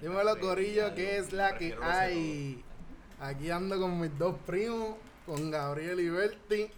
[0.00, 2.62] Dímelo, Corillo, ¿qué es la que hay?
[3.20, 4.94] Aquí ando con mis dos primos,
[5.26, 6.70] con Gabriel y Berti.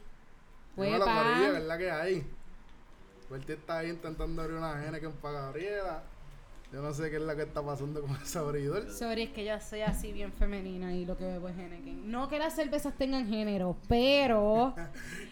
[0.75, 1.05] Dímelo.
[1.05, 2.27] Corillo, ¿qué es la que hay?
[3.29, 6.03] Berti está ahí intentando abrir una Henneken para Gabriela.
[6.73, 8.89] Yo no sé qué es la que está pasando con ese abridor.
[8.93, 12.09] Sorry, es que yo soy así bien femenina y lo que bebo es Henneken.
[12.09, 14.73] No que las cervezas tengan género, pero...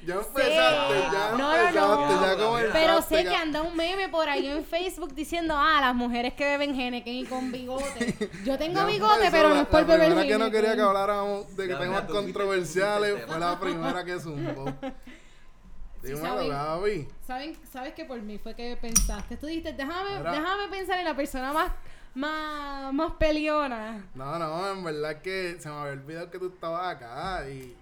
[0.07, 2.27] Ya empezaste, ya No, no, empezaste, no.
[2.27, 2.79] ya comenzaste.
[2.81, 3.31] Pero sé ya.
[3.31, 7.15] que anda un meme por ahí en Facebook diciendo, ah, las mujeres que beben Henneken
[7.15, 8.31] y con bigote.
[8.45, 10.81] Yo tengo bigote, pero no la- es por La beber primera que no quería que
[10.83, 14.65] habláramos de que temas controversiales fue la primera que zumbó.
[16.03, 16.49] Sí, saben.
[16.49, 17.09] Gaby.
[17.27, 19.37] ¿Saben, ¿Sabes que por mí fue que pensaste?
[19.37, 21.73] Tú dijiste, déjame, déjame pensar en la persona más,
[22.15, 24.05] más, más peleona.
[24.15, 27.77] No, no, en verdad que se me había olvidado que tú estabas acá y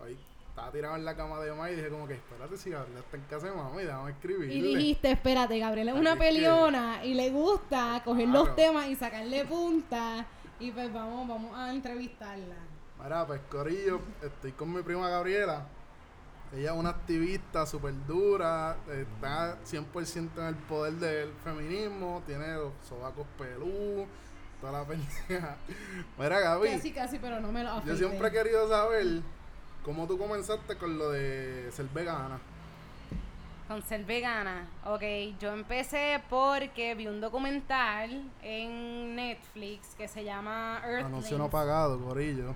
[0.00, 0.16] hoy
[0.48, 3.16] estaba tirado en la cama de mamá y dije como que espérate si Gabriela está
[3.16, 4.54] en casa de mamá y déjame escribirle.
[4.54, 8.44] Y dijiste, espérate, Gabriela es una que- peleona y le gusta coger Claro.
[8.46, 10.26] los temas y sacarle punta.
[10.60, 12.56] Y pues vamos, vamos a entrevistarla.
[13.00, 15.64] Mira, pues Corillo, estoy con mi prima Gabriela.
[16.54, 22.72] Ella es una activista súper dura, está 100% en el poder del feminismo, tiene los
[22.88, 24.06] sobacos pelú,
[24.60, 25.56] toda la pendeja.
[26.18, 27.98] Mira, Gaby, Casi, casi, pero no me lo yo afeité.
[27.98, 29.20] siempre he querido saber
[29.84, 32.38] cómo tú comenzaste con lo de ser vegana.
[33.68, 34.66] Con ser vegana.
[34.86, 35.02] Ok,
[35.38, 42.54] yo empecé porque vi un documental en Netflix que se llama Anuncio no pagado, Corillo.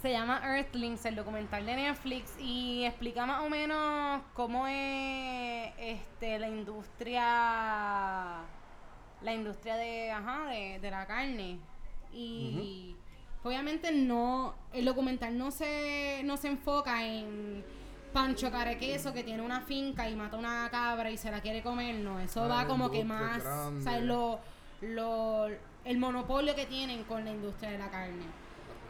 [0.00, 6.38] Se llama Earthlings, el documental de Netflix, y explica más o menos cómo es este
[6.38, 8.40] la industria
[9.22, 11.58] la industria de ajá, de, de la carne.
[12.12, 12.96] Y
[13.44, 17.62] obviamente no, el documental no se, no se enfoca en
[18.14, 21.96] Pancho Carequeso que tiene una finca y mata una cabra y se la quiere comer,
[21.96, 23.80] no, eso Ah, va la como que más, grande.
[23.80, 24.40] o sea, lo,
[24.80, 25.46] lo,
[25.84, 28.24] el monopolio que tienen con la industria de la carne.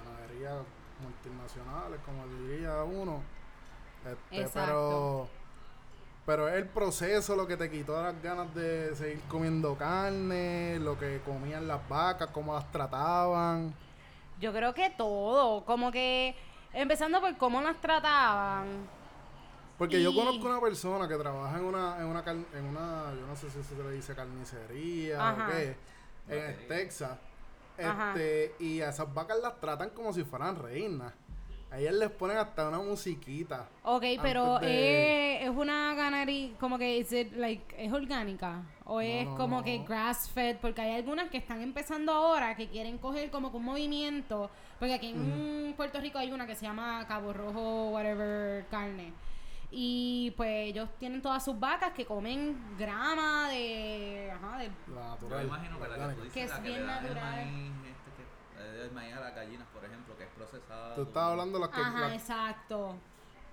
[0.04, 0.62] ganaderías
[1.00, 3.22] multinacionales, como diría uno.
[4.04, 4.66] Este, Exacto.
[4.66, 5.40] pero
[6.26, 10.96] pero es el proceso lo que te quitó las ganas de seguir comiendo carne, lo
[10.96, 13.74] que comían las vacas, cómo las trataban.
[14.40, 16.36] Yo creo que todo, como que
[16.72, 18.88] empezando por cómo las trataban.
[19.76, 23.34] Porque yo conozco una persona que trabaja en una, en una, en una, yo no
[23.34, 25.48] sé si se le dice carnicería Ajá.
[25.48, 25.76] o qué,
[26.28, 26.68] en.
[26.68, 27.18] Texas.
[27.80, 31.12] Este, y a esas vacas las tratan como si fueran reinas.
[31.72, 33.68] A ellas les ponen hasta una musiquita.
[33.84, 39.00] Ok, pero de- es, es una ganadería, como que is it, like, es orgánica o
[39.00, 39.64] es no, como no.
[39.64, 43.58] que grass fed, porque hay algunas que están empezando ahora que quieren coger como que
[43.58, 48.66] un movimiento, porque aquí en Puerto Rico hay una que se llama Cabo Rojo whatever
[48.68, 49.12] carne.
[49.72, 54.70] Y pues ellos tienen todas sus vacas que comen grama de ajá, de
[55.28, 56.14] Yo imagino que la que orgánica.
[56.16, 57.38] tú dices, Que es la que bien natural.
[57.38, 58.10] el maíz, este,
[58.62, 60.94] que, el maíz a las gallinas, por ejemplo, que es procesada.
[60.96, 61.80] Tú estabas hablando de las que...
[61.80, 62.96] Ajá, las- exacto.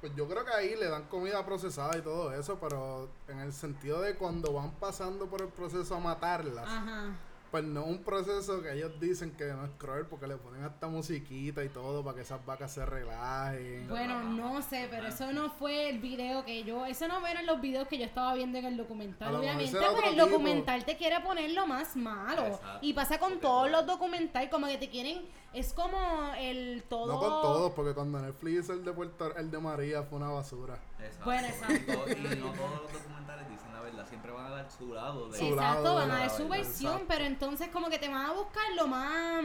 [0.01, 3.53] pues yo creo que ahí le dan comida procesada y todo eso, pero en el
[3.53, 7.11] sentido de cuando van pasando por el proceso a matarlas, Ajá.
[7.51, 10.63] Pues no es un proceso que ellos dicen que no es cruel porque le ponen
[10.63, 13.87] hasta musiquita y todo para que esas vacas se relajen.
[13.87, 17.61] Bueno, no sé, pero eso no fue el video que yo, eso no eran los
[17.61, 19.35] videos que yo estaba viendo en el documental.
[19.35, 20.25] Obviamente, será pues el tipo.
[20.27, 22.45] documental te quiere poner lo más malo.
[22.47, 22.79] Exacto.
[22.81, 25.21] Y pasa con todos todo- los documentales, como que te quieren,
[25.53, 25.97] es como
[26.37, 27.13] el todo.
[27.13, 30.29] No con todos, porque cuando Netflix hizo el de Puerto, el de María fue una
[30.29, 30.77] basura.
[30.99, 31.25] Exacto.
[31.25, 31.93] Bueno, exacto.
[32.11, 35.29] Y, no todos los documentales dicen la verdad, siempre van a dar su lado.
[35.29, 37.13] De, Su Exacto, lado van a dar su verdad, versión, exacto.
[37.13, 39.43] pero entonces como que te van a buscar lo más...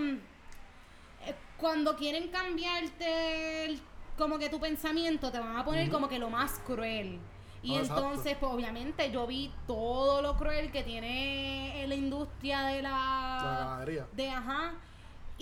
[1.27, 3.81] eh, Cuando quieren cambiarte el-
[4.19, 7.19] como que tu pensamiento, te van a poner como que lo más cruel.
[7.63, 12.91] Y entonces, pues obviamente yo vi todo lo cruel que tiene la industria de La
[12.91, 13.57] la...
[13.59, 14.07] ganadería.
[14.13, 14.75] De ajá.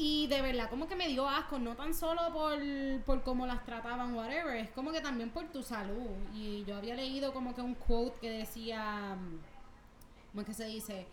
[0.03, 2.59] Y de verdad, como que me dio asco, no tan solo por,
[3.05, 6.09] por cómo las trataban, whatever, es como que también por tu salud.
[6.34, 9.19] Y yo había leído como que un quote que decía,
[10.31, 11.06] ¿cómo es que se dice?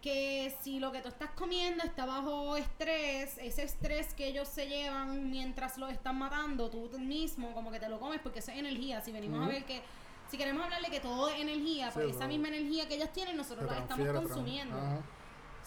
[0.00, 4.68] Que si lo que tú estás comiendo está bajo estrés, ese estrés que ellos se
[4.68, 8.58] llevan mientras lo están matando, tú mismo como que te lo comes porque eso es
[8.58, 9.00] energía.
[9.00, 9.82] Si venimos a ver que,
[10.30, 13.68] si queremos hablarle que todo es energía, pues esa misma energía que ellos tienen, nosotros
[13.68, 14.76] la estamos consumiendo.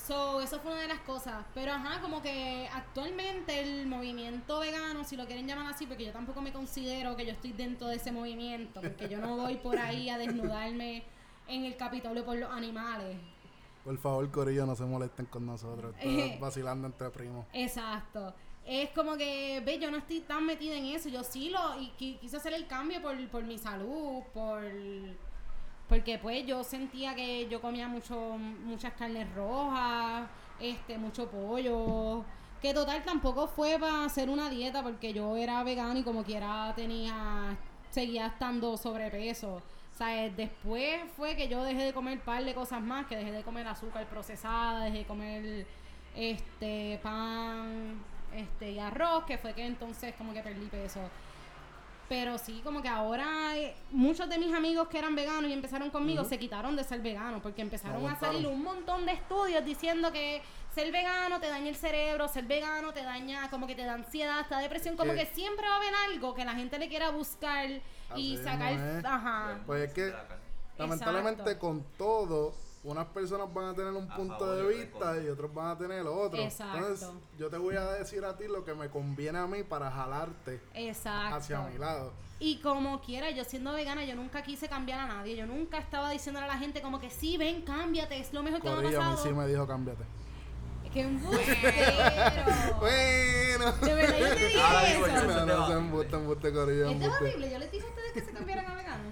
[0.05, 1.45] So, eso fue una de las cosas.
[1.53, 6.11] Pero ajá, como que actualmente el movimiento vegano, si lo quieren llamar así, porque yo
[6.11, 9.77] tampoco me considero que yo estoy dentro de ese movimiento, porque yo no voy por
[9.79, 11.03] ahí a desnudarme
[11.47, 13.17] en el Capitolio por los animales.
[13.85, 15.95] Por favor, Corillo, no se molesten con nosotros.
[15.99, 17.45] Esto es vacilando entre primos.
[17.53, 18.33] Exacto.
[18.65, 21.09] Es como que, ve, yo no estoy tan metida en eso.
[21.09, 24.63] Yo sí lo, y qui- quise hacer el cambio por, por mi salud, por...
[25.87, 30.27] Porque pues yo sentía que yo comía mucho muchas carnes rojas,
[30.59, 32.23] este, mucho pollo.
[32.61, 36.73] Que total tampoco fue para hacer una dieta porque yo era vegano y como quiera
[36.75, 37.57] tenía,
[37.91, 39.61] seguía estando sobrepeso.
[39.97, 43.31] Sea, eh, después fue que yo dejé de comer par de cosas más, que dejé
[43.31, 45.67] de comer azúcar procesada, dejé de comer
[46.15, 48.01] este pan
[48.35, 50.99] este y arroz, que fue que entonces como que perdí peso.
[52.09, 55.89] Pero sí, como que ahora eh, muchos de mis amigos que eran veganos y empezaron
[55.89, 60.11] conmigo se quitaron de ser veganos porque empezaron a salir un montón de estudios diciendo
[60.11, 60.41] que
[60.75, 64.45] ser vegano te daña el cerebro, ser vegano te daña, como que te da ansiedad,
[64.47, 66.89] te da depresión, como Que- que siempre va a haber algo que la gente le
[66.89, 67.79] quiera buscar y
[68.09, 69.59] Así sacar, ajá.
[69.65, 70.13] Pues es que,
[70.77, 71.59] lamentablemente, Exacto.
[71.59, 72.53] con todo,
[72.83, 75.77] unas personas van a tener un A punto favor de vista y otros van a
[75.77, 76.39] tener otro.
[76.41, 76.77] Exacto.
[76.77, 79.89] Entonces, yo te voy a decir a ti lo que me conviene a mí para
[79.89, 81.35] jalarte Exacto.
[81.37, 82.11] hacia mi lado.
[82.39, 85.35] Y como quiera, yo siendo vegana, yo nunca quise cambiar a nadie.
[85.37, 88.59] Yo nunca estaba diciéndole a la gente como que sí, ven, cámbiate, es lo mejor
[88.61, 89.27] que me ha Corrillo, a mí pasado.
[89.29, 90.03] sí me dijo cámbiate.
[90.93, 92.77] ¡Qué embustero!
[92.79, 93.71] Bueno.
[93.81, 95.07] De verdad yo te dije Ahora eso.
[95.07, 95.71] No, no, Debate.
[95.71, 97.23] se embuste, embuste, Corillo, Esto es embuste.
[97.25, 97.51] horrible.
[97.51, 99.03] Yo les dije a ustedes que se cambiaran a vegano.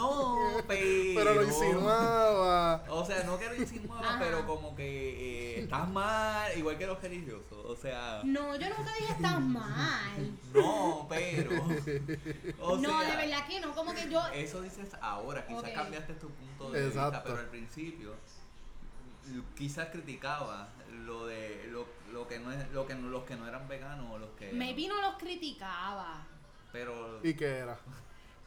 [0.00, 0.36] No,
[0.66, 1.14] pero.
[1.14, 2.82] Pero lo insinuaba.
[2.88, 4.18] O sea, no que lo insinuaba, Ajá.
[4.18, 7.64] pero como que eh, estás mal, igual que los religiosos.
[7.66, 10.30] O sea, No, yo nunca dije estás mal.
[10.54, 11.50] no, pero.
[12.60, 13.74] O no, sea, de verdad que no.
[13.74, 14.22] Como que yo.
[14.32, 18.14] Eso dices ahora, quizás cambiaste tu punto de vista, pero al principio
[19.56, 20.68] quizás criticaba
[21.04, 24.10] lo de lo, lo que no es lo que no- los que no eran veganos
[24.10, 26.24] o los que Maybe no los criticaba.
[26.72, 27.78] pero ¿Y qué era?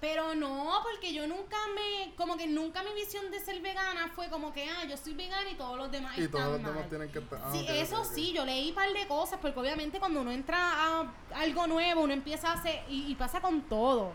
[0.04, 4.28] Pero no, porque yo nunca me, como que nunca mi visión de ser vegana fue
[4.28, 6.74] como que, ah, yo soy vegana y todos los demás Y están todos los mal.
[6.74, 7.40] demás tienen que estar.
[7.42, 10.58] ah, Sí, eso sí, yo leí un par de cosas, porque obviamente cuando uno entra
[10.60, 14.12] a algo nuevo, uno empieza a hacer, y, y pasa con todo.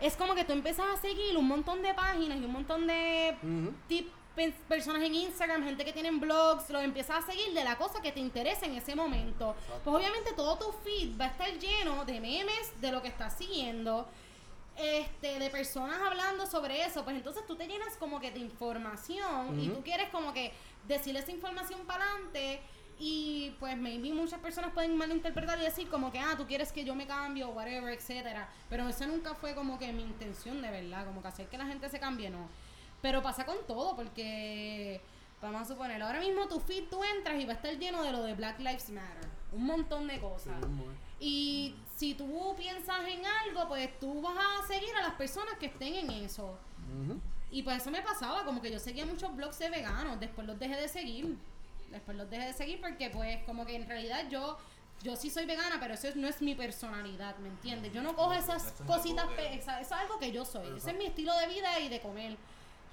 [0.00, 3.36] Es como que tú empiezas a seguir un montón de páginas y un montón de
[3.86, 7.76] tip- pe- personas en Instagram, gente que tienen blogs, los empiezas a seguir de la
[7.76, 9.54] cosa que te interesa en ese momento.
[9.84, 13.36] Pues obviamente todo tu feed va a estar lleno de memes de lo que estás
[13.36, 14.08] siguiendo,
[14.78, 17.04] este, de personas hablando sobre eso.
[17.04, 20.52] Pues entonces tú te llenas como que de información y tú quieres como que
[20.86, 22.60] decir esa información para adelante.
[23.00, 26.84] Y pues maybe muchas personas pueden malinterpretar y decir como que, ah, tú quieres que
[26.84, 28.48] yo me cambie o whatever, etcétera.
[28.68, 31.66] Pero eso nunca fue como que mi intención de verdad, como que hacer que la
[31.66, 32.48] gente se cambie, no.
[33.00, 35.00] Pero pasa con todo, porque
[35.40, 38.10] vamos a suponer, ahora mismo tu feed tú entras y va a estar lleno de
[38.10, 39.28] lo de Black Lives Matter.
[39.52, 40.60] Un montón de Sí, cosas.
[40.60, 41.07] eh.
[41.20, 45.66] Y si tú piensas en algo, pues tú vas a seguir a las personas que
[45.66, 46.56] estén en eso.
[47.50, 50.58] Y pues eso me pasaba, como que yo seguía muchos blogs de veganos, después los
[50.58, 51.36] dejé de seguir.
[51.90, 54.58] Después los dejé de seguir porque pues como que en realidad yo
[55.00, 57.92] yo sí soy vegana, pero eso es- no es mi personalidad, ¿me entiendes?
[57.92, 59.26] Yo no cojo esas es cositas,
[59.80, 62.36] es algo que yo soy, ese es mi estilo de vida y de comer.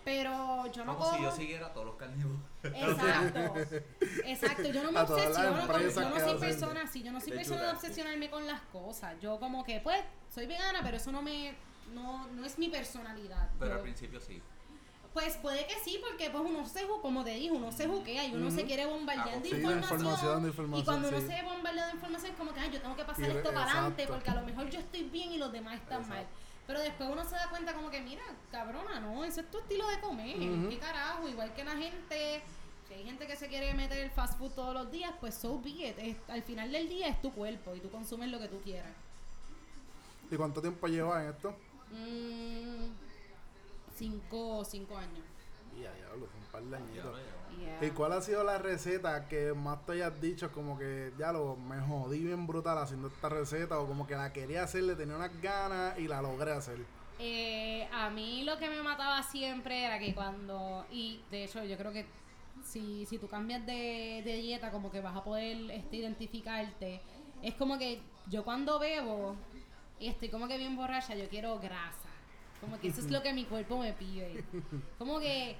[0.06, 2.40] Pero yo no como cojo si yo siguiera a todos los carnívoros.
[2.64, 3.54] Exacto.
[4.24, 4.64] Exacto.
[4.72, 7.64] Yo no me obsesiono con, yo no soy hacen persona así, yo no soy persona
[7.64, 9.16] de obsesionarme con las cosas.
[9.20, 10.00] Yo como que pues
[10.34, 11.56] soy vegana, pero eso no me
[11.94, 13.50] no, no es mi personalidad.
[13.60, 14.42] Pero Yo- al principio sí.
[15.14, 18.26] pues puede que sí, porque pues uno se ju- como te dije, uno se juquea
[18.26, 18.68] y uno se Ujú.
[18.68, 20.00] quiere bombardear de Sí, de información.
[20.02, 21.28] información, de información, y cuando uno sí.
[21.28, 23.72] se bombardea de información es como que, ay, yo tengo que pasar Y- esto para
[23.72, 26.26] adelante porque a lo mejor yo estoy bien y los demás están mal.
[26.68, 29.88] Pero después uno se da cuenta como que, mira, cabrona, no, eso es tu estilo
[29.88, 30.36] de comer.
[30.70, 31.28] ¿Qué carajo?
[31.28, 32.42] Igual que la gente,
[32.88, 35.60] si hay gente que se quiere meter el fast food todos los días, pues so
[35.62, 35.98] be it.
[36.00, 38.92] Es- al final del día es tu cuerpo y tú consumes lo que tú quieras.
[40.32, 41.56] ¿Y cuánto tiempo llevas en esto?
[41.92, 42.88] Mm,
[43.96, 45.24] cinco, cinco años.
[45.80, 47.20] Ya, ya, son un par de Ya añitos.
[47.82, 50.52] ¿Y cuál ha sido la receta que más te hayas dicho?
[50.52, 54.32] Como que ya lo me jodí bien brutal haciendo esta receta, o como que la
[54.32, 56.78] quería hacer, le tenía unas ganas y la logré hacer.
[57.20, 61.78] Eh, a mí lo que me mataba siempre era que cuando, y de hecho yo
[61.78, 62.06] creo que
[62.64, 67.02] si, si tú cambias de, de dieta como que vas a poder este, identificarte,
[67.42, 69.36] es como que yo cuando bebo
[70.00, 72.10] y estoy como que bien borracha, yo quiero grasa.
[72.60, 74.44] Como que eso es lo que mi cuerpo me pide.
[74.98, 75.56] Como que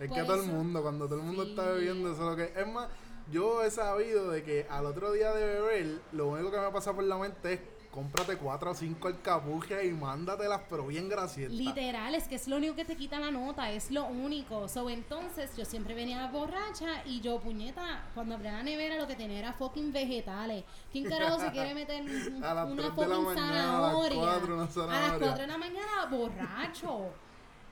[0.00, 1.50] Es Por que todo el eso- mundo, cuando todo el mundo Sí.
[1.50, 2.58] está bebiendo, eso es lo que.
[2.60, 2.88] Es más,
[3.30, 6.92] yo he sabido de que al otro día de beber, lo único que me pasa
[6.94, 11.54] por la mente es cómprate cuatro o cinco alcapujas y mándatelas, pero bien grasientas.
[11.58, 14.68] Literal, es que es lo único que te quita la nota, es lo único.
[14.68, 19.16] So, entonces, yo siempre venía borracha y yo, puñeta, cuando abría la nevera lo que
[19.16, 20.64] tenía era fucking vegetales.
[20.92, 22.00] ¿Quién carajo se quiere meter
[22.44, 24.18] A una fucking mañana, a las zanahoria?
[24.18, 24.58] cuatro A
[25.00, 25.18] las.
[25.18, 27.08] 4 de la mañana, borracho.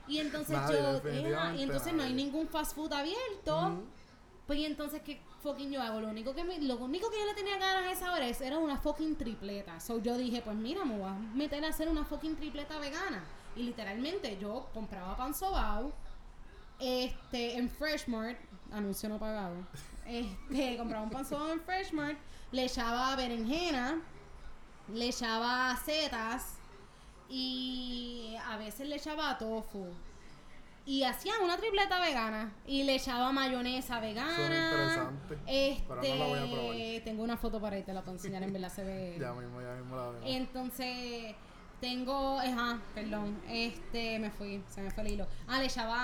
[0.09, 3.83] Y entonces Nadie, yo, y entonces no hay ningún fast food abierto.
[4.47, 6.01] Pues y entonces, ¿qué fucking yo hago?
[6.01, 8.41] Lo único que me- lo único que yo le tenía ganas a esa hora es-
[8.41, 9.79] era una fucking tripleta.
[9.79, 13.23] So yo dije, pues mira, me voy a meter a hacer una fucking tripleta vegana.
[13.55, 15.91] Y literalmente yo compraba pan sobao,
[16.79, 18.39] este, en Freshmart,
[18.71, 19.55] anuncio no pagado.
[20.09, 22.17] Este, compraba un panzón en Freshmart,
[22.51, 24.01] le echaba berenjena,
[24.91, 26.55] le echaba setas
[27.29, 29.85] y a veces le echaba tofu.
[30.85, 34.35] Y hacía una tripleta vegana y le echaba mayonesa vegana.
[34.35, 37.03] Suena interesante, Este, pero no la voy a probar.
[37.03, 39.17] tengo una foto para ahí, te la puedo enseñar, en verdad se ve.
[39.19, 40.23] Ya mismo, ya mismo la vemos.
[40.25, 41.35] Entonces,
[41.79, 45.27] tengo, ajá, perdón, este, me fui, se me fue el hilo.
[45.47, 45.95] Ah, le echaba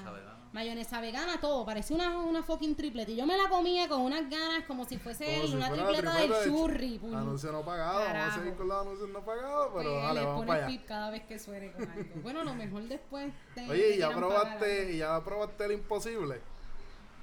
[0.00, 0.31] Mayonesa vegana.
[0.52, 3.10] Mayonesa vegana, todo, parecía una, una fucking tripleta.
[3.10, 5.84] Y yo me la comía con unas ganas como si fuese Como si una fuera
[5.86, 6.98] tripleta tripleta del de churri.
[6.98, 7.14] puñ.
[7.14, 8.38] Anuncio no pagado, vamos a Carajo.
[8.38, 10.66] seguir con los anuncios no pagados, pero Pues, dale, le vamos pone para allá.
[10.78, 12.04] pip cada vez que suene con algo.
[12.22, 16.40] Bueno, lo mejor después de Oye, ¿y ya probaste, ¿y ya probaste el imposible?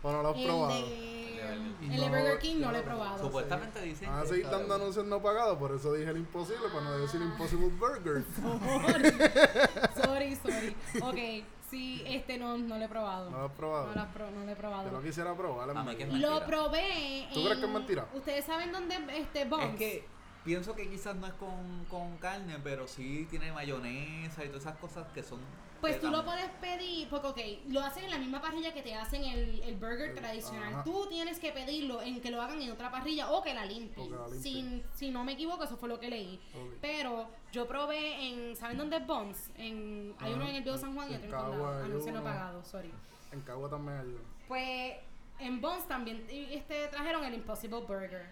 [0.02, 0.48] ¿O no lo has algo.
[0.48, 0.76] probado?
[0.80, 3.20] El de, el de No, Burger King no no lo he probado.
[3.26, 4.10] Supuestamente dicen.
[4.10, 4.74] Van a que seguir dando bueno.
[4.76, 8.24] anuncios no pagados, por eso dije el imposible, para no decir Impossible Burger.
[10.04, 10.76] Sorry, sorry.
[11.02, 13.30] Ok, sí, este no, no lo he probado.
[13.30, 13.88] ¿No lo has probado?
[13.88, 14.86] No lo, has pro- no lo he probado.
[14.86, 15.70] Yo lo quisiera probar.
[15.70, 16.16] en A mí que verdad.
[16.16, 17.28] es Lo probé.
[17.34, 18.08] ¿Tú crees que es mentira?
[18.14, 19.70] ¿Ustedes saben dónde este Bones?
[19.72, 20.06] Es que
[20.44, 24.78] pienso que quizás no es con, con carne, pero sí tiene mayonesa y todas esas
[24.78, 25.40] cosas que son.
[25.82, 28.94] Pues tú lo puedes pedir, porque ok, lo hacen en la misma parrilla que te
[28.96, 30.74] hacen el, el burger El- tradicional.
[30.74, 30.84] ajá.
[30.84, 34.10] Tú tienes que pedirlo en que lo hagan en otra parrilla o que la limpien.
[34.42, 36.40] Sin, si no me equivoco, eso fue lo que leí.
[36.82, 39.50] Pero yo probé en, ¿saben dónde es Bones?
[39.58, 40.50] En, hay uno Ajá.
[40.52, 41.84] en el Viejo San Juan y otro en Cagua Condado.
[41.86, 42.92] Anuncio no pagado, sorry.
[43.32, 44.20] En Cagua también hay uno.
[44.48, 44.94] Pues
[45.40, 48.26] en Bones también y- este, trajeron el Impossible Burger.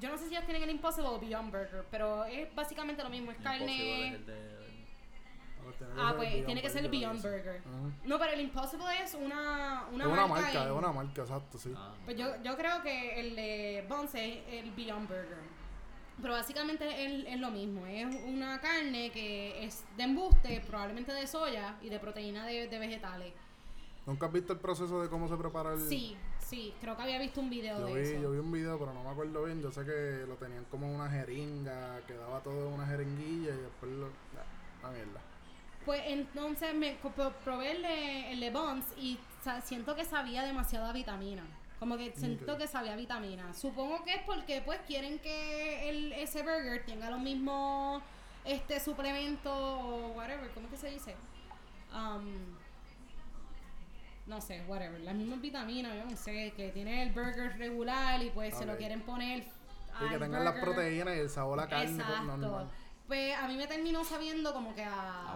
[0.00, 3.10] Yo no sé si ellos tienen el Impossible o Beyond Burger, pero es básicamente lo
[3.10, 4.08] mismo, es carne...
[4.08, 4.57] es el de- Ahora tiene
[5.96, 7.22] Ah, pues Beyond tiene que ser el Beyond.
[7.22, 7.62] Burger.
[7.66, 7.90] Ajá.
[8.04, 11.58] No, pero el Impossible es una, una Es una marca, en- es una marca, exacto,
[11.58, 11.72] sí.
[11.76, 11.94] Ah.
[12.04, 15.58] Pues yo, yo creo que el de Bones es el Beyond Burger.
[16.20, 17.86] Pero básicamente es, es lo mismo.
[17.86, 22.78] Es una carne que es de embuste, probablemente de soya y de proteína de, de
[22.78, 23.32] vegetales.
[24.04, 25.80] ¿Nunca has visto el proceso de cómo se prepara el...?
[25.88, 26.74] Sí, sí.
[26.80, 28.20] Creo que había visto un video Yo de vi, eso.
[28.22, 29.60] yo vi un video, pero no me acuerdo bien.
[29.62, 33.58] Yo sé que lo tenían como en una jeringa, quedaba todo en una jeringuilla y
[33.58, 34.06] después lo...
[34.06, 35.20] nah, la mierda.
[35.88, 36.98] Pues entonces me
[37.44, 39.18] probé el de, el de Bones y
[39.64, 41.42] siento que sabía demasiada vitamina.
[41.78, 43.54] Como que siento que sabía vitamina.
[43.54, 48.02] Supongo que es porque pues quieren que el, ese burger tenga los mismos
[48.44, 51.16] este suplementos o whatever, ¿cómo que se dice?
[51.90, 52.54] Um,
[54.26, 58.28] no sé, whatever, las mismas vitaminas, yo no sé, que tiene el burger regular y
[58.28, 59.42] pues se lo quieren poner
[60.04, 62.36] Y que tengan las proteínas y el sabor a carne pues, Exacto.
[62.36, 62.70] normal.
[63.06, 65.34] Pues a mí me terminó sabiendo como que a...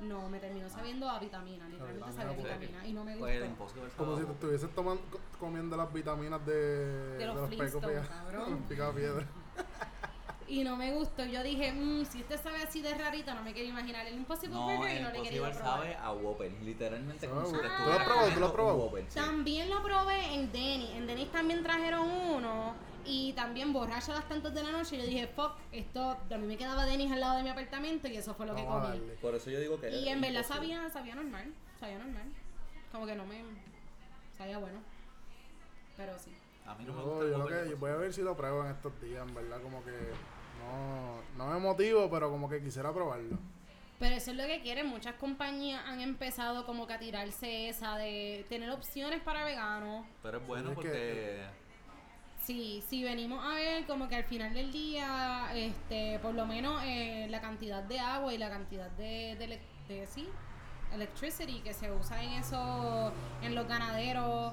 [0.00, 2.66] No, me terminó sabiendo a vitamina, literalmente vitamina, sabía a ¿por qué?
[2.66, 3.26] vitamina y no me gustó.
[3.78, 8.00] Pues Como si te estuvieses tomando, co- comiendo las vitaminas de, De los pecos Flintstones,
[8.02, 8.64] pica- cabrón.
[8.68, 9.26] picapiedra.
[10.48, 11.24] Y no me gustó.
[11.24, 14.56] Yo dije, mmm, si este sabe así de rarito, no me quiero imaginar el Impossible
[14.56, 15.54] No, Burger y no le quería probar.
[15.54, 17.84] sabe a Whopper, literalmente como Sabe si a te Whopper.
[17.84, 18.30] ¿Tú lo has probado?
[18.34, 18.76] ¿Tú lo has probado?
[18.76, 19.14] un Whopper, sí.
[19.20, 20.92] También lo probé en Denny.
[20.96, 22.74] En Denny también trajeron uno.
[23.04, 24.96] Y también borracha a las tantas de la noche.
[24.98, 26.16] Yo dije, fuck, esto.
[26.30, 28.64] A mí me quedaba Denny's al lado de mi apartamento y eso fue lo que
[28.64, 29.00] comí.
[29.20, 31.52] Por eso yo digo que Y en verdad sabía, sabía normal.
[31.78, 32.24] Sabía normal.
[32.92, 33.42] Como que no me.
[34.36, 34.80] Sabía bueno.
[35.96, 36.32] Pero sí.
[36.66, 38.36] A mí no me Yo, gusta yo lo que de voy a ver si lo
[38.36, 39.90] pruebo en estos días, en verdad, como que
[40.60, 43.38] no, no me motivo, pero como que quisiera probarlo.
[43.98, 44.86] Pero eso es lo que quieren.
[44.86, 50.06] Muchas compañías han empezado como que a tirarse esa de tener opciones para veganos.
[50.22, 51.40] Pero es bueno es que- porque
[52.50, 56.82] Sí, si venimos a ver como que al final del día, este, por lo menos
[56.84, 60.28] eh, la cantidad de agua y la cantidad de, de, sí,
[60.92, 64.52] electricity que se usa en eso, en los ganaderos,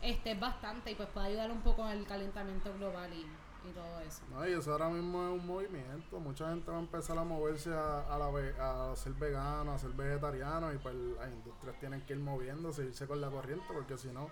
[0.00, 3.26] este, es bastante y pues puede ayudar un poco al calentamiento global y,
[3.68, 4.22] y todo eso.
[4.30, 6.20] No, y eso ahora mismo es un movimiento.
[6.20, 9.90] Mucha gente va a empezar a moverse a, a, la a ser vegano, a ser
[9.90, 14.08] vegetariano, y pues las industrias tienen que ir moviéndose, irse con la corriente, porque si
[14.08, 14.30] no,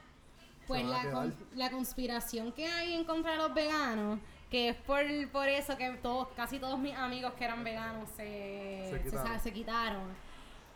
[0.69, 4.21] Pues la, con- la conspiración que hay en contra de los veganos,
[4.51, 5.01] que es por,
[5.33, 9.41] por eso que todos, casi todos mis amigos que eran veganos se, Se se- quitaron.
[9.41, 10.29] se quitaron.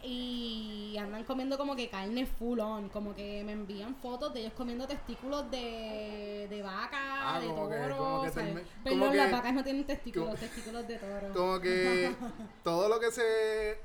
[0.05, 4.53] Y andan comiendo como que carne full on, como que me envían fotos de ellos
[4.55, 7.97] comiendo testículos de, de vaca, Ah, de que- toro.
[7.97, 11.33] como que termi- perdón, como las que- vacas no tienen testículos, como- testículos de toro.
[11.33, 12.13] como que
[12.65, 13.79] todo lo que se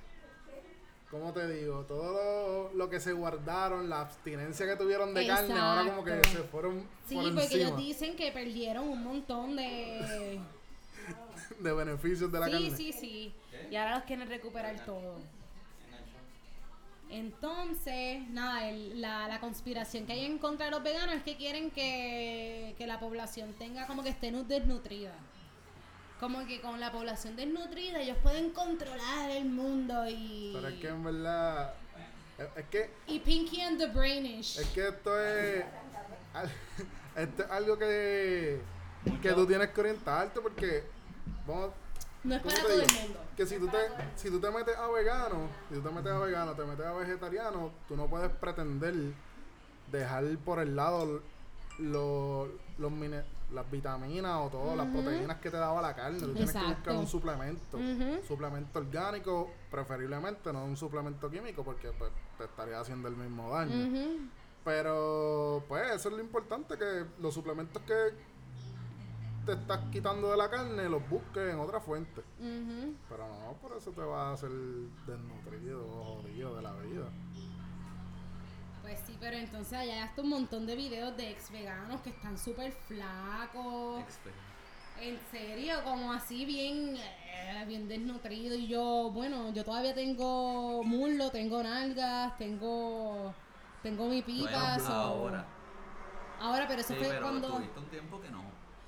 [1.12, 1.84] ¿Cómo te digo?
[1.88, 6.22] Todo lo, lo que se guardaron, la abstinencia que tuvieron de carne, ahora como que
[6.26, 10.40] se fueron Sí, por porque encima ellos dicen que perdieron un montón de...
[11.60, 12.72] de beneficios de la sí, carne.
[12.76, 13.34] sí, sí.
[13.72, 15.16] Y ahora los quieren recuperar todo.
[17.10, 21.38] Entonces, nada, el- la, la conspiración que hay en contra de los veganos es que
[21.38, 25.14] quieren que, que la población tenga como que esté nu- desnutrida.
[26.20, 30.52] Como que con la población desnutrida ellos pueden controlar el mundo y...
[30.56, 31.74] Pero es que en verdad
[32.40, 34.58] es, es que Y Pinky and the Brainish.
[34.60, 35.64] es que esto es
[37.16, 38.60] esto es algo que,
[39.22, 40.84] que tú tienes que orientarte porque,
[41.48, 41.70] vamos,
[42.24, 43.20] No es ¿cómo para todo el mundo.
[43.36, 43.78] que si tú te,
[44.16, 46.94] si tú te metes a vegano, si tú te metes a vegano, te metes a
[46.94, 48.94] vegetariano, tú no puedes pretender
[49.92, 51.22] dejar por el lado
[51.80, 56.20] lo- los mine- las vitaminas o todas las proteínas que te daba la carne.
[56.20, 57.80] Tú tienes que buscar un suplemento.
[58.28, 63.92] Suplemento orgánico, preferiblemente, no un suplemento químico, porque pues, te estaría haciendo el mismo daño.
[64.64, 67.94] Pero, pues, eso es lo importante, que los suplementos que
[69.46, 72.22] te estás quitando de la carne los busques en otra fuente.
[73.08, 77.06] Pero no, por eso te vas a hacer desnutrido o jodido de la vida.
[78.88, 82.10] Pues sí, pero entonces allá hay hasta un montón de videos de ex veganos que
[82.12, 84.02] están súper flacos.
[84.02, 84.32] Exper-
[85.02, 88.56] En serio, como así bien, eh, bien desnutrido.
[88.56, 93.34] Y yo, bueno, yo todavía tengo muslo, tengo nalgas, tengo,
[93.84, 94.76] tengo mi pipa.
[94.76, 95.46] Ahora.
[96.40, 98.42] Ahora, pero eso Sí, fue pero cuando, tuviste un tiempo que no.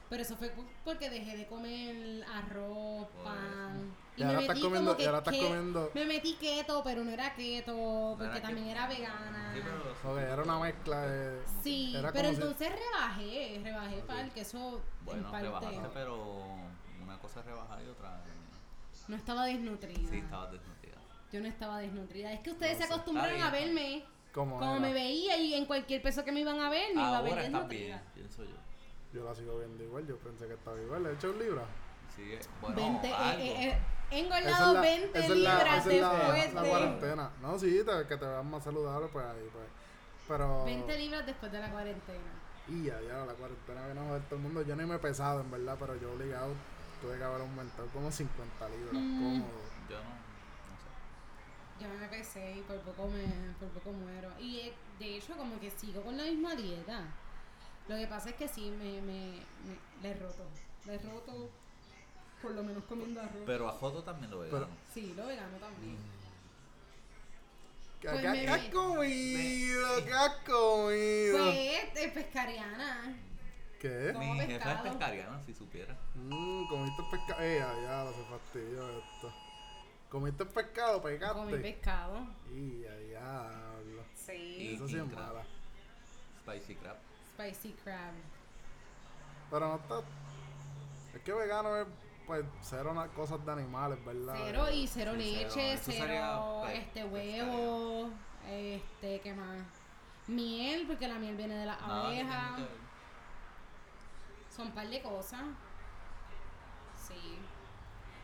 [0.09, 0.53] pero eso fue
[0.85, 3.93] porque dejé de comer arroz, Por pan.
[4.19, 7.33] Y ahora estás comiendo- como ahora estás que- comiendo- Me metí keto, pero no era
[7.35, 8.77] keto, porque era también keto.
[8.77, 9.53] era vegana.
[9.53, 10.13] Sí, pero.
[10.13, 11.41] Ok, era una mezcla de...
[11.63, 15.45] Sí, Era pero si- entonces rebajé, rebajé para el queso Bueno, en parte.
[15.47, 16.55] rebajaste, pero
[17.01, 18.21] una cosa es rebajar y otra.
[19.07, 20.09] No estaba desnutrida.
[20.09, 20.97] Sí, estabas desnutrida.
[21.31, 22.31] Yo no estaba desnutrida.
[22.33, 24.79] Es que ustedes No se acostumbraron Está a verme Como como era.
[24.79, 27.31] me veía y en cualquier peso que me iban a ver me iba a ver
[27.31, 27.85] Ahora desnutrida.
[27.97, 28.55] bien, pienso yo.
[29.13, 31.03] Yo la sigo viendo igual, yo pensé que estaba igual.
[31.03, 31.63] ¿Le he hecho un libro?
[32.15, 32.39] Sigue.
[32.61, 33.41] Bueno, 20, eh, algo.
[33.43, 36.61] eh, eh, he Esa engordado es la- 20 esa es la- libras la- después la
[36.61, 36.69] de...
[36.69, 37.31] cuarentena.
[37.41, 39.65] No, sí, te- que te veas más saludable, pues ahí, pues.
[40.27, 40.63] Pero...
[40.65, 42.31] 20 libras después de la cuarentena.
[42.67, 44.61] Y ya, ya, la cuarentena vino a joder todo el mundo.
[44.61, 46.53] Yo ni me he pesado, en verdad, pero yo obligado
[47.01, 49.23] tuve que haber aumentado como 50 libras, Mm.
[49.23, 49.59] cómodo.
[49.89, 50.09] Yo no.
[50.69, 51.83] No sé.
[51.83, 53.23] Yo me pesé y por poco me
[53.59, 54.29] por poco muero.
[54.39, 57.05] Y eh, de hecho como que sigo con la misma dieta.
[57.87, 59.31] Lo que pasa es que sí me, me,
[59.65, 60.43] me le he roto.
[60.85, 61.49] Le he roto
[62.41, 63.43] por lo menos comiendo arroz.
[63.45, 64.67] Pero a Joto también lo vegano.
[64.93, 65.97] sí, lo vegano también.
[68.01, 70.05] ¿Qué, Pues me- has comido?
[70.05, 71.37] ¿Qué has comido?
[71.37, 73.13] Pues es pescariana.
[73.79, 74.11] ¿Qué?
[74.13, 74.83] Como Mi jefa es pescado.
[74.83, 75.97] pescariana, si supiera.
[76.15, 77.41] Mmm, comiste pescado.
[77.41, 79.33] Eh, ya, no se fastidio esto.
[80.09, 81.37] Comiste pescado, pegaste.
[81.39, 82.25] Comí pescado.
[82.51, 84.03] Y ya, diablo.
[84.15, 84.73] Sí.
[84.75, 85.27] Eso sí es crab.
[85.33, 85.43] mala.
[86.41, 86.97] Spicy crab.
[87.35, 88.13] Spicy crab.
[89.51, 90.01] Pero no está.
[91.15, 91.87] Es que vegano es,
[92.29, 94.35] pues, cero na- cosas de animales, ¿verdad?
[94.37, 95.41] Cero y cero Sí, cero.
[95.47, 98.09] leche, cero, sería, pues, este huevo,
[98.47, 99.65] este, ¿qué más?
[100.27, 102.61] Miel, porque la miel viene de las abejas.
[104.55, 105.41] Son un par de cosas.
[106.95, 107.39] Sí.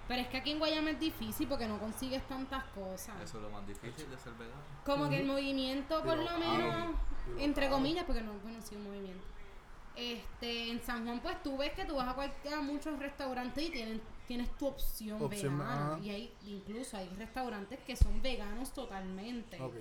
[0.08, 3.20] Pero es que aquí en Guayama es difícil porque no consigues tantas cosas.
[3.24, 4.62] Eso es lo más difícil de ser vegano.
[4.86, 6.96] Como que el movimiento, por lo caro, menos,
[7.40, 7.78] entre caro.
[7.78, 9.26] comillas, porque no, bueno, sí, un movimiento.
[9.96, 13.64] Este, en San Juan, pues tú ves que tú vas a, cualquier, a muchos restaurantes
[13.64, 15.94] y tienen, tienes tu opción, Opción, vegana.
[15.94, 16.00] ajá.
[16.04, 19.60] Y hay, incluso hay restaurantes que son veganos totalmente.
[19.62, 19.76] Ok.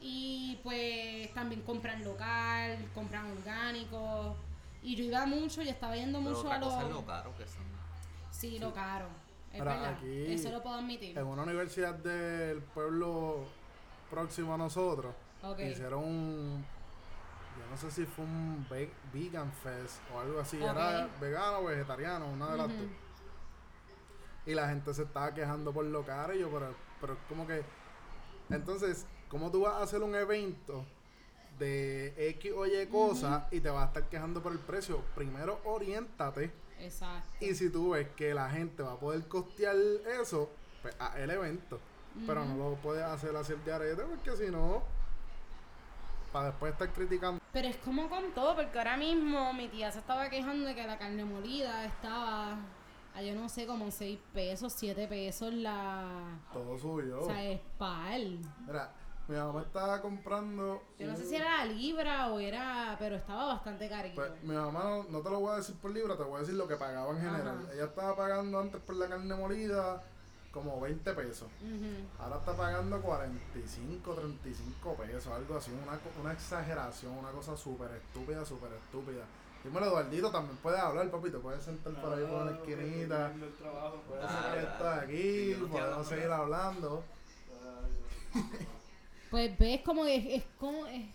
[0.00, 4.36] Y pues también compran local, compran orgánico.
[4.82, 6.68] Y yo iba mucho, yo estaba yendo Pero mucho otra a los.
[6.74, 7.64] cosa es lo caro que son.
[8.30, 9.06] Sí, lo caro.
[9.52, 9.94] Es Ahora, verdad.
[9.98, 11.16] aquí- Eso lo puedo admitir.
[11.16, 13.44] En una universidad del pueblo
[14.10, 15.60] próximo a nosotros, Ok.
[15.60, 16.66] hicieron un.
[17.58, 20.56] Yo no sé si fue un ve- vegan fest o algo así.
[20.62, 22.86] Era vegano o vegetariano, una de las dos.
[24.46, 26.34] Y la gente se estaba quejando por lo caro.
[26.34, 27.62] Y yo, pero, pero como que.
[28.50, 30.84] Entonces, ¿cómo tú vas a hacer un evento
[31.58, 35.00] de X o Y cosas y te vas a estar quejando por el precio?
[35.14, 36.52] Primero, oriéntate.
[36.80, 37.28] Exacto.
[37.40, 39.76] Y si tú ves que la gente va a poder costear
[40.20, 40.50] eso,
[40.82, 41.78] pues haz el evento.
[42.26, 44.82] Pero no lo puedes hacer así el diarete porque si no,
[46.34, 47.40] para después estar criticando.
[47.52, 50.84] Pero es como con todo, porque ahora mismo mi tía se estaba quejando de que
[50.84, 52.58] la carne molida estaba
[53.14, 56.40] a yo no sé, como 6 pesos, 7 pesos la.
[56.52, 57.20] Todo subió.
[57.20, 58.40] O sea, es pal.
[58.66, 58.90] Mira,
[59.28, 60.82] mi mamá estaba comprando.
[60.98, 62.96] Yo no sé si era la libra o era.
[62.98, 64.16] Pero estaba bastante carito.
[64.16, 66.40] Pues mi mamá no, no te lo voy a decir por libra, te voy a
[66.40, 67.60] decir lo que pagaba en general.
[67.62, 67.72] Ajá.
[67.74, 70.02] Ella estaba pagando antes por la carne molida
[70.54, 71.48] como 20 pesos.
[72.16, 78.44] Ahora está pagando 45, 35 pesos, algo así, una, una exageración, una cosa súper estúpida,
[78.46, 79.24] súper estúpida.
[79.64, 83.32] Dímelo, Eduardito, también puedes hablar, papi, te puedes sentar por ahí por la esquinita,
[84.06, 87.02] puedes sacar esto de aquí, Sí, no podemos seguir hablando.
[89.30, 91.06] Pues ves como es, es como es,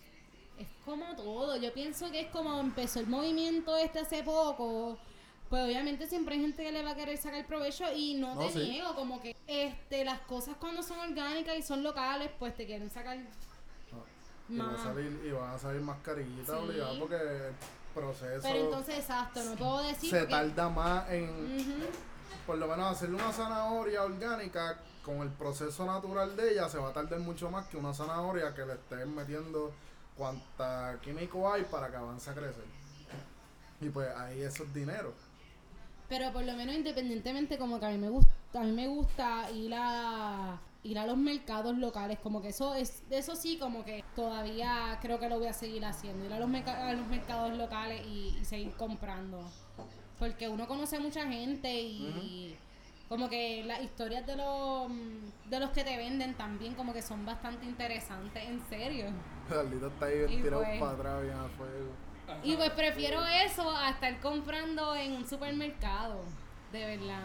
[0.58, 1.56] es como todo.
[1.56, 4.98] Yo pienso que es como empezó el movimiento este hace poco.
[5.50, 8.46] Pues obviamente siempre hay gente que le va a querer sacar provecho y no, No,
[8.46, 8.58] te sí.
[8.70, 12.88] niego, como que este las cosas cuando son orgánicas y son locales, pues te quieren
[12.88, 13.16] sacar
[14.48, 14.80] Y, va a Más.
[14.82, 16.64] salir, y van a salir mascarillitas Sí.
[16.64, 17.54] obligadas porque el
[17.92, 21.88] proceso Pero entonces, exacto, no puedo decir se porque- tarda más en,
[22.46, 26.90] por lo menos hacerle una zanahoria orgánica con el proceso natural de ella se va
[26.90, 29.72] a tardar mucho más que una zanahoria que le estén metiendo
[30.16, 32.64] cuanta químico hay para que avance a crecer.
[33.80, 35.12] Y pues ahí eso es dinero.
[36.10, 39.50] Pero por lo menos independientemente como que a mí me gusta, a mí me gusta
[39.52, 44.02] ir a ir a los mercados locales, como que eso es eso sí como que
[44.16, 47.56] todavía creo que lo voy a seguir haciendo, ir a los, merca- a los mercados
[47.56, 49.40] locales y, y seguir comprando.
[50.18, 52.56] Porque uno conoce a mucha gente y
[53.08, 54.90] como que las historias de los
[55.50, 59.06] de los que te venden también como que son bastante interesantes, en serio.
[59.48, 61.90] Carlito está ahí tirado pues- para atrás, bien a fuego.
[62.42, 66.22] Y pues prefiero eso a estar comprando en un supermercado,
[66.72, 67.22] de verdad.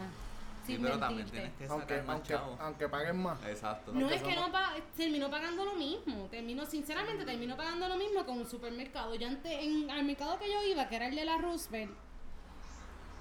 [0.65, 2.59] Sí, sin pero también tienes que Aunque, sacar más aunque, chavos.
[2.59, 3.37] aunque paguen más.
[3.45, 3.91] Exacto.
[3.93, 6.25] No aunque es que somos- no pa termino pagando lo mismo.
[6.31, 9.13] Termino, sinceramente, termino pagando lo mismo con un supermercado.
[9.13, 11.91] Yo antes, en al mercado que yo iba, que era el de la Roosevelt,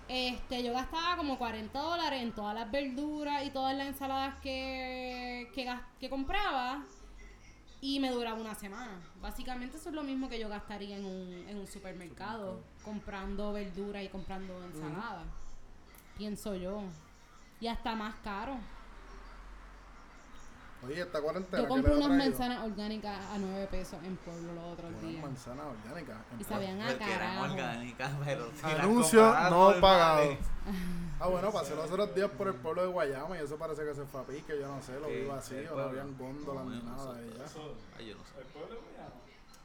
[0.08, 5.50] este, yo gastaba como 40 dólares en todas las verduras y todas las ensaladas que,
[6.00, 6.82] que compraba.
[7.84, 8.98] Y me duraba una semana.
[9.20, 14.02] Básicamente eso es lo mismo que yo gastaría en un, en un supermercado, comprando verduras
[14.02, 15.26] y comprando ensaladas.
[16.16, 16.80] Pienso yo.
[17.60, 18.56] Y hasta más caro.
[20.86, 21.62] Oye, esta cuarentena.
[21.62, 25.22] Yo ¿qué compré unas manzanas orgánicas a 9 pesos en Pueblo los otros Unas días.
[25.22, 26.16] manzanas orgánicas.
[26.32, 27.42] en Y sabían a carajo.
[27.52, 30.36] orgánicas, pero si Anuncio no pagado.
[31.20, 33.94] Ah, bueno, pasé los otros días por el pueblo de Guayama y eso parece que
[33.94, 36.82] se fue a pique, yo no sé, lo vi ¿Qué vacío, no habían góndolas ni
[36.82, 37.44] nada de ella.
[37.44, 38.40] Eso, Ay, yo no sé.
[38.40, 39.14] el pueblo Guayama.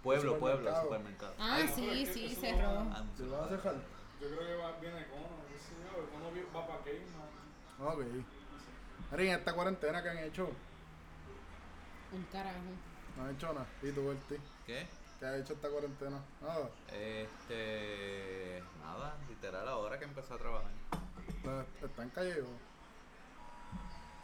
[0.04, 0.84] Pueblo, pueblo, Supermercado.
[0.84, 1.34] supermercado.
[1.40, 2.70] Ah, sí, sí, cerró.
[2.70, 3.04] Ah.
[3.18, 3.74] ¿Te lo vas a dejar?
[4.22, 6.04] Yo creo que va, viene Econo, qué sé yo.
[6.04, 7.98] Econo va para Cayman.
[7.98, 9.20] Ok.
[9.20, 10.50] En esta cuarentena que han hecho,
[12.12, 12.58] Un carajo.
[13.18, 13.68] no han hecho nada.
[13.84, 14.36] ¿Y tú, Berti?
[14.66, 14.88] ¿Qué?
[15.20, 16.20] ¿Qué has hecho esta cuarentena?
[16.42, 16.70] Nada.
[16.92, 18.64] Este.
[18.82, 20.72] Nada, literal, ahora que empecé a trabajar.
[21.28, 22.48] Está, está en Callego.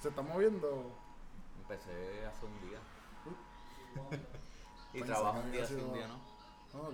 [0.02, 0.98] ¿Se está moviendo?
[1.62, 2.80] Empecé hace un día.
[4.94, 6.16] y Pensé trabajo un día, sido- un día, ¿no?
[6.82, 6.94] Ok.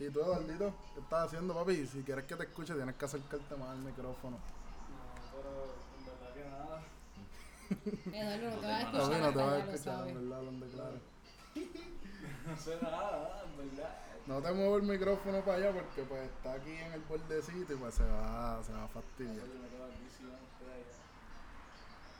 [0.00, 0.72] ¿Y tú, Eduardito?
[0.94, 1.86] ¿Qué estás haciendo, papi?
[1.86, 4.36] Si quieres que te escuche, tienes que acercarte más al micrófono.
[4.36, 5.74] No, pero
[8.12, 9.08] Eduardo, no te No vas a te A escuchar.
[9.08, 10.08] mí no te hasta vas a ya lo escuchar, sabes.
[10.08, 11.00] en verdad, hablando claro.
[12.46, 13.94] No sé nada, en verdad.
[14.26, 17.76] No te muevo el micrófono para allá porque pues está aquí en el bordecito y
[17.76, 19.44] pues se va, se va a fastidiar.
[19.44, 20.96] Oye, me quedo aquí, sí, van ustedes allá.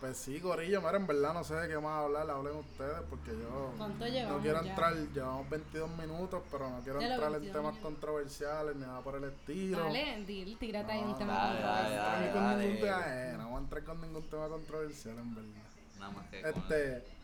[0.01, 3.33] Pues sí, Corillo, mira, en verdad no sé de qué más hablar, hablen ustedes porque
[3.33, 4.71] yo ¿Cuánto no quiero ya?
[4.71, 7.93] entrar, llevamos 22 minutos, pero no quiero entrar en 22 temas minutos.
[7.93, 9.79] controversiales ni nada por el estilo.
[9.79, 12.33] Dale, dile, tírate ahí No, un tema controversial.
[12.33, 15.51] No, eh, no vamos a entrar con ningún tema controversial, en verdad.
[15.99, 16.43] Nada más que.
[16.43, 17.18] con- Este,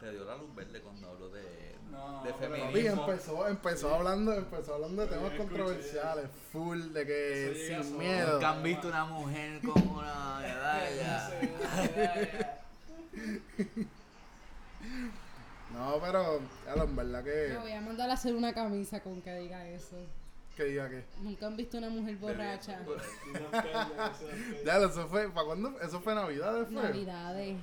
[0.00, 3.04] Te dio la luz verde cuando hablo de, No, de papi, feminismo.
[3.10, 5.38] empezó, empezó hablando, empezó hablando de temas escuché.
[5.48, 8.34] controversiales, full, de que sin miedo.
[8.34, 11.30] Nunca han visto una mujer con una medalla.
[15.72, 19.34] No, pero, en verdad Me voy que, a mandar a hacer una camisa con que
[19.34, 19.96] diga eso.
[20.56, 21.04] que diga que.
[21.20, 22.80] Nunca han visto una mujer borracha.
[24.64, 25.78] Ya, eso fue, ¿para cuándo?
[25.80, 26.82] Eso fue Navidad, fue.
[26.82, 27.56] Navidades.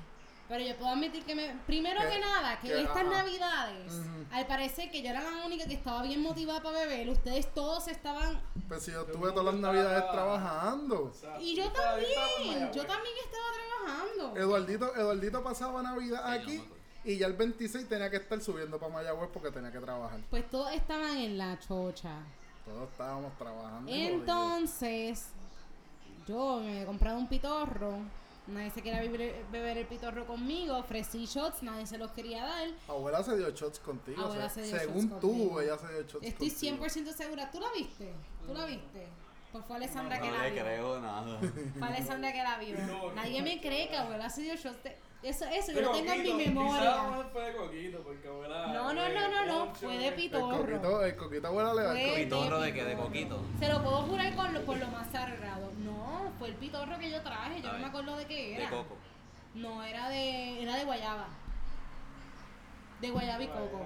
[0.54, 3.10] Pero yo puedo admitir que me, primero Que- que nada, que, que- estas ajá.
[3.10, 3.92] navidades,
[4.32, 7.88] al parecer que yo era la única que estaba bien motivada para beber, ustedes todos
[7.88, 11.12] estaban Pues si yo estuve todas las navidades trabajando.
[11.40, 14.38] Y yo también, yo también estaba trabajando.
[14.40, 16.64] Eduardito, Eduardito pasaba Navidad aquí
[17.04, 20.20] y ya el 26 tenía que estar subiendo para Mayagüez porque tenía que trabajar.
[20.30, 22.18] Pues todos estaban en la chocha.
[22.64, 23.92] Todos estábamos trabajando.
[23.92, 25.30] Entonces,
[26.28, 27.98] yo me he comprado un pitorro.
[28.48, 30.78] Nadie se quería beber, beber el pitorro conmigo.
[30.78, 32.68] Ofrecí shots, nadie se los quería dar.
[32.90, 34.22] Abuela se dio shots contigo.
[34.22, 35.62] Abuela o sea, se dio según shots tú, conmigo.
[35.62, 36.86] ella se dio shots Estoy contigo.
[36.86, 37.52] 100% segura.
[37.52, 38.14] ¿Tú la viste?
[38.46, 39.08] ¿Tú la viste?
[39.54, 40.64] Pues fue Alessandra que No la le vio.
[40.64, 41.40] creo nada.
[41.80, 42.76] Fue Alessandra que la vio.
[42.88, 43.46] No, Nadie no.
[43.46, 44.84] me cree que abuela se dio shots.
[44.84, 46.80] de- Eso, eso yo De lo tengo en mi memoria.
[46.82, 48.68] Quizás fue de coquito, porque abuela.
[48.68, 50.58] No, no, no, no, no, fue de eh, El pitorro.
[50.58, 52.24] coquito, el coquito abuela le da el.
[52.26, 52.84] ¿Pitorro de de qué?
[52.84, 53.08] ¿De pitorro.
[53.08, 53.40] coquito?
[53.60, 55.72] Se lo puedo jurar con lo, por lo más sagrado.
[55.78, 57.62] No, fue el pitorro que yo traje.
[57.62, 58.70] Yo A no me acuerdo de qué De era.
[58.70, 58.98] coco.
[59.56, 61.28] No, era de, era de guayaba.
[63.00, 63.82] De guayaba y coco.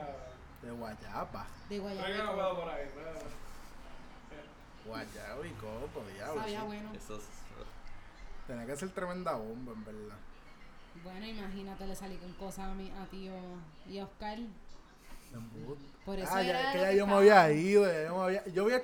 [0.63, 1.45] De guayaba.
[1.69, 2.71] De guayaba y coco.
[4.87, 6.41] Guayaba y coco, diablo.
[6.41, 6.65] Sabía sí.
[6.65, 6.89] bueno.
[6.95, 7.23] Eso es.
[8.47, 10.15] Tenía que ser tremenda bomba, en verdad.
[11.11, 13.31] Bueno, imagínate, le salí con cosas a, mi, a tío
[13.89, 14.37] y a Oscar.
[16.05, 18.47] Por eso ah, era ya, que ya yo me había ido, ya yo me había,
[18.47, 18.81] yo había,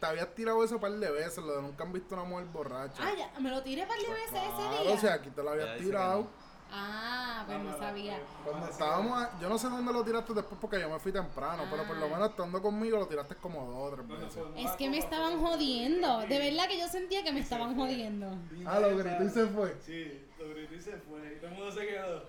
[0.00, 2.46] te había tirado eso un par de veces, lo de nunca han visto una mujer
[2.46, 3.02] borracha.
[3.02, 5.00] Ah, ya, me lo tiré par de veces Claro, ese o día.
[5.00, 6.26] sea, aquí te lo había tirado.
[6.74, 8.18] Ah, pues no sabía.
[8.44, 11.84] Cuando estábamos, yo no sé dónde lo tiraste después porque yo me fui temprano, pero
[11.84, 12.08] por lo Ah.
[12.08, 14.42] menos estando conmigo lo tiraste como dos o tres veces.
[14.56, 16.20] Es que me estaban jodiendo.
[16.20, 18.28] De verdad que yo sentía que me estaban jodiendo.
[18.66, 19.76] Ah, lo gritó y se fue.
[19.84, 21.34] Sí, lo gritó y se fue.
[21.34, 22.24] Y todo el mundo se quedó.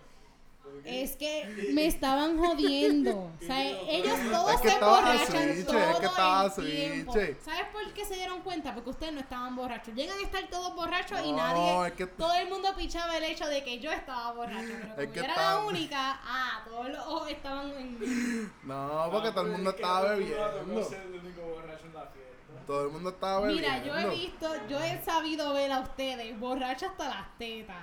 [0.85, 3.31] Es que me estaban jodiendo.
[3.41, 7.13] O sea, ellos todos Es que se emborrachan switch, todo es que estaba el tiempo.
[7.13, 8.73] ¿Sabes por qué se dieron cuenta?
[8.73, 9.93] Porque ustedes no estaban borrachos.
[9.93, 13.45] Llegan a estar todos borrachos y nadie, es que- todo el mundo pichaba el hecho
[13.47, 14.67] de que yo estaba borracho.
[14.67, 18.51] Pero como Es que yo era la única, ah, todos los ojos estaban en...
[18.63, 20.83] No, porque Ah, todo el mundo estaba tocó bebiendo.
[20.83, 22.65] ser el único borracho en la fiesta.
[22.67, 23.69] Todo el mundo estaba bebiendo.
[23.69, 27.77] Mira, yo he visto, yo he sabido ver a ustedes borrachos hasta las tetas.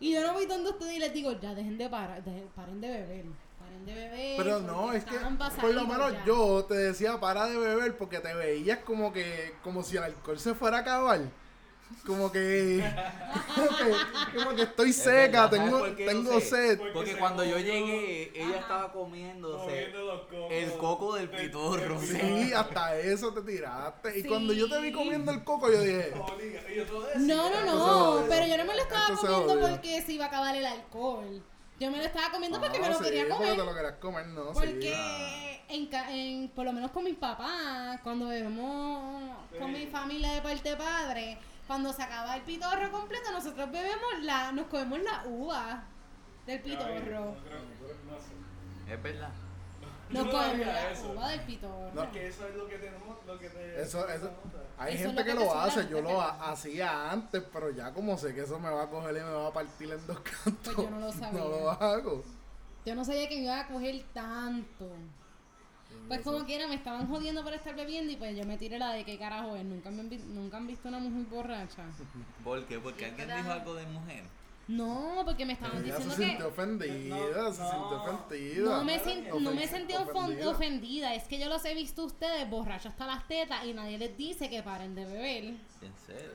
[0.00, 2.80] Y yo no voy donde ustedes y les digo, ya dejen de parar, dejen- paren
[2.80, 3.24] de beber.
[3.58, 4.36] Paren de beber.
[4.36, 5.16] Pero no, es que
[5.60, 6.24] por lo menos ya.
[6.24, 10.38] yo te decía para de beber porque te veías como que como si el alcohol
[10.38, 11.20] se fuera a acabar.
[12.06, 12.82] Como que
[13.54, 16.46] como que, como que estoy seca, verdad, ¿sabes tengo lo tengo sé?
[16.46, 16.80] sed.
[16.92, 18.58] Porque cuando yo llegué, ella Ajá.
[18.60, 19.92] estaba comiéndose
[20.50, 22.00] el coco del pitorro.
[22.00, 24.18] Sí, hasta eso te tiraste.
[24.18, 24.28] Y Sí.
[24.28, 26.12] cuando yo te vi comiendo el coco, yo dije.
[27.16, 30.56] No, no, no, pero yo no me lo estaba comiendo porque se iba a acabar
[30.56, 31.42] el alcohol.
[31.80, 33.66] Yo me lo estaba comiendo porque "Ah, me lo sí, quería porque te comer.
[33.66, 34.60] lo querías comer, no, sí.
[34.60, 40.32] Porque en, ca- en- por lo menos con mis papás, cuando bebemos con mi familia
[40.32, 44.98] de parte de padre, cuando se acaba el pitorro completo, nosotros bebemos la, nos comemos
[45.02, 45.84] la uva
[46.46, 47.36] del pitorro.
[48.88, 49.28] Es verdad.
[50.10, 51.12] Nos no comemos la eso.
[51.12, 51.90] uva del pitorro.
[51.94, 52.02] No.
[52.04, 53.82] Es que eso es lo que tenemos, lo que te...
[53.82, 54.30] Eso, eso,
[54.78, 57.92] hay Eso gente lo que, que lo hace, yo lo ha- hacía antes, pero ya
[57.92, 60.18] como sé que eso me va a coger y me va a partir en dos
[60.20, 60.74] cantos.
[60.74, 61.38] Pues yo no lo sabía.
[61.40, 62.24] No lo hago.
[62.86, 64.88] Yo no sabía que me iba a coger tanto.
[66.08, 68.92] Pues como quiera, me estaban jodiendo por estar bebiendo y pues yo me tiré la
[68.92, 69.64] de qué carajo es.
[69.64, 71.84] Nunca, me han, vi- nunca han visto una mujer borracha.
[72.44, 72.78] ¿Por qué?
[72.78, 74.24] Porque alguien dijo algo de mujer.
[74.68, 76.44] No, porque me estaban Ella se diciendo sintió que...
[76.52, 77.70] ofendida, No, se no.
[77.70, 78.64] sintió ofendida.
[78.76, 81.14] No me, sen- no me Ofen- sentí ofon- ofendida.
[81.14, 84.50] Es que yo los he visto ustedes borrachos hasta las tetas y nadie les dice
[84.50, 85.44] que paren de beber.
[85.44, 86.32] En serio.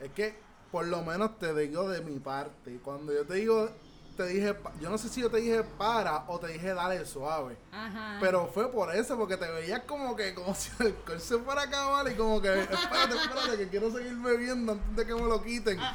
[0.00, 0.36] Es que
[0.70, 2.78] por lo menos te digo de mi parte.
[2.84, 3.68] Cuando yo te digo,
[4.16, 7.04] te dije, pa- yo no sé si yo te dije para o te dije dale
[7.06, 7.56] suave.
[7.70, 8.18] Ajá.
[8.20, 11.60] Pero fue por eso, porque te veías como que como si el alcohol se fuera
[11.62, 15.22] a acabar y como que, espérate, espérate, que quiero seguir bebiendo antes de que me
[15.22, 15.78] lo quiten.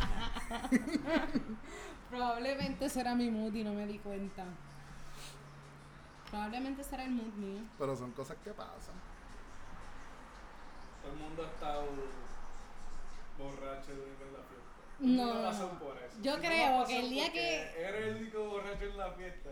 [2.09, 4.43] Probablemente será mi mood y no me di cuenta.
[6.29, 7.61] Probablemente será el mood mío.
[7.77, 8.95] Pero son cosas que pasan.
[11.01, 11.83] Todo el mundo ha estado
[13.37, 14.70] borracho durante la fiesta.
[15.01, 15.79] No, no, pasó no.
[15.79, 16.15] por eso.
[16.21, 19.49] Yo No creo que el día que- Eres el único borracho en la fiesta.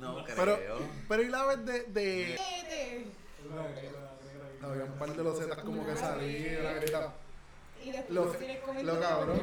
[0.00, 0.36] No creo.
[0.36, 3.06] Pero, pero y la vez de, de
[4.60, 7.12] No, había un par de losetas como que salían, gritaban.
[7.84, 8.24] Y después Lo-
[8.94, 9.40] lo cabrón.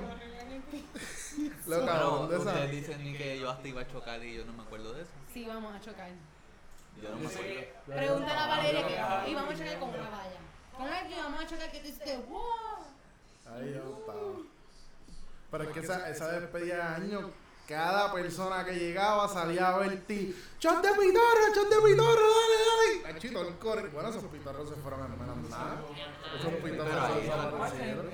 [1.67, 4.53] Lo cabrón de ustedes dicen ni que yo hasta iba a chocar y yo no
[4.53, 5.11] me acuerdo de eso.
[5.33, 6.09] Sí, vamos a chocar.
[7.01, 7.53] Yo no me acuerdo.
[7.85, 8.87] Pregúntale a Valeria
[9.23, 10.39] que íbamos a chocar con una valla.
[10.77, 12.41] Con que vamos a chocar que tú dices, wow.
[13.45, 14.54] Ahí yo estaba.
[15.51, 17.31] Pero es que esa, esa despedida de año,
[17.67, 20.35] cada persona que llegaba salía a ver ti.
[20.59, 23.19] ¡Chon de pitorro, chon de pitorro, dale, dale!
[23.19, 23.87] Chito, el core.
[23.89, 25.81] Bueno, esos pitorros se fueron a menos nada.
[26.37, 28.09] Esos pitorros se desaparecieron.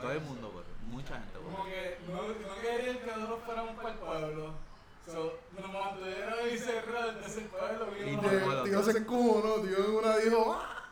[0.00, 0.64] Todo el mundo borró.
[0.88, 1.56] Mucha gente borró.
[1.56, 4.54] Como que no, no querían que nosotros fuéramos para el pueblo.
[5.06, 10.58] So, nos mantuvieron ahí cerrados, entonces el pueblo Y tío se encojonó, en una dijo,
[10.58, 10.84] "Ah,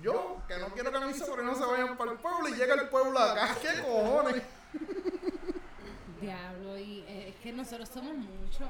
[0.00, 2.88] yo que no quiero que mis sobrinos se vayan para el pueblo y llega el
[2.88, 4.42] pueblo acá, ¿qué cojones?
[6.20, 8.68] Diablo, y eh, es que nosotros somos muchos.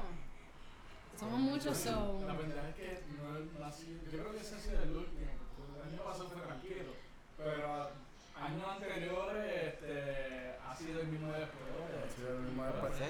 [1.19, 2.23] Somos muchos, so.
[2.25, 3.03] La verdad es que
[3.59, 5.31] no, ha sido- yo creo que ese ha sido el último.
[5.83, 6.93] El año pasado fue tranquilo.
[7.37, 7.89] Pero
[8.35, 11.61] años anteriores este, ha sido el mismo después.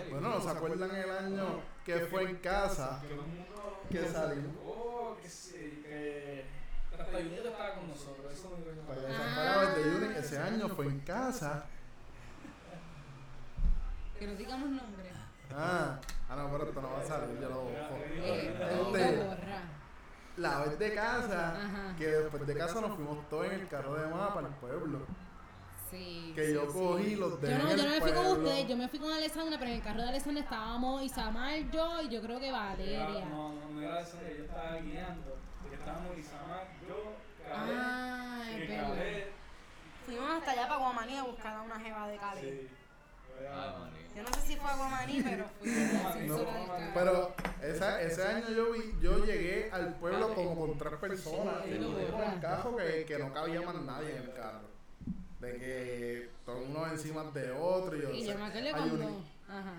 [0.10, 3.00] Bueno, ¿no se acuerdan el año que fue en casa?
[3.02, 4.44] Que todo el mundo Que salió.
[4.66, 6.46] Oh, que sí, que
[6.92, 8.34] hasta Junito estaba con nosotros.
[8.34, 10.00] Eso me lo Para recuerdo.
[10.00, 11.66] Juni, ese año fue en casa.
[14.22, 15.14] Que no digamos nombres.
[15.52, 17.96] Ah, ah no, pero esto no va a salir, yo lo busco.
[18.06, 18.56] Eh,
[18.86, 19.38] Este,
[20.38, 21.96] la vez de casa, Ajá.
[21.98, 25.00] que después de casa nos fuimos todos en el carro de mamá para el pueblo.
[25.90, 26.34] Sí.
[26.36, 26.78] Que sí, yo sí.
[26.78, 29.12] cogí los Yo dejé no, yo no me fui con ustedes, yo me fui con
[29.12, 33.26] Alessandra, pero en el carro de Alessandra estábamos Isamar, yo y yo creo que Valeria.
[33.26, 35.36] No, no, no era eso, yo estaba guiando.
[35.64, 38.44] Porque estábamos Isamar, yo, Caleb, Ah.
[40.06, 42.70] Fuimos hasta allá para Guamaní a buscar a una jeva de Cali.
[44.16, 46.38] Yo no sé si fue a Guamaní, pero a No,
[46.94, 51.76] pero esa, ese año yo vi, yo llegué al pueblo como con tres personas y
[51.80, 54.70] lo dejé en el carro que, que no cabía más nadie en el carro.
[55.40, 58.12] De que todos uno encima de otro y yo.
[58.12, 59.08] Y yo me acuerdo cuando.
[59.08, 59.74] un- Ajá.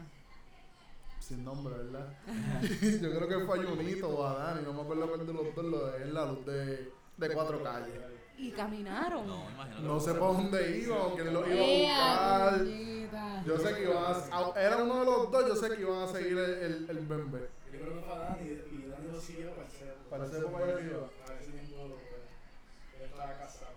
[1.21, 2.13] sin nombre, ¿verdad?
[3.01, 5.55] Yo creo que fue a Junito o a Dani, no me acuerdo cuál de los
[5.55, 7.95] dos lo dejé en la luz de, de cuatro calles.
[8.43, 9.25] Y caminaron.
[9.27, 13.45] No, que No sé por- para dónde iban, quién los iba ¡Ea, a buscar.
[13.47, 16.03] Yo sé que iban a, a- era uno de los dos, yo sé que iban
[16.03, 17.49] a seguir el, el, el bembe.
[17.73, 20.11] Yo creo que fue Dani y Dani lo siguió para el cerro.
[20.11, 21.07] Para el cerro para allá arriba.
[21.25, 21.95] Para ese tiempo lo.
[21.95, 23.75] Él estaba casado.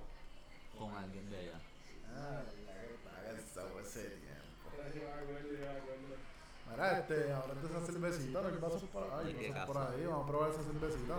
[0.80, 1.60] con alguien de allá.
[2.17, 2.41] Ah,
[3.82, 4.41] ese tiempo.
[4.93, 6.15] Sí, me acuerdo, yo me acuerdo.
[6.71, 10.06] Mira, este, ahora esa cervecita, no hay vasos por ahí, Ay, qué vasos por ahí,
[10.06, 11.15] vamos a probar esa cervecita.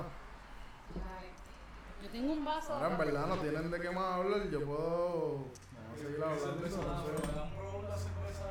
[2.02, 2.74] Yo tengo un vaso.
[2.74, 5.38] Ahora en verdad no tienen de qué más hablar, yo puedo.
[5.38, 5.50] Vamos
[5.94, 7.12] a seguir hablando de eso, no sé.
[7.26, 8.46] ¿Me dan probado la cerveza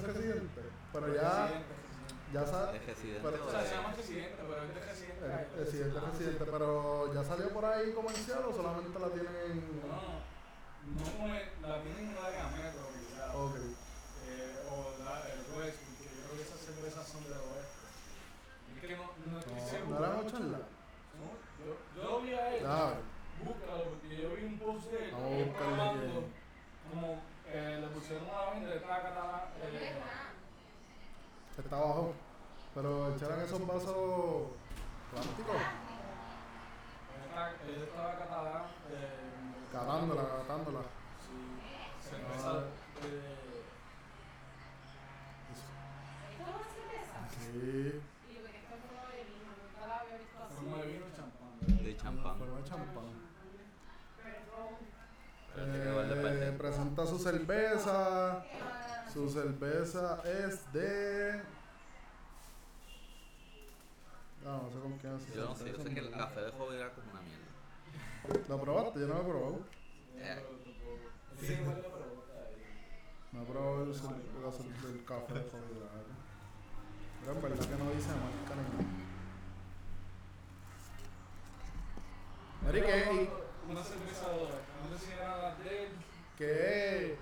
[0.00, 0.60] de Residente?
[0.92, 1.74] Pero ya, Residente,
[2.32, 4.80] ya sa- ¿Es residente pero- o O sea, se de- llama Residente, pero es de
[4.80, 5.26] Residente.
[5.56, 9.80] residente, residente, pero ya salió por ahí comercial o solamente la tienen en.
[9.86, 9.96] No,
[11.26, 12.22] no el- la tienen en la
[12.56, 13.34] Metro, quizás.
[13.34, 13.56] Ok.
[14.26, 14.72] Eh, o
[15.04, 17.86] la, el West, porque yo creo que esas cervezas son de Oeste.
[18.74, 19.98] Es que no, no estoy No, seguro.
[20.00, 20.60] no eran ocharla.
[22.10, 22.62] No, yo, yo lo vi a él.
[22.62, 22.94] Ya,
[23.44, 25.10] Búscalo, porque yo vi un post de él.
[25.12, 26.24] Vamos a él probando.
[26.90, 29.48] Como eh, le pusieron una venda de Tacata.
[29.62, 30.00] Eh,
[31.58, 32.14] está abajo.
[32.74, 34.48] Pero echaran esos vasos
[35.10, 35.56] plásticos,
[37.66, 38.62] él estaba catalán.
[38.90, 40.80] Eh, catándola, catándola.
[41.18, 42.50] Sí, cerveza.
[42.50, 42.64] Ah.
[43.04, 43.64] Eh,
[46.30, 47.18] ¿Esto es una cerveza?
[47.28, 50.54] Sí, Y lo que esto es como de vino, nunca la había visto así.
[50.54, 51.84] forma de vino y champán.
[51.84, 52.38] de champán.
[52.38, 53.08] forma de champán.
[54.16, 58.44] Espérate que va el de Eh, presenta su cerveza.
[59.12, 61.42] Su cerveza es de.
[64.44, 65.34] No, no sé con quién es.
[65.34, 68.48] Yo no sé, yo sé que el café de joven era como una mierda.
[68.48, 69.00] ¿Lo probaste?
[69.00, 69.58] Yo no lo he probado.
[70.16, 70.44] Eh,
[71.40, 71.56] Sí.
[73.32, 74.02] No he probado el, el, el,
[74.96, 76.16] el café de carbohidratos.
[77.20, 79.00] Pero en verdad que no dice marca ni nada.
[82.72, 83.30] ¿qué,
[83.70, 84.72] Una cerveza de Oeste.
[84.90, 85.88] No sé si era la de él.
[86.36, 87.18] qué,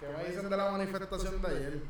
[0.00, 1.82] qué me dicen de la manifestación de ayer?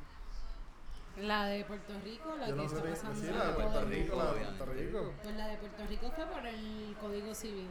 [1.18, 3.20] La de Puerto Rico, la Yo que no está de pasando.
[3.20, 5.12] sí, la de Puerto Rico, la de Puerto Rico.
[5.22, 7.68] Pues la de Puerto Rico fue por el Código Civil.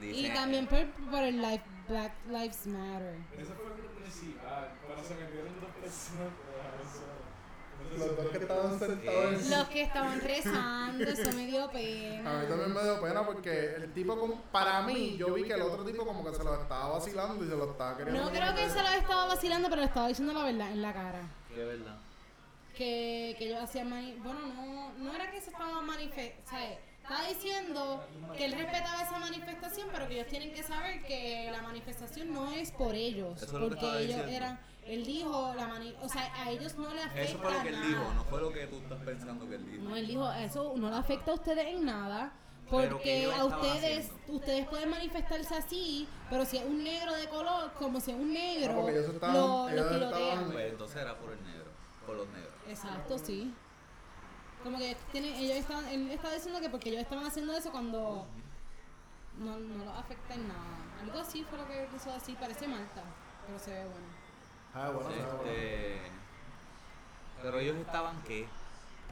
[0.00, 3.16] No, Y también por, por el Life, Black Lives Matter.
[3.36, 4.72] ese fue el principal.
[4.86, 6.32] Pero se metieron dos personas.
[7.98, 12.32] Los dos que estaban sentados en Los que estaban rezando, eso me dio A pena.
[12.40, 15.62] mí también me dio pena porque el tipo, como- para mí, yo vi que el
[15.62, 18.22] otro tipo como que se lo estaba vacilando y se lo estaba queriendo.
[18.24, 20.82] No creo que él se lo estaba vacilando, pero le estaba diciendo la verdad en
[20.82, 21.20] la cara.
[21.54, 21.96] Que verdad.
[22.76, 26.58] Que, que ellos hacían mani Bueno, no, no era que se estaba manifestando.
[27.04, 28.02] Estaba diciendo
[28.36, 32.50] que él respetaba esa manifestación, pero que ellos tienen que saber que la manifestación no
[32.50, 33.36] es por ellos.
[33.42, 34.32] Eso es lo que porque ellos diciendo.
[34.32, 34.60] eran.
[34.86, 37.68] Él dijo, la mani o sea, a ellos no le afecta Eso fue lo que
[37.68, 37.86] él nada.
[37.88, 39.82] dijo, no fue lo que tú estás pensando que él dijo.
[39.84, 42.32] No, él dijo, eso no le afecta a ustedes en nada.
[42.70, 44.32] Porque a ustedes, haciendo.
[44.36, 48.32] ustedes pueden manifestarse así, pero si es un negro de color, como si es un
[48.32, 50.22] negro, porque ellos estaban- lo, lo ellos tirotean.
[50.22, 51.64] estaban- Pues entonces era por el negro,
[52.06, 52.52] por los negros.
[52.68, 53.54] Exacto, sí.
[54.62, 58.26] Como que tienen, ellos estaban, él está diciendo que porque ellos estaban haciendo eso cuando
[59.38, 60.78] no, no los afecta en nada.
[61.02, 63.02] Algo así fue lo que quiso decir, parece Marta,
[63.46, 64.13] pero se ve bueno.
[64.74, 65.18] Ah, bueno, bueno.
[65.44, 66.00] Este,
[67.42, 68.46] pero ellos estaban que,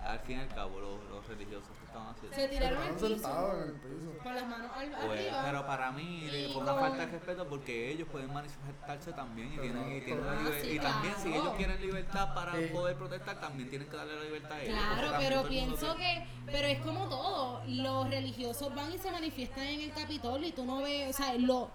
[0.04, 2.34] al fin y al cabo, los, los religiosos que estaban haciendo.
[2.36, 4.18] Se tiraron al piso sentados en el piso.
[4.22, 5.42] con las manos al- arriba.
[5.44, 9.52] pero para mí Y fue una con- falta de respeto porque ellos pueden manifestarse también
[9.52, 12.66] y tienen, y tienen la Ah, sí, y también si ellos quieren libertad para Sí.
[12.72, 14.78] poder protestar también tienen que darle la libertad a ellos.
[14.98, 19.80] Claro, pero pienso que, pero es como todo, los religiosos van y se manifiestan en
[19.82, 21.70] el Capitolio y tú no ves, o sea, lo,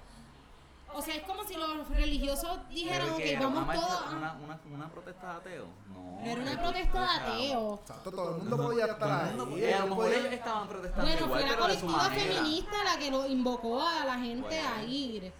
[0.93, 5.31] o sea, es como si los religiosos dijeran, ok, vamos todos, una, una, una protesta
[5.31, 5.65] de ateo.
[5.89, 6.19] No.
[6.25, 7.79] era una es- protesta de ateo.
[7.81, 9.29] Exacto, todo el mundo podía estar ahí.
[9.73, 13.81] a lo mejor estaban protestando Bueno, igual, fue la colectiva feminista la que lo invocó
[13.85, 14.69] a la gente Bueno.
[14.77, 15.33] a ir.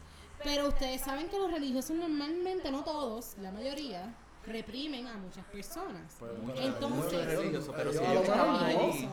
[0.43, 4.13] Pero ustedes saben que los religiosos normalmente, no todos, la mayoría,
[4.45, 6.13] reprimen a muchas personas.
[6.19, 9.09] Pues, Entonces- pero si ellos estaban allí.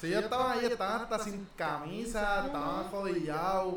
[0.00, 3.74] Si ellos estaban ahí, estaban hasta sin camisa, estaban jodillados.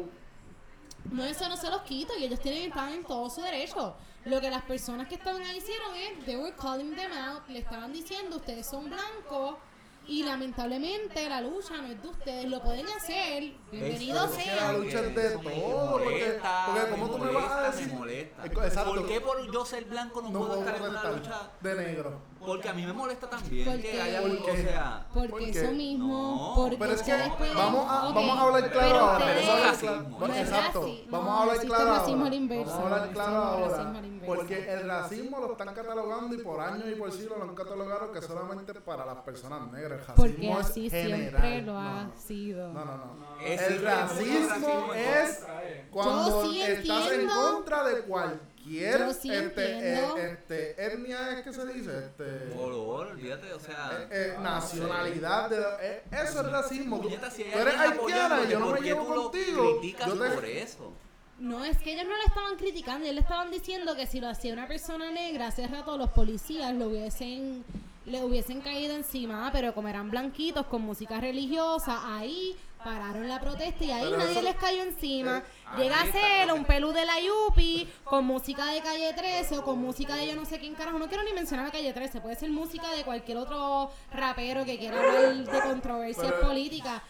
[1.12, 3.96] No, eso no se los quita y ellos tienen, estaban en todo su derecho.
[4.26, 7.60] Lo que las personas que estaban ahí hicieron es, they were calling them out, le
[7.60, 9.58] estaban diciendo, ustedes son blancos,
[10.06, 14.44] Y lamentablemente la lucha no es de ustedes, lo pueden hacer, bienvenido Pero Es que
[14.44, 14.72] sea.
[14.72, 15.92] la lucha es de todo.
[15.92, 17.88] Porque, molesta, porque como tú me vas a decir.
[17.88, 18.46] Me molesta.
[18.46, 18.96] Exacto.
[18.96, 21.52] ¿Por qué por yo ser blanco no, no puedo estar en una lucha?
[21.62, 22.22] de negro.
[22.46, 23.92] Porque a mí me molesta también ¿Por qué?
[23.92, 24.64] que haya ¿Por un, o qué?
[24.64, 27.12] sea, Porque eso mismo, No, porque Pero es que
[27.56, 30.40] vamos a, vamos a hablar claro pero ahora.
[30.40, 30.88] Exacto.
[31.10, 32.28] Vamos a hablar claro racismo ahora.
[32.28, 34.00] al inverso, Vamos a hablar existe claro racismo ahora.
[34.00, 34.36] al inverso.
[34.36, 38.12] Porque el racismo lo están catalogando y por años y por siglos lo han catalogado
[38.12, 40.00] que solamente para las personas negras.
[40.10, 42.74] El Porque racismo es así siempre lo ha No, sido.
[42.74, 43.24] No, no, no.
[43.42, 45.46] El racismo racismo es
[45.92, 51.44] cuando Yo sí estás en contra de cualquier Yo sí este, eh, este, etnia, es
[51.44, 56.52] que se dice, este, color, olvídate, o sea, eh, eh, nacionalidad, de, eh, eso es
[56.52, 56.98] racismo.
[56.98, 59.82] Tú, puñeta, si hay tú eres haitiana yo no me ¿por qué llevo contigo.
[59.84, 60.94] Yo te, por eso.
[61.40, 64.30] No, es que ellos no le estaban criticando, ellos le estaban diciendo que si lo
[64.30, 67.66] hacía una persona negra, hace rato los policías lo hubiesen
[68.06, 73.84] le hubiesen caído encima, pero como eran blanquitos con música religiosa, ahí pararon la protesta
[73.84, 75.38] y ahí Pero nadie eso- les cayó encima.
[75.40, 79.80] Eh, Llega ser un pelú de la Yupi con música de Calle 13 o con
[79.80, 81.00] música de yo no sé quién carajo.
[81.00, 84.78] No quiero ni mencionar a Calle 13, puede ser música de cualquier otro rapero que
[84.78, 87.02] quiera hablar de controversias Pero- políticas.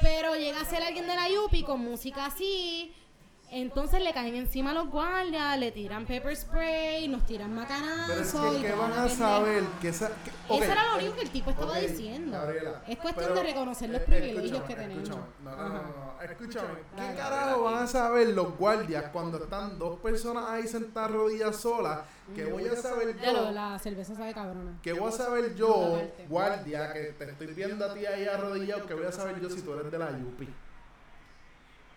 [0.00, 2.92] Pero llega a ser alguien de la Yupi con música así.
[3.56, 8.08] Entonces le caen encima a los guardias, le tiran pepper spray, nos tiran macanazo.
[8.08, 9.62] pero es que, ¿qué van a saber?
[9.80, 12.32] Que esa, que- Eso era lo único que el tipo estaba diciendo.
[12.32, 15.04] Gabriela, es cuestión pero, de reconocer los eh, privilegios que tenemos.
[15.08, 16.68] Escúchame, no, no, no, no, escúchame.
[16.96, 17.16] ¿Qué Dale.
[17.16, 22.00] carajo van a saber los guardias cuando están dos personas ahí sentadas rodillas solas?
[22.34, 23.50] ¿Qué voy a saber Ya lo, yo?
[23.52, 24.78] la cerveza sabe cabrona.
[24.82, 28.84] ¿Qué voy a saber yo, guardia, que te estoy viendo a ti ahí arrodillado?
[28.86, 30.48] ¿Qué voy a saber yo si tú eres de la Yupi?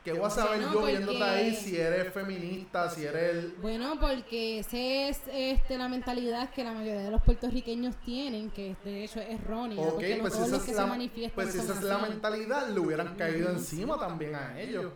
[0.08, 3.56] ¿Qué voy a saber yo viéndote ahí si eres feminista, si eres el...
[3.62, 8.78] Bueno, porque esa es este, la mentalidad que la mayoría de los puertorriqueños tienen, que
[8.86, 11.36] de hecho es errónea, Ok, porque no pues si todos esa los que se manifiestan
[11.36, 14.94] pues si esa es la mentalidad, le hubieran caído encima también a ellos.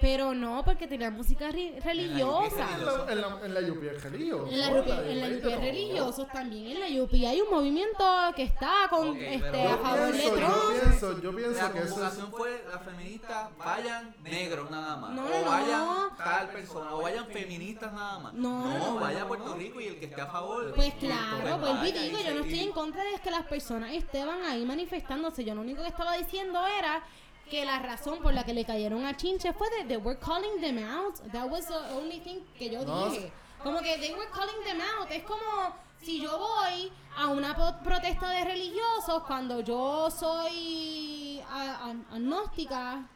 [0.00, 2.68] Pero no, porque tenían música religiosa.
[2.78, 4.46] En la, en la, en la Yupi es religioso.
[4.52, 6.68] En la, Yupi- es religiosos también.
[6.76, 8.04] En la Yupi hay un movimiento
[8.36, 10.80] que está con este, a Yo favor de pienso, yo Trump.
[10.82, 12.14] pienso, yo pienso La que eso es...
[12.30, 15.10] fue las feministas vayan negros nada más.
[15.10, 16.16] No, o no, vayan no.
[16.16, 16.94] tal persona.
[16.94, 18.32] O vayan feministas nada más.
[18.34, 20.72] No, no, vaya a Puerto Rico y el que esté a favor.
[20.74, 23.44] Pues claro, pues vuelvo y vaya digo, yo no estoy en contra de que las
[23.46, 25.44] personas estaban ahí manifestándose.
[25.44, 27.02] Yo lo único que estaba diciendo era
[27.48, 30.60] que la razón por la que le cayeron a Chinche fue de they were calling
[30.60, 31.16] them out.
[31.32, 33.32] That was the only thing que yo No, dije.
[33.62, 35.10] Como que they were calling them out.
[35.10, 41.42] Es como si yo voy a una protesta de religiosos cuando yo soy
[42.10, 43.08] agnóstica.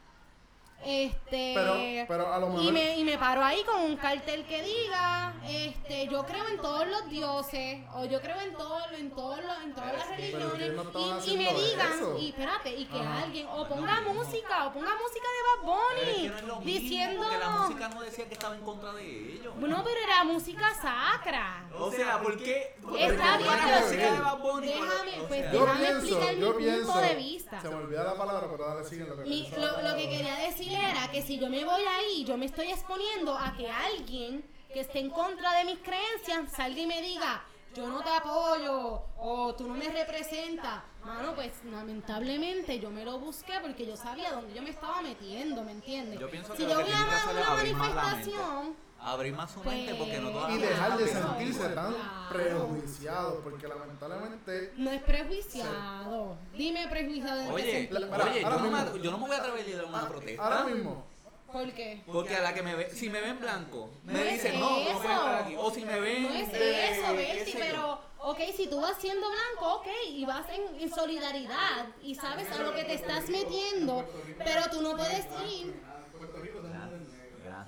[0.84, 1.74] Este Pero,
[2.08, 2.72] pero a lo y mejor...
[2.72, 6.86] me, y me paro ahí con un cartel que diga, este, yo creo en todos
[6.88, 10.58] los dioses, o yo creo en todo, en todos los, en todas las que- religiones,
[10.58, 12.18] que no y, y me digan, eso.
[12.18, 13.22] y espérate, y que Ajá.
[13.22, 16.56] alguien, o ponga música, o ponga música de Bad es Bunny, que no es lo
[16.60, 19.54] mismo, diciendo, porque la música no decía que estaba en contra de ellos.
[19.56, 21.64] no, pero era música sacra.
[21.78, 22.74] O sea, ¿por qué?
[22.82, 23.84] ¿Por Está bien, pero la sí.
[23.84, 24.66] música de Bad Bunny?
[24.66, 26.82] Déjame, O pues, sea, Yo déjame pienso, explicar mi pienso...
[26.92, 27.60] punto de vista.
[27.60, 29.60] Se me olvida la palabra, pero dale, sigue lo que Mi- pienso.
[29.60, 30.71] lo, lo que quería decir
[31.12, 34.42] que si yo me voy ahí, yo me estoy exponiendo a que alguien
[34.72, 37.44] que esté en contra de mis creencias salga y me diga,
[37.74, 40.82] yo no te apoyo o tú no me representas.
[41.04, 45.62] Mano, pues lamentablemente yo me lo busqué porque yo sabía dónde yo me estaba metiendo,
[45.64, 46.18] ¿me entiendes?
[46.18, 49.94] Yo pienso si que yo lo que voy a una manifestación, Abrir más su mente
[49.96, 52.68] porque no todas Y dejar de sentirse tan Claro.
[52.68, 54.72] prejuiciados, porque lamentablemente...
[54.76, 56.36] no es prejuiciado.
[56.56, 57.88] Dime prejuiciado Oye.
[57.90, 59.84] La- ahora- oye, yo, no me, yo no me voy a atrever a ir a
[59.86, 60.42] una protesta.
[60.42, 61.04] Ahora mismo,
[61.52, 62.02] ¿Por qué?
[62.06, 64.70] Porque a la que me ve, si me ven blanco, me No es dicen, no,
[64.70, 65.54] no puedes estar aquí.
[65.58, 66.22] O si me ven.
[66.22, 67.12] No es eh, eso,
[67.52, 67.58] yo.
[67.58, 72.50] pero, ok, si tú vas siendo blanco, ok, y vas en, en solidaridad y sabes
[72.52, 74.02] a lo que te estás metiendo,
[74.38, 75.74] pero tú no puedes ir.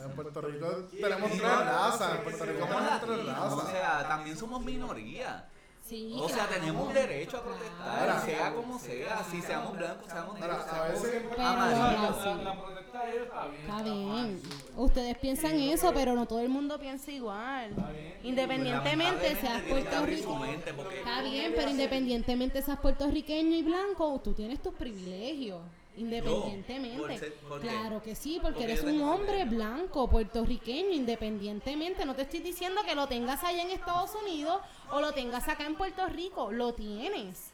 [0.04, 3.70] En Puerto Rico tenemos tres razas, en Puerto Rico tenemos tres O razas.
[3.70, 5.48] sea, también somos minoría.
[5.86, 6.60] Sí, O sea, claro.
[6.62, 11.22] tenemos derecho a protestar, Ahora- sea como sea, si seamos blancos, seamos negros, a veces-
[11.38, 12.16] amarillos.
[12.22, 12.42] sí.
[12.42, 13.60] La, protesta está bien.
[13.66, 14.42] Está bien.
[14.76, 17.74] Ustedes piensan eso, pero no todo el mundo piensa igual.
[18.22, 20.44] Independientemente seas puertorriqueño.
[20.44, 25.60] Está bien, pero independientemente seas puertorriqueño y blanco, tú tienes tus privilegios.
[25.96, 26.98] Independientemente.
[26.98, 27.68] por ser- ¿por qué?
[27.68, 32.04] claro que sí, porque Porque eres un hombre blanco, puertorriqueño, independientemente.
[32.04, 35.64] No te estoy diciendo que lo tengas allá en Estados Unidos o lo tengas acá
[35.66, 36.50] en Puerto Rico.
[36.52, 37.53] Lo tienes.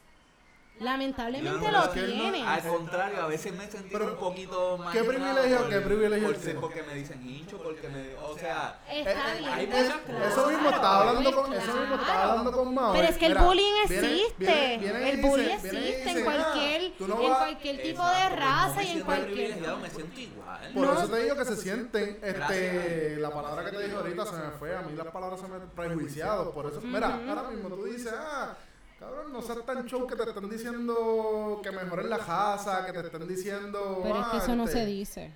[0.81, 2.45] Lamentablemente no, lo es que él no- tienen.
[2.47, 4.91] Al contrario, a veces me he sentido Pero, un poquito más.
[4.93, 6.59] ¿qué privilegio- qué privilegio por tiene?
[6.59, 8.15] Porque me dicen hincho, porque me.
[8.15, 8.79] O sea.
[8.89, 12.23] Está Eh, eh, bien, hay muchas claro, Eso mismo estaba hablando con, eso mismo estaba
[12.31, 12.93] hablando con Mao.
[12.93, 14.33] Pero es que el Mira, bullying existe.
[14.37, 18.01] viene- viene y el bullying existe en dice, cualquier, ah, no en vas- cualquier tipo
[18.01, 19.33] exacto, de pues, no raza y en cualquier.
[19.33, 20.71] privilegiado, me siento igual.
[20.73, 20.93] Por No.
[20.93, 24.49] eso te digo que se sienten, este, la palabra que te dije ahorita se me
[24.57, 28.13] fue, a mí las palabras se me prejuiciados, por eso, mira, ahora mismo tú dices,
[28.17, 28.55] ah,
[29.01, 32.99] cabrón, no seas tan show que te están diciendo que mejores la casa, que te
[33.07, 35.33] están diciendo, Pero es que eso no se dice.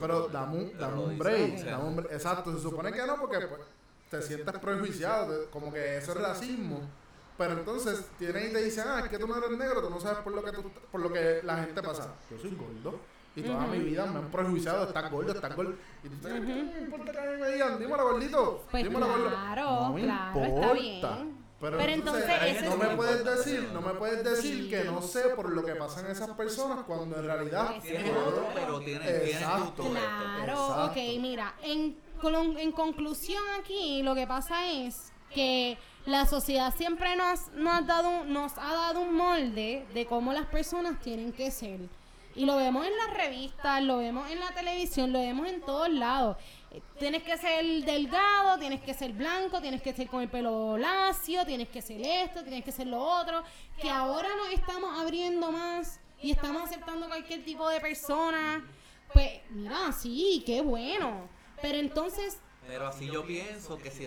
[0.00, 1.64] Pero dame un, dame un break, Ok.
[1.64, 2.12] dame un break.
[2.12, 3.60] exacto, se supone que no porque pues,
[4.10, 6.80] te sientes prejuiciado, como que eso es racismo.
[7.36, 10.00] Pero entonces tienen y te dicen, ah, es que tú no eres negro, tú no
[10.00, 12.14] sabes por lo que, tú- por lo que la gente pasa.
[12.30, 12.98] Yo soy gordo.
[13.36, 15.74] Y toda mi vida me han prejuiciado, estás gordo, estás gordo.
[16.02, 17.78] Y tú te ¿qué me importa que a mí me digan?
[17.78, 18.64] Dímelo, gordito.
[18.72, 19.28] Pues dímelo, gordo.
[19.28, 20.72] claro, no me claro, está importa.
[20.74, 21.37] bien.
[21.60, 25.50] Pero, Pero entonces, no me puedes decir, no me puedes decir que no sé por
[25.50, 29.82] lo que pasan esas personas cuando en realidad Tienes otro, pero tienes, tienes Exacto.
[29.90, 30.84] Claro, Exacto.
[30.92, 31.96] ok, mira, en,
[32.58, 38.08] en conclusión aquí lo que pasa es que la sociedad siempre nos, nos, ha dado,
[38.22, 41.80] un- nos ha dado un molde de cómo las personas tienen que ser.
[42.34, 45.88] Y lo vemos en las revistas, lo vemos en la televisión, lo vemos en todos
[45.90, 46.36] lados.
[46.98, 51.46] Tienes que ser delgado, tienes que ser blanco, tienes que ser con el pelo lacio,
[51.46, 53.42] tienes que ser esto, tienes que ser lo otro.
[53.80, 58.64] Que ahora nos estamos abriendo más y estamos aceptando cualquier tipo de persona.
[59.12, 61.28] Pues mira, sí, qué bueno.
[61.62, 64.06] Pero entonces, Pero así yo pienso que si,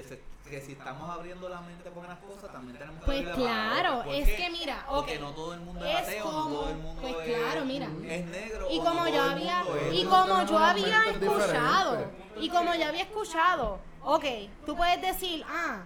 [0.52, 4.06] que si estamos abriendo la mente por unas cosas, también tenemos que Pues claro, otras.
[4.06, 4.36] ¿Por es qué?
[4.36, 6.78] que mira, Porque ok, no todo el mundo es, es ateo, no como- todo el
[6.78, 7.86] mundo pues es, claro, mira.
[8.06, 8.68] es negro.
[8.70, 13.80] y como yo había es- y como yo había escuchado y como yo había escuchado
[14.04, 14.26] ok
[14.66, 15.86] tú puedes decir ah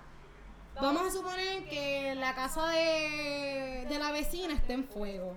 [0.81, 5.35] vamos a suponer que la casa de, de la vecina está en fuego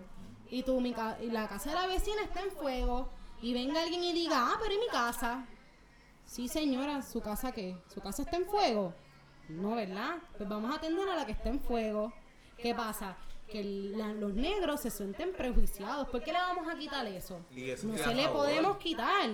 [0.50, 3.08] y tú mi ca- y la casa de la vecina está en fuego
[3.42, 5.44] y venga alguien y diga ah pero ¿y mi casa
[6.26, 8.94] sí señora su casa qué su casa está en fuego
[9.48, 12.12] no verdad pues vamos a atender a la que está en fuego
[12.56, 13.16] qué pasa
[13.50, 17.40] que la- los negros se sienten prejuiciados ¿por qué le vamos a quitar eso?
[17.82, 18.32] No se le favor.
[18.44, 19.30] podemos quitar.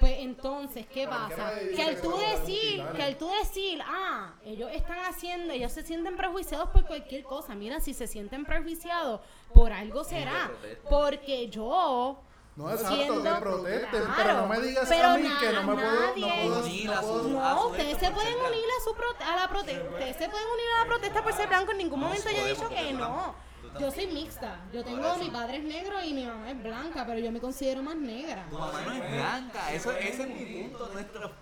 [0.00, 1.52] Pues entonces, ¿qué ¿Pero pasa?
[1.74, 6.16] Que al tú decir, que al tú decir, ah, ellos están haciendo, ellos se sienten
[6.16, 7.56] prejuiciados por cualquier cosa.
[7.56, 9.20] Mira, si se sienten prejuiciados,
[9.52, 10.52] por algo será.
[10.88, 12.20] Porque yo
[12.58, 15.62] No, exacto, que protesten, claro, pero no me digas pero a mí na- que no
[15.62, 18.94] me puedo, no puedo, Unir no a su- no, ustedes se pueden unir a su
[18.96, 19.88] prote- a la protesta.
[19.88, 21.70] Ustedes se pueden unir a la protesta por ser blanco.
[21.70, 23.34] En ningún No, momento yo he dicho que no.
[23.80, 24.56] Yo soy mixta.
[24.72, 27.82] Yo tengo mi padre es negro y mi mamá es blanca, pero yo me considero
[27.82, 28.46] más negra.
[28.50, 30.90] Tu mamá no es blanca, eso, ese es mi punto.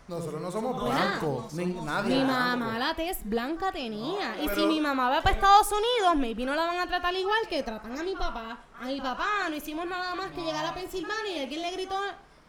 [0.09, 2.16] Nosotros no somos No, blancos, ni nadie.
[2.16, 4.37] Mi mamá la tez blanca tenía.
[4.43, 7.14] y pero- si mi mamá va para Estados Unidos, maybe no la van a tratar
[7.14, 8.59] igual que tratan a mi papá.
[8.81, 11.99] A mi papá no hicimos nada más que llegar a Pensilvania y alguien le gritó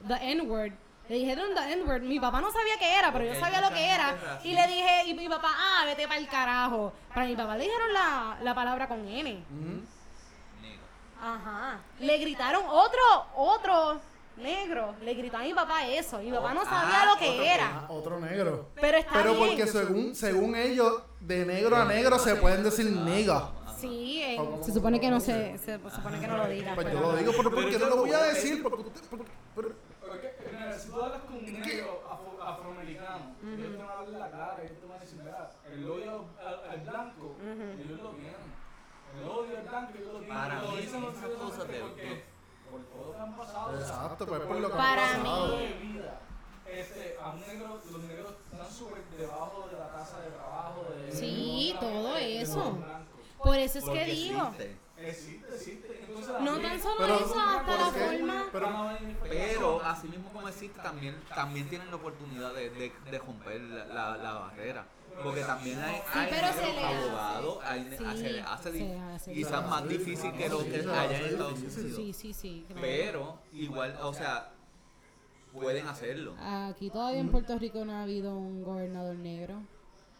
[0.08, 0.74] the N-word.
[1.10, 2.02] Le dijeron the N-word.
[2.02, 4.40] Mi papá no sabía qué era, pero yo Porque sabía lo que era.
[4.44, 6.92] Y le dije, y mi papá, ah, vete para el carajo.
[7.14, 9.44] Para mi papá le dijeron la, la palabra con N.
[10.62, 10.82] Negro.
[11.22, 11.80] Ajá.
[12.00, 13.02] Le gritaron otro,
[13.36, 14.00] otro
[14.38, 14.96] negro.
[15.02, 16.20] Le gritó a mi papá eso.
[16.20, 17.68] Mi papá no sabía Ah, lo que era.
[17.68, 18.68] Ah, otro negro.
[18.76, 19.48] Pero está Pero bien.
[19.48, 23.50] porque según, según ellos, de negro a negro se pueden decir nega.
[23.80, 26.74] Sí, eh, ¿Cómo- se supone que no se, se supone que no lo diga.
[26.76, 28.64] Pues yo lo digo, pero ¿por Pero qué eso no lo voy a decir?
[28.64, 29.72] Porque porque- Porque,
[30.98, 34.80] tú hablas con un negro afro- afroamericano, ellos te van a hablar la clara, ellos
[34.80, 38.58] te van a decir, mira, el odio al, al blanco, ellos lo tienen.
[39.16, 40.38] El odio al blanco, ellos lo tienen.
[40.38, 42.24] Para lo mí, dicen esas los cosas de- porque
[42.72, 43.80] por todo lo que han pasado.
[43.80, 46.20] Exacto, pues por lo que Para mí- de vida.
[46.66, 50.84] Este, a un negro, los negros están súper debajo de la tasa de trabajo.
[50.84, 52.58] De, Sí, todo eso.
[52.58, 53.22] los blancos.
[53.38, 54.42] Por eso es Porque que digo.
[54.48, 54.78] existe.
[54.98, 55.56] Existe,
[56.42, 58.46] No tan solo Pero- eso, hasta la forma.
[58.52, 58.70] Pero-
[59.30, 63.86] Pero así mismo como existe, también, también tienen la oportunidad de, de, de romper la,
[63.86, 64.86] la, la barrera.
[65.24, 67.10] Porque también hay, hay pero se negros le hace.
[67.10, 69.34] abogados, hay, ne- Sí, se le hace, se hace.
[69.34, 71.80] quizás más difícil que lo que Sí, haya sí, en Estados sí, sí.
[71.80, 71.96] Unidos.
[71.98, 72.66] Sí, sí, sí.
[72.68, 72.82] claro.
[72.84, 74.52] Pero igual, o sea,
[75.54, 76.36] pueden hacerlo.
[76.40, 79.64] Aquí todavía en Puerto Rico no ha habido un gobernador negro.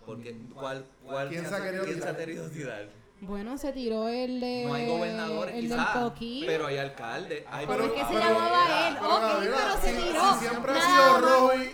[0.06, 2.18] Porque ¿cuál, cuál ¿Quién se ha querido quién se ha
[2.50, 2.88] tirar?
[3.22, 4.66] Bueno, se tiró el de.
[4.68, 6.44] No hay gobernadores El del quizás, Coquí.
[6.46, 7.44] pero hay alcaldes.
[7.50, 8.98] Hay ¿Cómo es que se llamaba él?
[8.98, 10.34] Ok, pero se tiró.
[10.34, 11.72] si siempre ha sido rojo y,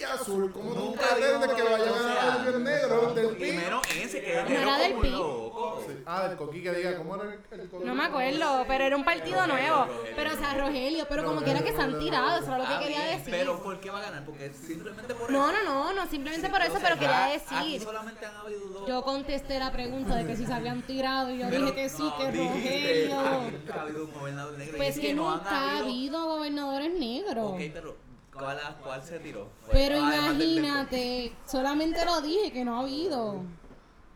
[0.00, 3.54] y- azul, ¿cómo tú Nunca digo que sea, a ver el negro del PIB?
[3.54, 5.80] menos ese que es No era del como.
[5.86, 5.94] Sí.
[6.06, 7.84] Ah, del coquí que diga, ¿cómo era el, el coquí?
[7.84, 9.86] No me acuerdo, pero era un partido nuevo.
[10.16, 12.78] Pero, o sea, Rogelio, pero como quiera que se han tirado, eso era lo que
[12.84, 13.30] quería decir.
[13.30, 14.24] Pero ¿por qué va a ganar?
[14.24, 15.62] Porque simplemente por No, eso.
[15.64, 17.38] no, no, no, simplemente por eso, pero quería Aquí
[17.72, 17.82] decir.
[17.82, 18.88] solamente han habido dos.
[18.88, 21.88] Yo contesté la pregunta de que si se habían tirado y yo Pero dije que
[21.88, 23.22] sí, no, que Rogelio.
[23.22, 24.74] nunca ha habido un gobernador negro.
[24.74, 27.52] y Pues es que no nunca ha habido gobernadores negros.
[27.52, 27.96] Ok, pero
[28.38, 29.48] ¿cuál, cuál se tiró?
[29.70, 33.42] Pero del imagínate, solamente lo dije que no ha habido.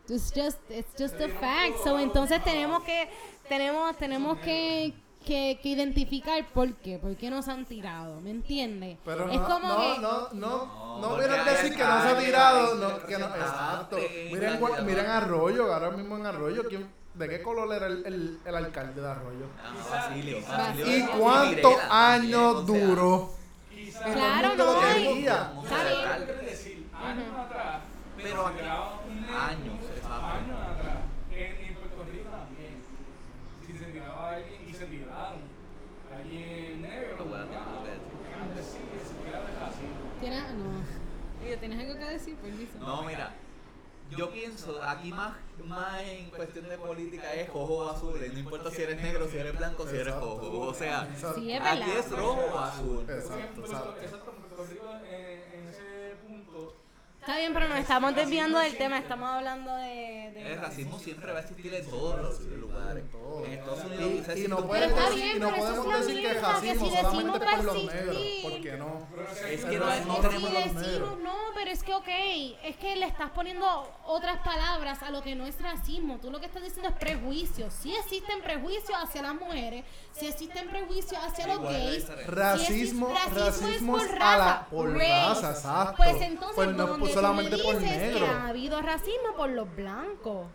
[0.09, 1.77] It's just, it's just a fact.
[1.83, 3.09] So, entonces tenemos que,
[3.47, 4.93] tenemos, tenemos que,
[5.25, 8.97] que, que identificar por qué, por qué nos han tirado, ¿me entiendes?
[9.05, 12.17] Pero es no, como no, que, no, no, No, no decir que no se ha
[12.17, 13.97] tirado, no, que no, exacto.
[14.31, 18.55] Miren, miren Arroyo, ahora mismo en Arroyo, ¿quién, ¿de qué color era el, el, el
[18.55, 19.45] alcalde de Arroyo?
[19.63, 20.97] Ah, Basilio, Basilio.
[20.97, 23.42] ¿Y cuántos años o sea, duró?
[23.93, 25.51] Quizás Claro, no hay- quería.
[26.25, 27.81] quiere decir, años atrás,
[28.17, 28.73] Pero aquí- negro,
[29.39, 30.25] años, exacto.
[30.25, 30.97] años atrás,
[31.31, 32.81] en, en Puerto Rico también,
[33.67, 35.41] si se tiraba a alguien y se tiraron,
[36.11, 38.41] alguien negro, Lo voy a tener que decir.
[38.41, 40.11] antes sí, se tiraba de racismo.
[40.19, 41.43] ¿Tienes, no.
[41.45, 42.35] Oye, ¿tienes algo que decir?
[42.37, 42.79] Permiso.
[42.79, 43.31] No, mira,
[44.17, 45.33] yo pienso, aquí más,
[45.65, 49.37] más en cuestión de política es rojo o azul, no importa si eres negro, si
[49.37, 51.39] eres blanco, si eres rojo, o sea, Exacto.
[51.39, 53.05] Sí, es aquí es rojo o azul.
[53.09, 56.75] Exacto, en, ese punto,
[57.19, 60.31] Está bien, pero nos estamos desviando del tema, estamos hablando de...
[60.33, 63.03] de- El racismo siempre va a existir en todos los lugares.
[63.45, 66.89] En Estados Unidos Y, y no está decir, y no podemos decir que es racismo
[66.91, 69.07] solamente por los negros, porque no.
[69.49, 71.19] Es que no por los decimos, negros.
[71.63, 72.07] Pero es que ok,
[72.65, 73.65] es que le estás poniendo
[74.05, 76.17] otras palabras a lo que no es racismo.
[76.21, 77.71] Tú lo que estás diciendo es prejuicio.
[77.71, 82.05] Sí existen prejuicios hacia las mujeres, sí existen prejuicios hacia los gays.
[82.27, 85.93] Racismo, Sí existe- racismo es por a la raza, por raza, exacto.
[85.95, 88.25] Pues entonces Pues no donde tú solamente me por dices negro.
[88.25, 90.47] que ha habido racismo por los blancos.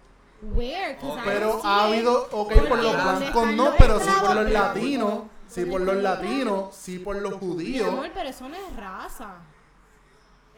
[0.43, 0.99] Where?
[1.25, 5.23] Pero ha habido, ok, por los ¿dónde blancos no, los pero sí por los latinos,
[5.49, 7.89] sí ¿Dónde por los latinos, sí por los Mi judíos.
[7.89, 9.37] amor, pero eso no es raza.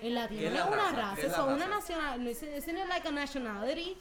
[0.03, 0.97] El latino ¿Qué es no la es una raza?
[0.97, 3.99] raza, ¿Qué es eso es una nacional, isn't it like a nationality?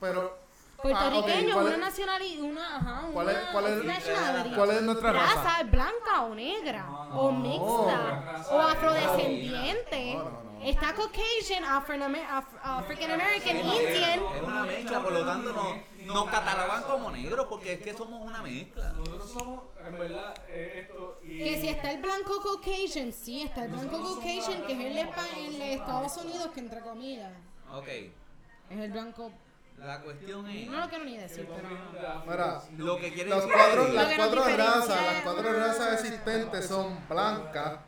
[0.00, 4.54] Pero ah, Puertorriqueño, ¿cuál una es- nacionalidad, una, ajá, ¿Cuál es- una cuál es- nationality.
[4.56, 5.34] ¿Cuál es nuestra raza?
[5.34, 5.60] raza?
[5.60, 6.86] ¿Es blanca o negra?
[7.12, 8.44] o mixta?
[8.50, 10.14] o afrodescendiente?
[10.14, 10.46] No, no, no.
[10.64, 11.94] Está Caucasian, Afro-
[12.62, 14.20] African American, Indian.
[14.36, 18.24] Es una mezcla, por lo tanto no, nos catalogan como negros porque es que somos
[18.24, 18.92] una mezcla.
[18.92, 21.38] nosotros somos, en verdad, eh, esto y...
[21.38, 24.96] Que si está el blanco Caucasian, sí, está el blanco Caucasian, que es el
[25.46, 27.32] el de Estados Unidos, que entre comillas,
[27.72, 29.32] Ok, es el blanco.
[29.78, 31.68] la cuestión es No lo quiero ni decir, pero.
[32.26, 36.66] Mira, lo que quiere las decir cuatro, las que cuatro razas, las cuatro razas existentes
[36.66, 37.82] son blanca,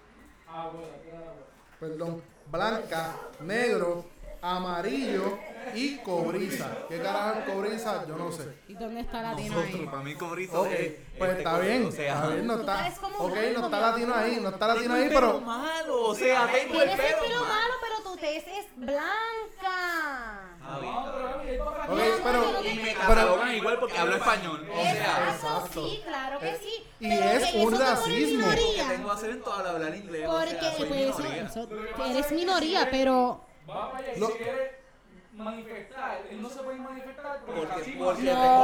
[0.49, 1.35] Ah, bueno, claro.
[1.79, 4.05] perdón, blanca, negro,
[4.43, 5.39] amarillo
[5.75, 6.69] y cobriza.
[6.89, 8.07] ¿Qué carajo es cobriza?
[8.07, 8.49] Yo no sé.
[8.69, 9.87] ¿Y dónde está latino Nosotros, ahí?
[9.87, 12.93] para mí cobrizo Ok, es pues este está color, bien, o sea, no está.
[13.19, 16.15] Ok, no está latino ahí, no está latino tengo ahí, el pelo pero malo, o
[16.15, 17.47] sea, tengo el Tienes el pelo pelo malo.
[17.55, 20.55] malo, pero tu tez es blanca.
[20.71, 20.79] Ah,
[21.43, 24.69] hay papá- Ok, pero Y me pero catalogan igual porque hablo español.
[24.71, 25.89] O sea, Exacto, exacto.
[25.89, 26.85] sí, claro que sí.
[27.01, 28.45] Y pero es que un eso racismo.
[28.47, 28.89] porque minoría.
[28.89, 31.43] tengo acento al hablar inglés, o Porque sea, soy pues, eso, minoría.
[31.47, 31.69] eso-
[32.11, 34.27] eres minoría, pero Va para allá y No.
[34.29, 34.79] si quiere
[35.33, 38.13] manifestar, él no se puede manifestar Porque- porque- tengo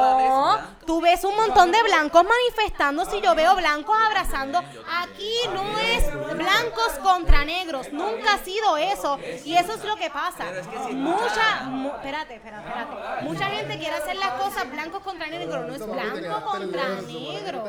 [0.00, 4.58] la no, tú ves un montón de blancos manifestando si yo veo blancos abrazando.
[4.58, 6.04] Aquí no es
[6.36, 9.18] blancos contra negros, nunca ha sido eso.
[9.44, 10.44] Y eso es lo que pasa.
[10.90, 13.22] Mucha, mu- espérate, espérate, espérate.
[13.24, 17.64] Mucha gente quiere hacer las cosas blancos contra negros, no es blanco contra negro.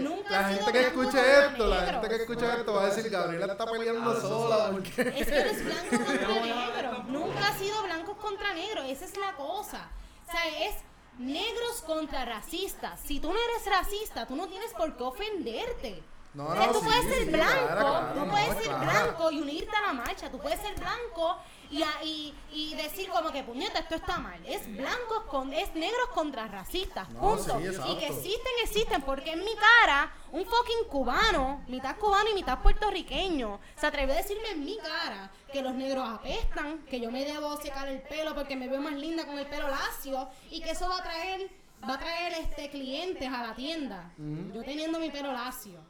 [0.00, 1.92] Nunca la ha sido gente que escuche esto, la negro.
[2.02, 5.64] gente que escuche esto va a decir Gabriela está peleando sola porque Es que eres
[5.64, 7.04] blanco contra negro.
[7.08, 8.84] Nunca ha sido blancos contra negros.
[8.88, 9.88] Esa es la cosa.
[10.26, 10.74] O sea, es
[11.18, 13.00] negros contra racistas.
[13.00, 16.02] Si tú no eres racista, tú no tienes por qué ofenderte.
[16.34, 19.76] No, no, tú sí, puedes ser sí, blanco, tú no, puedes ser blanco y unirte
[19.76, 20.30] a la marcha.
[20.30, 21.36] Tú puedes ser blanco
[21.70, 24.40] y, y, y decir como que puñeta, esto está mal.
[24.46, 27.08] Es blancos con, es negros contra racistas.
[27.10, 27.58] No, punto.
[27.60, 32.34] sí, y que existen, existen, porque en mi cara, un fucking cubano, mitad cubano y
[32.34, 37.10] mitad puertorriqueño, se atrevió a decirme en mi cara que los negros apestan, que yo
[37.10, 40.60] me debo secar el pelo porque me veo más linda con el pelo lacio y
[40.60, 41.50] que eso va a traer,
[41.88, 44.12] va a traer este clientes a la tienda.
[44.52, 45.80] Yo teniendo mi pelo lacio.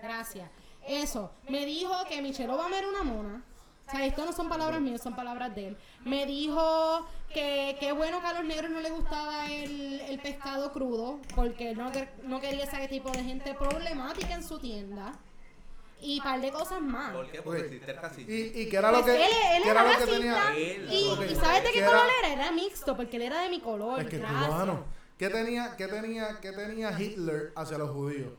[0.00, 0.50] Gracias.
[0.86, 1.30] Eso.
[1.48, 3.44] Me dijo que Michelle Obama era una mona.
[3.86, 5.76] O sea, esto no son palabras mías, son palabras de él.
[6.04, 10.72] Me dijo que qué bueno que a los negros no les gustaba el, el pescado
[10.72, 11.90] crudo, porque él no,
[12.24, 15.12] no quería ese tipo de gente problemática en su tienda.
[16.04, 17.12] Y par de cosas más.
[17.12, 17.42] ¿Por qué?
[17.42, 18.32] Porque existe el racismo.
[18.32, 20.56] ¿Y, y qué era lo Pues que, él, él qué era era lo que tenía?
[20.56, 21.20] Él, y, ok.
[21.30, 22.32] y ¿sabes de qué ¿Qué color era?
[22.32, 22.42] era?
[22.42, 24.00] Era mixto porque él era de mi color.
[24.00, 24.46] Es que gracias.
[24.46, 24.84] cubano.
[25.16, 28.32] ¿Qué tenía, qué tenía, qué tenía Hitler hacia los judíos?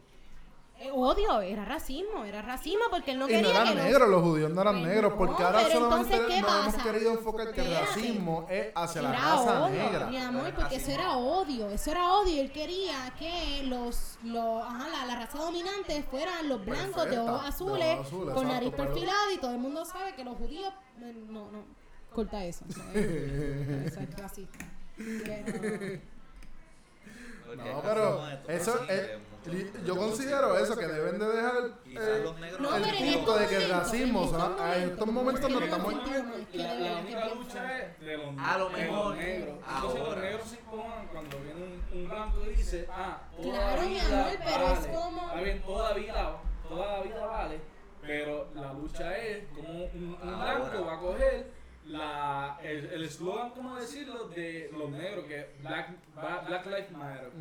[0.84, 3.84] Eh, Odio, era racismo, era racismo porque él no y no quería que eran los-
[3.86, 6.84] negros, los judíos no eran Pues negros, no, porque ahora solamente entonces, ¿qué nos hemos
[6.84, 10.06] querido enfocar que el racismo es hacia la era raza odio, negra.
[10.08, 12.42] mi amor, Era porque eso era odio, eso era odio.
[12.42, 17.42] Él quería que los, los ajá, la, la raza dominante fueran los blancos de ojos
[17.44, 20.24] de azules, ojos azules, con exacto, nariz pero- perfilada y todo el mundo sabe que
[20.26, 21.64] los judíos eh, no, no,
[22.14, 22.96] corta eso, eso es,
[23.88, 24.66] eso es racista.
[24.98, 26.02] Que
[27.56, 29.10] No, pero eso es,
[29.86, 31.54] yo considero eso que deben de dejar
[31.86, 35.08] eh, negros No, el punto de que el racismo, en o sea, estos en estos
[35.08, 38.70] momentos estamos no entiendo, es que La, la única lucha es de los, A lo
[38.70, 39.56] mejor, los negros.
[39.76, 40.12] Entonces ahora.
[40.16, 41.64] los negros se encojan cuando viene
[41.94, 45.22] un, un blanco y dice, ah, toda Claro, la mi vida amor, pero es como-
[45.28, 46.38] Está bien, toda la vida,
[46.70, 47.60] toda la vida vale,
[48.02, 53.52] pero la lucha es como un, un blanco va a coger la, el el eslogan,
[53.52, 57.32] ¿cómo decirlo?, de los negros, que Black, Black Lives Matter.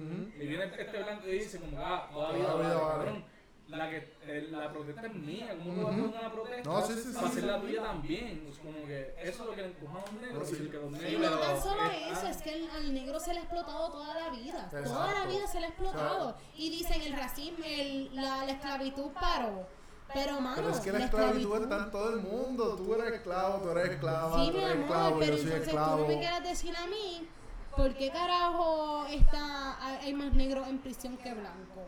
[0.41, 2.91] Y viene este blanco y dice como, ah, toda la vida Toda la vale.
[2.91, 3.33] cabrón.
[3.69, 6.69] La, que, eh, la protesta es mía, ¿cómo tú vas a una protesta?
[6.71, 8.47] No, sí, sí, hacer la tuya también.
[8.51, 10.39] Es como que eso es lo que le empujan a los negros.
[10.51, 10.63] No, sí.
[10.63, 11.81] y que los negros no tan solo
[12.11, 14.69] eso, es que el- al negro se le ha explotado toda la vida.
[14.69, 16.37] Toda la vida se le ha explotado.
[16.55, 19.67] Y dicen el racismo, el- la, la esclavitud paró.
[20.15, 22.77] Pero, mano, Pero es que la esclavitud está en todo el mundo.
[22.77, 25.53] Tú eres esclavo, tú eres esclava, Sí, tú mi eres amor, esclavo, pero yo soy
[25.53, 27.29] entonces tú no me quieras decir a mí
[27.77, 31.85] por qué carajo está, hay más negros en prisión que blancos.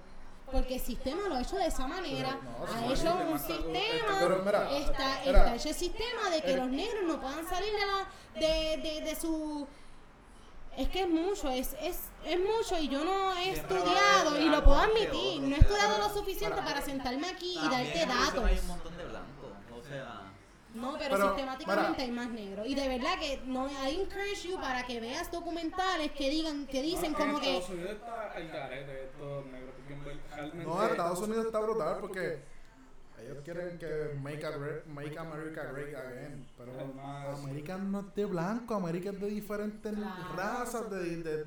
[0.51, 2.39] Porque el sistema lo ha hecho de esa manera.
[2.43, 4.19] no, sí, ha hecho un sistema.
[4.21, 7.49] pero mira, está, mira, está hecho el sistema de que eh, los negros no puedan
[7.49, 9.67] salir de, la, de, de, de su.
[10.77, 14.45] Es que es mucho, es, es, es mucho y yo no he Siempre estudiado y
[14.49, 15.09] lo puedo admitir.
[15.39, 18.45] otro, No he estudiado lo para- suficiente para- para sentarme aquí y darte datos.
[18.45, 19.51] Hay un montón de blancos.
[19.79, 20.21] O sea,
[20.75, 22.03] No, pero, Pero, sistemáticamente mira.
[22.03, 22.67] hay más negros.
[22.67, 26.83] Y de verdad que no hay encourage you para que veas documentales que digan, que
[26.83, 29.75] dicen No, como en que Estados Unidos está el garete de estos negros.
[29.77, 30.65] Porque realmente.
[30.65, 32.43] No, Estados Unidos está brutal porque
[33.25, 36.47] ellos quieren que make, a great- make America great again.
[36.57, 36.73] Pero
[37.35, 40.37] América no es de blanco, América es de diferentes Claro.
[40.37, 41.45] razas, de, de-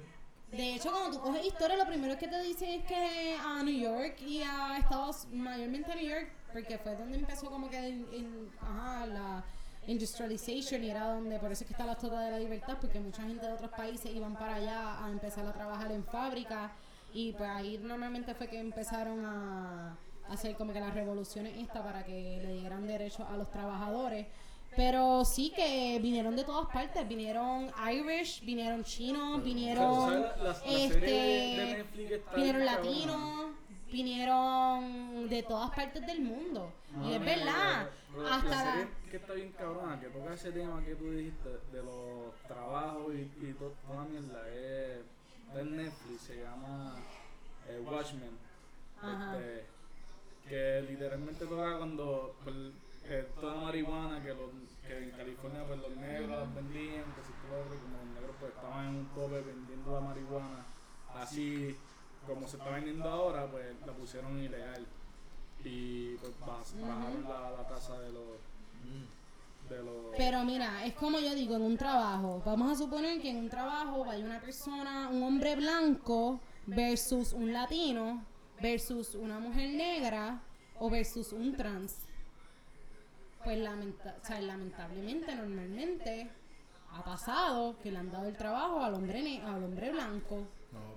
[0.51, 3.77] De hecho, cuando tú coges historia, lo primero que te dicen es que a New
[3.79, 7.77] York y a Estados, mayormente a New York, porque fue donde empezó como que
[8.61, 9.43] ajá, la
[9.87, 12.99] industrialization y era donde, por eso es que está la Estatua de la Libertad, porque
[12.99, 16.71] mucha gente de otros países iban para allá a empezar a trabajar en fábricas
[17.13, 19.97] y pues ahí normalmente fue que empezaron a
[20.29, 24.27] hacer como que las revoluciones esta para que le dieran derechos a los trabajadores.
[24.75, 30.43] Pero sí que vinieron de todas partes, vinieron Irish, vinieron chinos, vinieron ¿Sabes la- la-
[30.43, 30.85] la serie
[31.81, 31.85] este
[32.35, 33.51] vinieron latinos,
[33.91, 36.71] vinieron de todas partes del mundo.
[37.05, 37.89] y es verdad,
[38.31, 43.13] hasta que está bien cabrona, que toca ese tema que tú dijiste de los trabajos
[43.13, 44.99] y, y to- toda la mierda, es
[45.55, 46.95] de Netflix, se llama
[47.69, 48.37] eh, Watchmen.
[49.01, 49.37] Ajá.
[49.37, 49.65] Este,
[50.47, 52.55] que literalmente toca cuando pues,
[53.05, 54.49] eh, toda marihuana que, los,
[54.85, 58.35] que en California pues los negros las vendían, que si todo otro, como los negros
[58.39, 60.65] pues estaban en un tope vendiendo la marihuana,
[61.15, 61.75] así
[62.25, 64.85] como se está vendiendo ahora, pues la pusieron ilegal.
[65.63, 68.23] Y pues bajaron la, la tasa de los...
[68.83, 72.41] mm, De los Pero mira, es como yo digo, en un trabajo.
[72.45, 77.51] Vamos a suponer que en un trabajo vaya una persona, un hombre blanco versus un
[77.51, 78.23] latino
[78.61, 80.41] versus una mujer negra
[80.79, 82.05] o versus un trans.
[83.43, 86.29] Pues lamenta- o sea, lamentablemente, normalmente
[86.91, 90.47] ha pasado que le han dado el trabajo al hombre, ne- al hombre blanco.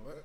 [0.05, 0.23] pero-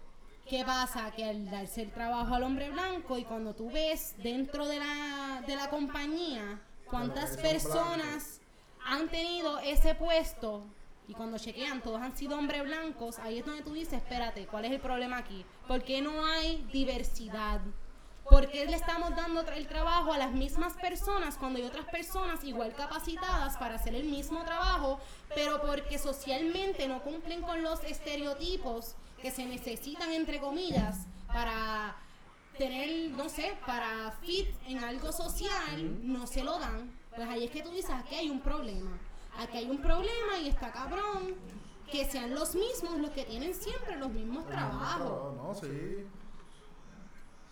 [0.49, 1.11] ¿Qué pasa?
[1.11, 5.43] Que al darse el trabajo al hombre blanco y cuando tú ves dentro de la,
[5.47, 8.41] de la compañía cuántas personas
[8.85, 10.65] han tenido ese puesto
[11.09, 14.65] y cuando chequean todos han sido hombres blancos, ahí es donde tú dices, espérate, ¿cuál
[14.65, 15.45] es el problema aquí?
[15.69, 17.61] ¿Por qué no hay diversidad?
[18.29, 22.43] ¿Por qué le estamos dando el trabajo a las mismas personas cuando hay otras personas
[22.43, 24.99] igual capacitadas para hacer el mismo trabajo,
[25.33, 31.97] pero porque socialmente no cumplen con los estereotipos que se necesitan, entre comillas, para
[32.59, 36.91] tener, no sé, para fit en algo social, no se lo dan?
[37.15, 38.99] Pues ahí es que tú dices, aquí hay un problema.
[39.39, 41.35] Aquí hay un problema y está cabrón
[41.91, 45.35] que sean los mismos los que tienen siempre los mismos trabajos.
[45.37, 46.07] No, sí.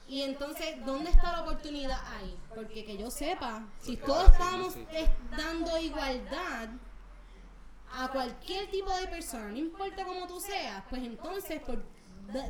[0.07, 2.37] Y entonces, ¿dónde está la oportunidad ahí?
[2.55, 4.75] Porque que yo sepa, si Porque todos estamos
[5.37, 6.69] dando igualdad
[7.97, 11.83] a cualquier tipo de persona, no importa cómo tú seas, pues entonces, por-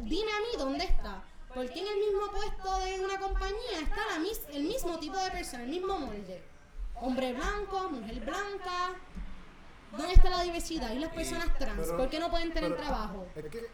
[0.03, 1.23] dime a mí dónde está.
[1.55, 5.17] ¿Por qué en el mismo puesto de una compañía está la mis- el mismo tipo
[5.17, 6.43] de persona, el mismo molde?
[6.97, 8.95] Hombre blanco, mujer blanca.
[9.97, 10.93] ¿Dónde está la diversidad?
[10.93, 11.79] ¿Y las personas trans?
[11.81, 13.27] Pero- ¿Por qué no pueden tener pero- trabajo?
[13.35, 13.67] Es que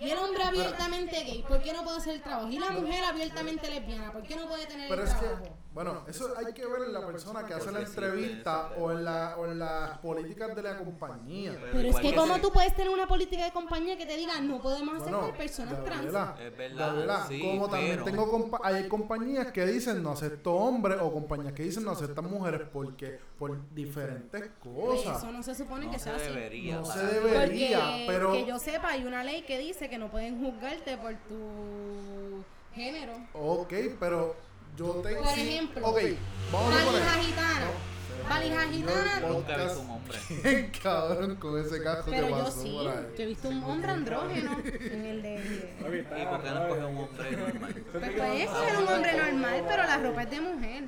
[0.00, 2.48] Y el hombre abiertamente gay, ¿por qué no puede hacer el trabajo?
[2.50, 5.56] Y la mujer abiertamente lesbiana, ¿por qué no puede tener el es que, trabajo?
[5.74, 9.04] Bueno, eso hay que ver en la persona que hace la entrevista eso, o en,
[9.04, 11.58] la, o en las políticas de la compañía.
[11.72, 12.14] Pero es que sí.
[12.40, 15.84] tú puedes tener una política de compañía que te diga no podemos Bueno, aceptar personas
[15.84, 16.06] trans.
[16.06, 20.54] Es verdad, Gabriela, sí, como también pero- tengo compa- hay compañías que dicen no acepto
[20.54, 25.18] hombres o compañías que dicen no aceptan mujeres porque por diferentes cosas.
[25.18, 26.24] Eso no se supone No que se sea así.
[26.26, 26.76] debería.
[26.76, 30.08] No se debería, Porque pero que yo sepa, hay una ley que dice que no
[30.08, 32.44] pueden juzgarte por tu
[32.74, 33.12] género.
[33.34, 34.36] ok, pero
[34.76, 35.98] yo tengo Por ejemplo, ok,
[36.52, 37.66] vamos a Valija gitana.
[38.28, 39.20] Valija gitana.
[39.20, 40.18] Yo- Nunca he visto un hombre.
[40.82, 42.78] Cabrón con ese casco Pero que yo pasó sí.
[42.82, 45.34] Yo he visto un hombre andrógeno en el de.
[45.80, 47.74] ¿Y por qué no coge un hombre normal?
[47.92, 50.84] Pues puede ser un hombre normal, pero la ropa es de mujer.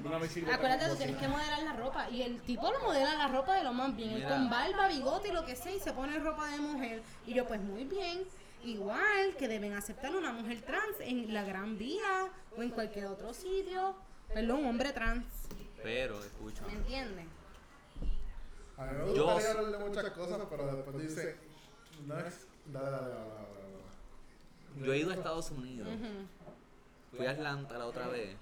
[0.52, 2.08] Acuérdate, tú tienes que modelar la ropa.
[2.10, 4.10] Y el tipo lo modela la ropa de lo más bien.
[4.12, 7.02] Él con barba, bigote y lo que sea, y se pone ropa de mujer.
[7.26, 8.24] Y yo, pues muy bien.
[8.64, 13.32] Igual que deben aceptar una mujer trans en la Gran Vía o en cualquier otro
[13.32, 13.94] sitio.
[14.32, 15.24] Perdón, un hombre trans.
[15.82, 16.66] Pero, escucha.
[16.66, 17.26] ¿Me entiendes?
[18.76, 21.36] A mí me Yo- gustaría hablar de muchas cosas, pero después dice,
[22.06, 25.88] no es, dale, dale, dale, dale, Yo he ido a Estados Unidos.
[27.16, 28.36] Fui a Atlanta la otra vez.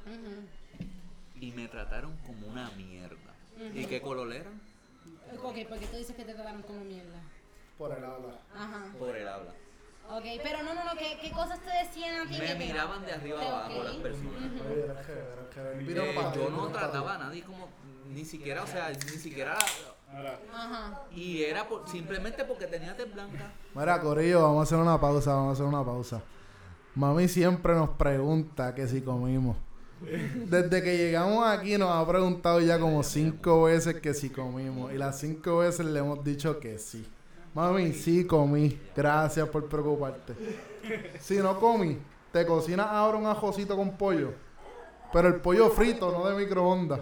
[1.39, 3.35] Y me trataron como una mierda.
[3.75, 4.61] ¿Y qué color eran?
[5.43, 7.21] Ok, porque tú dices que te trataron como mierda.
[7.79, 8.39] Por el habla.
[8.55, 8.93] Ajá.
[8.99, 9.53] Por el habla.
[10.11, 12.39] Ok, pero no, no, no, ¿qué, qué cosas te decían a ti?
[12.39, 14.43] Me miraban de arriba abajo las personas.
[14.69, 15.95] Eh, ti,
[16.35, 17.69] yo no trataba a nadie como,
[18.13, 19.57] ni siquiera, o sea, ni siquiera,
[20.53, 21.03] Ajá.
[21.11, 23.53] y era por- simplemente porque tenía tez blanca.
[23.75, 26.23] Mira, Corillo, vamos a hacer una pausa, vamos a hacer una pausa.
[26.95, 29.57] Mami siempre nos pregunta que si comimos.
[30.01, 34.93] Desde que llegamos aquí nos ha preguntado ya como cinco veces que si comimos.
[34.93, 37.05] Y las cinco veces le hemos dicho que sí.
[37.55, 38.79] Mami, sí comí.
[38.95, 40.35] Gracias por preocuparte.
[41.21, 41.99] Si no comí,
[42.33, 44.33] te cocinas ahora un ajocito con pollo.
[45.13, 47.01] Pero el pollo frito, no de microondas.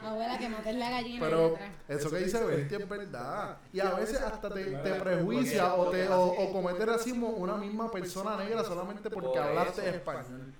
[0.00, 1.20] Abuela, que mates la gallina.
[1.24, 3.58] Pero eso que dice Betty es verdad.
[3.72, 7.90] Y a veces hasta te, te prejuicia o, te, o, o comete racismo una misma
[7.90, 10.54] persona negra solamente porque Por hablaste español.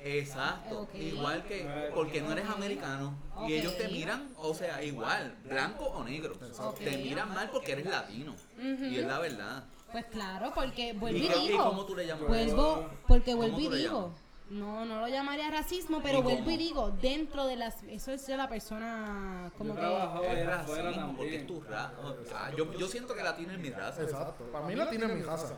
[0.00, 5.84] Exacto, igual que porque no eres americano y ellos te miran, o sea, igual, blanco
[5.84, 6.34] o negro.
[6.78, 8.34] Te miran mal porque eres latino.
[8.58, 9.64] Y es la verdad.
[9.92, 11.64] Pues claro, porque vuelvo ¿Y, y, qué- y digo.
[11.64, 12.28] cómo tú le llamas?
[12.28, 14.14] Vuelvo, porque ¿Cómo vuelvo y digo.
[14.50, 16.50] No, no lo llamaría racismo, pero ¿Y vuelvo cómo?
[16.52, 17.82] y digo, dentro de las.
[17.84, 19.50] Eso es de la persona.
[19.58, 20.40] Como yo que.
[20.40, 21.92] Es racismo porque es tu raza.
[22.00, 24.02] O sea, yo, yo siento que latino es mi raza.
[24.02, 24.44] Exacto.
[24.52, 25.54] Para mí la tiene en mi casa.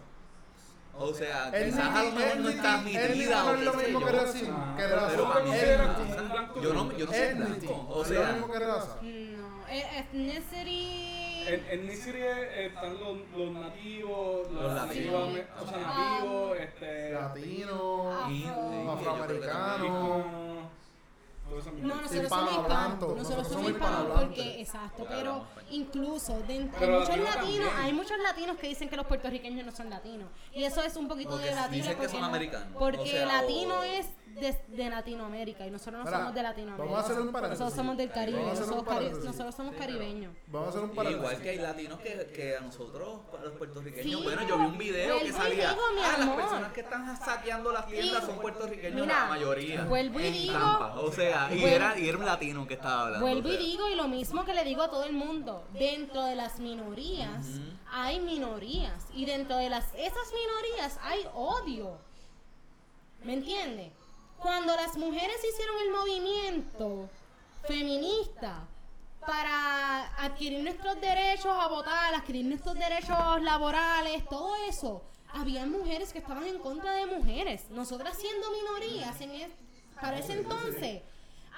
[0.99, 4.13] O sea, El quizás a lo mejor no está o no es lo mismo que.
[4.77, 7.87] Que Yo no, yo no soy blanco.
[7.89, 8.97] O ¿Es lo sea, mismo que raza.
[9.03, 11.21] No, e- ethnicity.
[11.47, 15.29] En, en Nisiri eh, están los, los nativos, Los los latinos.
[15.33, 19.85] nativos, o sea, nativos, este, Latino, Afro- afroamericano.
[19.87, 20.71] hispanos, todo eso mismo.
[21.81, 23.01] No, nosotros somos hispanos.
[23.01, 28.19] Nosotros Nosotros somos hispanos porque, exacto, pero incluso dentro, hay muchos latino latinos, hay muchos
[28.19, 30.29] latinos que dicen que los puertorriqueños no son latinos.
[30.53, 31.77] Y eso es un poquito de latino.
[31.77, 36.85] dicen que porque latino es de, de Latinoamérica y nosotros no somos de Latinoamérica.
[36.85, 37.61] vamos a hacer un paréntesis.
[37.61, 39.25] Nosotros somos del Caribe, nosotros, cari- paréntesis.
[39.25, 40.35] nosotros somos caribeños.
[40.47, 41.39] Vamos a hacer un Igual paréntesis.
[41.41, 44.79] que hay latinos que, que a nosotros, a los puertorriqueños, Sí, bueno, yo vi un
[44.79, 46.37] video que salía, digo, mi ah, las amor.
[46.37, 49.85] personas que están saqueando las tiendas Y- son puertorriqueños, mira, la mayoría.
[49.85, 51.01] vuelvo y digo- Tampa.
[51.01, 53.27] O sea, y era, y era un latino que estaba hablando.
[53.27, 56.25] Vuelvo o y digo, y lo mismo que le digo a todo el mundo, dentro
[56.25, 57.47] de las minorías
[57.93, 61.99] hay minorías, y dentro de las esas minorías hay odio.
[63.25, 63.93] ¿Me entiende?
[64.41, 67.09] Cuando las mujeres hicieron el movimiento
[67.67, 68.67] feminista
[69.27, 76.19] para adquirir nuestros derechos a votar, adquirir nuestros derechos laborales, todo eso, había mujeres que
[76.21, 77.69] estaban en contra de mujeres.
[77.71, 79.51] Nosotras siendo minorías en es-
[80.01, 81.03] para ese entonces,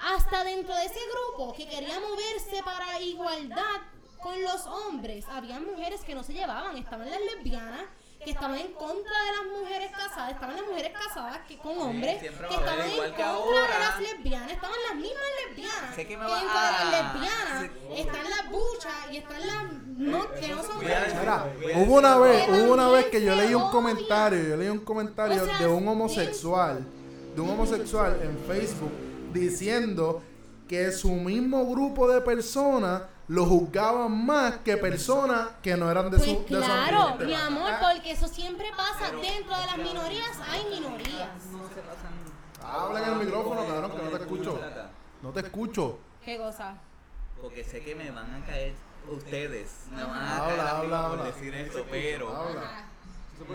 [0.01, 3.79] hasta dentro de ese grupo que quería moverse para igualdad
[4.21, 7.83] con los hombres, había mujeres que no se llevaban, estaban las lesbianas
[8.23, 12.21] que estaban en contra de las mujeres casadas, estaban las mujeres casadas que con hombres
[12.21, 15.95] que estaban en contra que de las lesbianas, estaban las mismas lesbianas.
[15.95, 19.73] Sé que me que va dentro de las lesbianas están las buchas y están las
[19.97, 23.69] no, que no son Mira, hubo una vez, hubo una vez que yo leí un
[23.69, 26.85] comentario, yo leí un comentario O sea, de un homosexual,
[27.35, 28.91] de un homosexual en Facebook
[29.33, 30.21] diciendo
[30.67, 36.17] que su mismo grupo de personas lo juzgaban más que personas que no eran de
[36.17, 39.05] Pues su de su claro, mi amor, Ah, porque eso siempre pasa.
[39.09, 41.29] Pero- Dentro de las minorías hay minorías.
[41.51, 42.13] No se pasan.
[42.63, 44.59] Habla en el micrófono, cabrón, que no te escucho.
[45.21, 45.99] No te escucho.
[46.23, 46.75] ¿Qué cosa?
[47.41, 48.73] Porque sé que me van a caer
[49.09, 49.69] ustedes.
[49.91, 51.23] Me van a Habla, caer habla, por habla.
[51.31, 52.85] decir esto, pero Habla.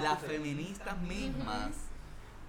[0.03, 1.71] las feministas mismas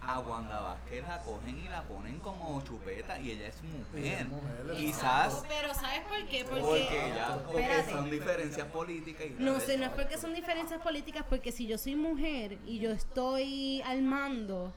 [0.02, 4.06] a Wanda Vázquez la cogen y la ponen como chupeta y ella es mujer.
[4.06, 6.46] Ella es mujer, Quizás Pero ¿sabes por qué?
[6.46, 11.26] porque, ya, porque son diferencias políticas y No sé, no es porque son diferencias políticas,
[11.30, 14.74] porque si yo soy mujer y yo estoy al mando,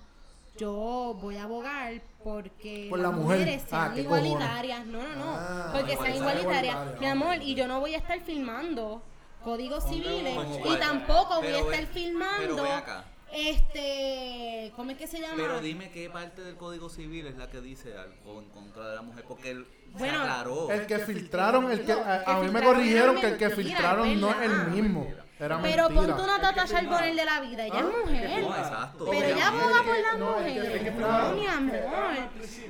[0.59, 3.39] yo voy a abogar porque Por las la mujer.
[3.41, 4.27] mujeres Ah, sean ¿qué cojones?
[4.27, 4.87] igualitarias.
[4.87, 5.35] No, no, no.
[5.39, 7.01] Ah, porque sean igualitarias.
[7.01, 9.03] Mi amor, y yo no voy a estar filmando
[9.43, 13.05] códigos civiles y tampoco voy a estar filmando pero ve acá.
[13.33, 15.35] Este ¿cómo es que se llama?
[15.37, 18.97] Pero dime qué parte del Código Civil es la que dice algo en contra de
[18.97, 20.71] la mujer, porque él Bueno, se aclaró.
[20.71, 24.21] El que filtraron, el que, No, a, a mí me corrigieron que el que filtraron
[24.21, 25.07] no es el mismo.
[25.39, 28.43] Era Pero ponte una Natasha Albonel de la vida, ella Ah, es mujer.
[28.43, 29.07] No, exacto.
[29.11, 30.95] Pero ella aboga por las No, mujeres.
[30.95, 31.81] No, mi amor.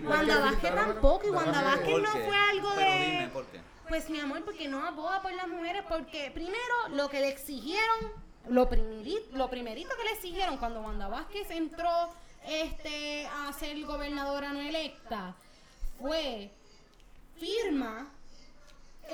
[0.04, 1.26] Wanda que Vázquez tampoco.
[1.26, 3.28] Y Wanda Vázquez ¿Por no fue algo Pero dime de.
[3.28, 3.60] por qué.
[3.88, 5.82] Pues mi amor, porque no aboga por las mujeres.
[5.86, 6.56] Porque primero
[6.94, 8.11] lo que le exigieron,
[8.52, 11.88] lo primerito, lo primerito que le exigieron cuando Wanda Vázquez entró
[12.46, 15.34] este, a ser gobernadora no electa
[16.00, 16.50] fue
[17.38, 18.08] firma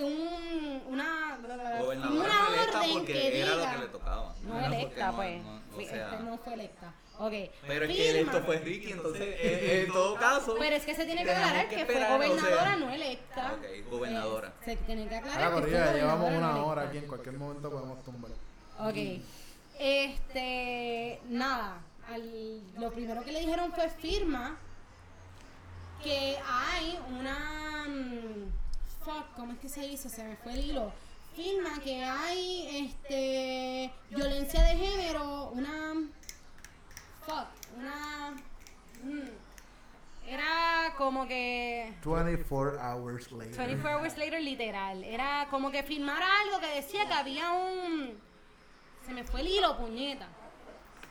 [0.01, 1.39] un, una,
[1.81, 4.35] Gobernadora una no electa orden porque que era diga lo que le tocaba.
[4.43, 5.43] no electa, no- pues.
[5.43, 6.93] no- o Fui- sea, este no fue electa.
[7.21, 7.33] Ok.
[7.67, 10.55] Pero es que esto fue Ricky, entonces eh, en todo caso.
[10.59, 13.53] Pero es que se tiene que aclarar que, fue esperar, o sea, gobernadora no electa.
[13.55, 14.49] Ok, gobernadora.
[14.49, 16.89] Eh, se tiene que aclarar Ahora, que fue corrida, llevamos una hora electa.
[16.91, 18.31] aquí, en cualquier momento podemos tumbar.
[18.81, 19.23] Ok.
[19.79, 24.57] Este, nada, al- lo primero que le dijeron fue firma
[26.03, 28.53] que hay una mm,
[29.05, 30.09] fuck, ¿cómo es que se dice?
[30.09, 30.93] Se me fue el hilo.
[31.35, 35.95] Firma que hay este violencia de género, una
[37.25, 38.31] fuck, una
[39.05, 39.29] mm,
[40.29, 43.57] era como que 24 hours later.
[43.57, 45.05] 24 hours later literal.
[45.05, 48.28] Era como que firmara algo que decía que había un.
[49.09, 50.29] Se me fue el hilo, puñeta.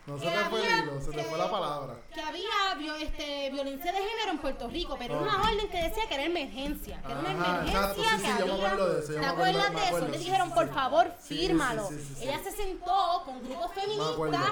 [0.05, 1.95] No se te fue el había- hilo, se te fue la palabra.
[2.13, 6.07] Que había este, violencia de género en Puerto Rico, pero era una orden que decía
[6.07, 7.01] que era emergencia.
[7.01, 8.53] Que era una emergencia exacto, sí, sí, que yo me había.
[8.67, 10.07] acuerdo de eso, yo ¿Te acuerdas de eso?
[10.07, 11.89] Le dijeron, por favor, fírmalo.
[12.21, 14.51] Ella se sentó con grupos feministas.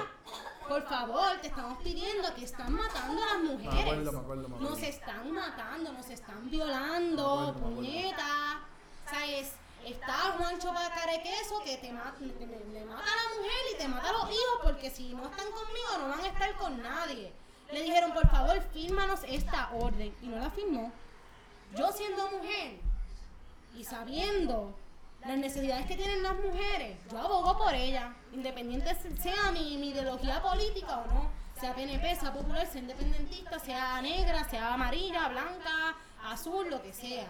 [0.68, 3.72] Por favor, te estamos pidiendo que están matando a las mujeres.
[3.72, 4.70] Me acuerdo, me acuerdo, me acuerdo.
[4.74, 8.66] Nos están matando, nos están violando, Me acuerdo, me acuerdo.
[9.86, 10.74] Está Juancho
[11.22, 14.90] Queso que te le mata a la mujer y te mata a los hijos porque
[14.90, 17.32] si no están conmigo no van a estar con nadie.
[17.70, 20.12] Le dijeron, por favor, fírmanos esta orden.
[20.22, 20.90] Y no la firmó.
[21.76, 22.80] Yo siendo mujer
[23.76, 24.74] y sabiendo
[25.20, 30.42] las necesidades que tienen las mujeres, yo abogo por ellas, independiente sea mi, mi ideología
[30.42, 31.30] política o no,
[31.60, 37.28] sea PNP, sea popular, sea independentista, sea negra, sea amarilla, blanca, azul, lo que sea.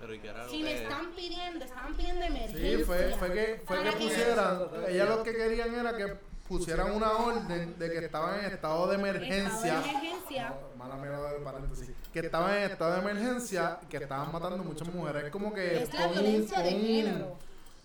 [0.00, 2.78] Pero ¿y qué era lo Si me que- están pidiendo, estaban pidiendo emergencia.
[2.78, 6.16] Sí, fue, fue que, fue que pusieran, ellas lo que querían era que
[6.48, 9.78] pusieran una orden de que estaban en estado de emergencia.
[9.80, 10.48] Estado de emergencia.
[10.48, 11.90] No, mala mía de paréntesis.
[12.12, 15.24] Que estaban en estado de emergencia, que estaban matando muchas mujeres.
[15.24, 17.36] Es como que Es la violencia de género.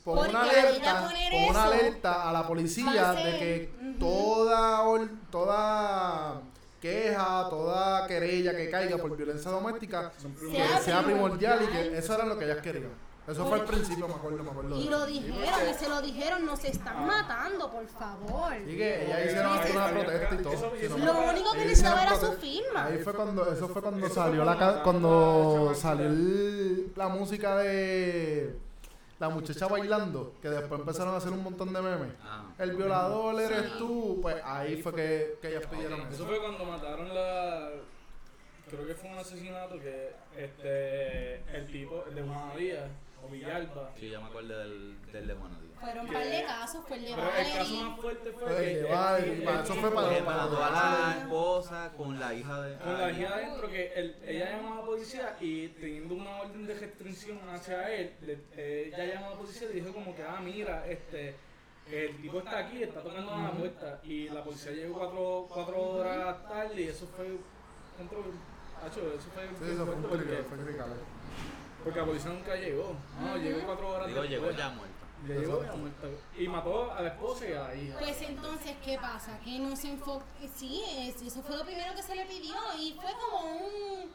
[0.06, 4.84] pon una alerta, pon una alerta a la policía a de que toda
[5.32, 6.42] toda
[6.84, 12.26] queja, toda querella que caiga por violencia doméstica que Sea primordial y que eso era
[12.26, 12.92] lo que ellas querían.
[13.26, 14.76] Eso fue al principio, me acuerdo, me acuerdo.
[14.76, 18.52] Y lo dijeron, y se lo dijeron, nos están matando, por favor.
[18.68, 20.98] Y que ellas hicieron una protesta y todo.
[20.98, 22.86] Lo único que necesitaba era su firma.
[22.88, 26.10] Ahí fue cuando, eso fue cuando salió la cuando salió
[26.98, 28.54] la música de
[29.24, 32.12] la muchacha bailando, que después empezaron a hacer un montón de memes.
[32.22, 32.44] Ah.
[32.60, 36.26] El violador eres tú, pues ahí fue que, que ellas pidieron Eso eso.
[36.26, 37.70] fue cuando mataron la.
[38.70, 42.90] Creo que fue un asesinato que este el tipo, el de Juan Díaz
[43.24, 43.92] o Villalba.
[44.00, 45.36] Sí, ya me acuerdo del, del de.
[45.36, 47.84] Fueron un par de casos, fue el de Pero el caso Valerie.
[47.84, 52.20] más fuerte fue el- el- eso fue para- Que el- mató a la esposa con
[52.20, 52.78] la hija de.
[52.78, 56.66] Con la hija adentro, que él- ella llamó a la policía y teniendo una orden
[56.68, 60.24] de restricción hacia él, le- ella llamó a la policía y le dijo como que,
[60.24, 61.36] ah, mira, este,
[61.92, 64.00] el tipo está aquí, está tocando a la puerta.
[64.04, 67.26] Y la policía llegó cuatro, cuatro horas tarde y eso fue,
[68.86, 70.96] Hacho, eso fue, Sí, eso fue un peligro, fue criticable.
[71.84, 72.96] Porque la policía nunca llegó.
[73.20, 74.58] No, llegó cuatro horas Digo, llegó después.
[74.58, 74.94] ya muerta.
[75.28, 76.08] Ya llegó ya muerta.
[76.38, 78.00] Y mató a la esposa y a la hija.
[78.00, 79.40] Pues entonces, ¿qué pasa?
[79.44, 80.26] Que no se enfoca.
[80.56, 84.12] Sí, es- eso fue lo primero que se le pidió y fue como un.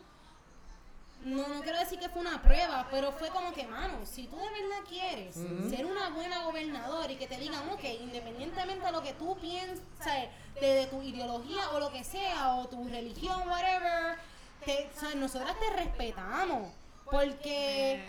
[1.25, 4.37] no, no quiero decir que fue una prueba, pero fue como que, mano, si tú
[4.37, 5.35] de verdad quieres
[5.69, 9.83] ser una buena gobernadora y que te digan, ok, independientemente de lo que tú piensas,
[10.61, 14.17] de, de tu ideología o lo que sea, o tu religión, whatever,
[14.65, 16.69] te, o sea, nosotras te respetamos.
[17.11, 18.01] Porque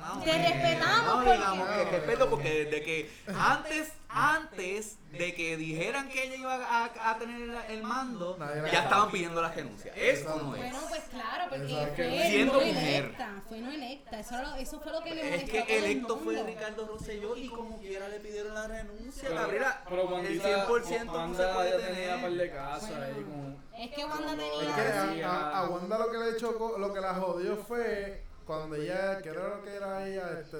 [0.00, 0.50] Más o te menos.
[0.52, 6.24] respetamos No, porque- digamos que respeto porque desde que antes, antes de que dijeran que
[6.24, 9.92] ella iba a, a tener el, mando, Nadie ya estaban pidiendo la renuncia.
[9.94, 10.60] Eso no es.
[10.60, 13.04] Bueno, pues claro, porque fue Siendo no mujer.
[13.04, 16.42] electa, fue no electa, eso, lo- eso fue lo que le Es que electo fue.
[16.42, 19.28] Ricardo Rosselló y como quiera le pidieron la renuncia.
[19.28, 22.30] Pero, Gabriela, pero el Wandita, 100% no se Wanda puede un par tener.
[22.32, 23.04] de casas Bueno.
[23.04, 23.64] ahí como...
[23.76, 24.62] Es que Wanda tenía...
[24.62, 24.74] Es
[25.14, 28.76] que a, a- a Wanda lo que le chocó, lo que la jodió fue cuando
[28.76, 30.58] ella, que era lo que era ella, este,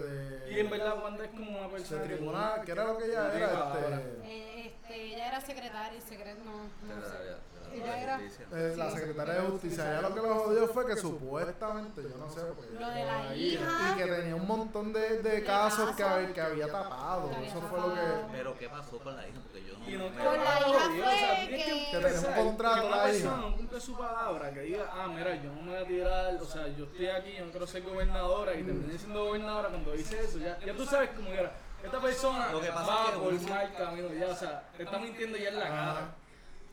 [0.50, 2.98] Y en de, verdad Wanda es como una de persona que- tribunal, que era lo
[2.98, 7.36] que ella era, este, Eh, este, ella era secretaria, secret, no, no sé.
[7.74, 8.20] Ella Ella era-
[8.52, 9.90] eh, la secretaria de justicia.
[9.90, 13.28] Ella lo que lo jodió fue que supuestamente, yo no sé, porque Lo de la
[13.28, 13.92] Ahí, hija...
[13.92, 17.30] y que tenía un montón de, de casos que, que había tapado.
[17.30, 18.00] Que había Eso fue lo que.
[18.32, 19.38] Pero ¿qué pasó con la hija?
[19.42, 19.88] Porque yo no...
[19.88, 22.90] Y no me- Con la hija jodido, o sea, fue que- Que tenía un contrato
[22.90, 23.36] la hija.
[23.36, 26.44] no cumple su palabra, que diga, ah, mira, yo no me voy a tirar, o
[26.44, 30.20] sea, yo estoy aquí, yo no quiero ser gobernadora, y terminé siendo gobernadora cuando dice
[30.24, 31.52] eso, ya, ya tú sabes cómo era.
[31.82, 34.84] Esta persona Lo que pasa va es que por mal camino, ya, o sea, te
[34.84, 35.98] está mintiendo ya en la cara.
[36.00, 36.14] Ah,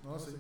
[0.03, 0.37] no, sí.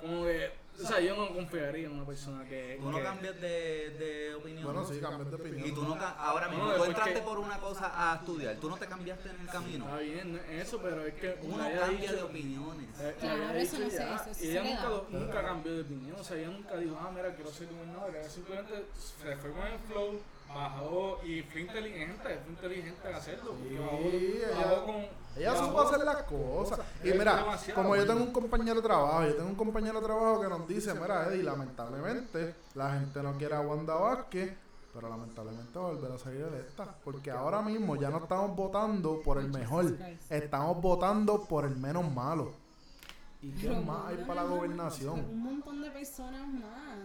[0.00, 0.50] Como que,
[0.82, 2.76] o sea, yo no confiaría en una persona que.
[2.80, 4.64] Tú no que- cambias de, de opinión.
[4.64, 5.68] Bueno, sí, cambias de opinión.
[5.68, 8.68] Y tú no, ca- ahora mismo, No, tú entraste por una cosa a estudiar, tú
[8.68, 9.84] no te cambiaste en el camino.
[9.84, 12.88] Está bien en eso, pero es que Uno cambia dicho- de opiniones.
[13.00, 15.72] Eh, Claro, había eso no dicho sé, ya, eso es y ella nunca, nunca cambió
[15.74, 19.36] de opinión, o sea, ella nunca dijo, ah, mira, quiero ser gobernadora, ella simplemente se
[19.36, 20.20] fue con el flow,
[20.54, 23.54] bajó y fue inteligente, fue inteligente en hacerlo.
[23.62, 24.94] Sí, ella- con,
[25.36, 26.80] Ella supo hacer las cosas.
[27.02, 27.44] Y mira,
[27.74, 30.68] como yo tengo un compañero de trabajo, yo tengo un compañero de trabajo que nos
[30.68, 34.56] dice, mira, Eddie, lamentablemente la gente no quiere a Wanda Vázquez,
[34.92, 36.94] pero lamentablemente va a volver a salir electa.
[37.04, 39.96] Porque ahora mismo ya no estamos votando por el mejor,
[40.30, 42.52] estamos votando por el menos malo.
[43.42, 45.18] ¿Y qué Pero más hay para la gobernación?
[45.20, 46.96] Un montón de personas más.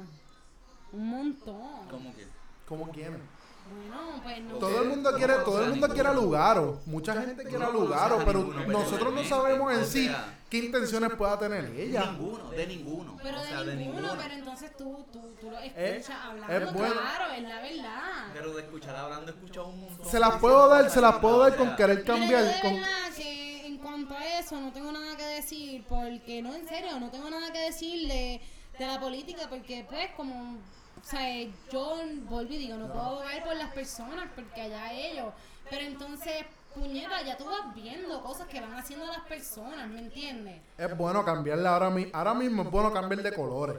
[0.93, 1.88] Un montón.
[1.89, 2.28] ¿Cómo que?
[2.68, 3.22] ¿Cómo quieren?
[3.70, 4.55] Bueno, pues no.
[4.55, 6.80] Todo el mundo quiere, todo el mundo quiere a Lugaro.
[6.86, 10.11] Mucha gente quiere a Lugaro, pero nosotros no sabemos en sí
[10.49, 12.05] qué intenciones pueda tener ella.
[12.11, 13.17] Ninguno, de ninguno.
[13.22, 14.22] Pero o sea, de de ninguno, ninguno.
[14.22, 16.93] pero entonces tú, tú, tú lo Es- escuchas hablando, es bueno.
[16.95, 18.28] claro, es la verdad.
[18.34, 20.05] Pero de escuchar hablando, he escuchado un montón.
[20.09, 22.43] Se las puedo dar, se las puedo dar O con querer Mira, yo cambiar.
[22.43, 26.53] de Con, verdad que en cuanto a eso no tengo nada que decir, porque no,
[26.55, 28.41] en serio, no tengo nada que decir de,
[28.80, 30.57] de la política, porque pues como,
[31.02, 35.34] o sea, yo volví y digo, no puedo abogar por las personas, porque allá ellos,
[35.70, 40.62] pero entonces, puñeta, ya tú vas viendo cosas que van haciendo las personas, ¿me entiendes?
[40.78, 43.78] es bueno cambiarle ahora, mi- ahora mismo, es bueno cambiar de colores.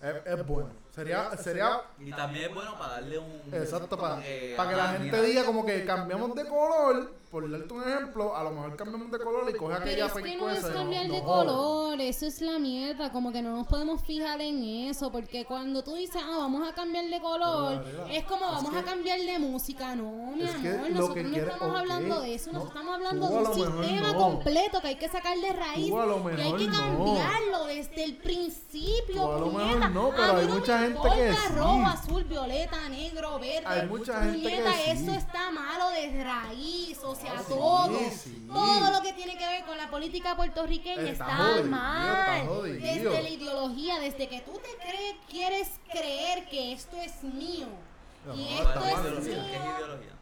[0.00, 0.70] Es, es bueno.
[0.98, 3.40] Sería, sería Y también es bueno para darle un.
[3.54, 7.18] exacto para, eh, para que la ah, gente mira, diga como que cambiamos de color.
[7.28, 10.12] Por darte un ejemplo, a lo mejor cambiamos de color y coge Pero aquella es
[10.14, 11.46] que no es no- cambiar no de jode.
[11.46, 15.84] color, eso es la mierda, como que no nos podemos fijar en eso, porque cuando
[15.84, 18.82] tú dices, ah, vamos a cambiar de color, Pero, es como es vamos que- a
[18.82, 22.60] cambiar de música, no, mi amor, nosotros no quiere- estamos ok, hablando de eso, no,
[22.60, 24.18] nosotros estamos hablando de un sistema no.
[24.18, 26.72] completo que hay que sacar de raíz y hay que no.
[26.78, 31.16] cambiarlo desde el principio, Tú a lo mejor no, pero hay no mucha gente importa
[31.16, 31.54] que sí.
[31.54, 34.90] rojo, azul, violeta, negro, verde, Hay mucha gente que sí.
[34.90, 37.98] eso está malo de raíz, o sea, sí, todo,
[38.52, 42.40] todo lo que tiene que ver con la política puertorriqueña Está está, jodido, mal.
[42.42, 42.62] está.
[42.86, 47.66] Desde la ideología, desde que tú te crees, quieres creer que esto es mío.
[48.26, 49.74] No, y esto es ideología, ¿Qué es mío.
[49.78, 50.17] ideología?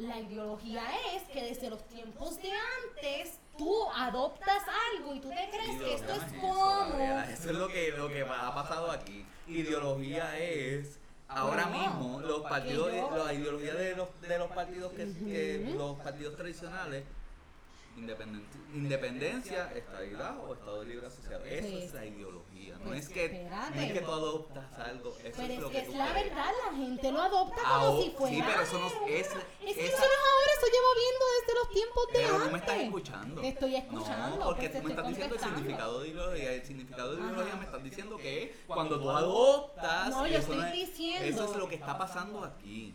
[0.00, 0.82] La ideología
[1.14, 4.62] es que desde los tiempos de antes tú adoptas
[4.96, 6.94] algo y tú te crees que esto es como...
[7.30, 9.26] Eso es lo que, lo que ha pasado aquí.
[9.46, 10.98] Ideología es.
[11.28, 15.96] Ahora mismo, los partidos, yo- la ideología de los, de los partidos que, que- los
[16.00, 17.04] partidos tradicionales,
[17.96, 21.44] independen- independencia, estabilidad o Estado libre asociado.
[21.44, 21.78] Eso Sí.
[21.82, 22.76] es la ideología.
[22.78, 23.74] No Pues es que, espérate.
[23.76, 25.10] no es que tú adoptas algo.
[25.10, 27.56] Eso Pero es es lo que que es tú la verdad, la gente lo adopta
[27.56, 28.36] como Ahora- si fuera...
[28.36, 30.88] sí, pero eso no es- Es es- que esa- eso no es ahora, eso llevo
[30.96, 32.46] viendo desde los tiempos de Pero antes.
[32.46, 33.40] no me estás escuchando.
[33.40, 36.52] Te estoy escuchando, No, porque tú me estás diciendo el significado de ideología.
[36.54, 40.10] El significado de ideología me estás diciendo que es cuando tú adoptas.
[40.10, 42.94] No, yo estoy es- diciendo- Eso es lo que está pasando aquí.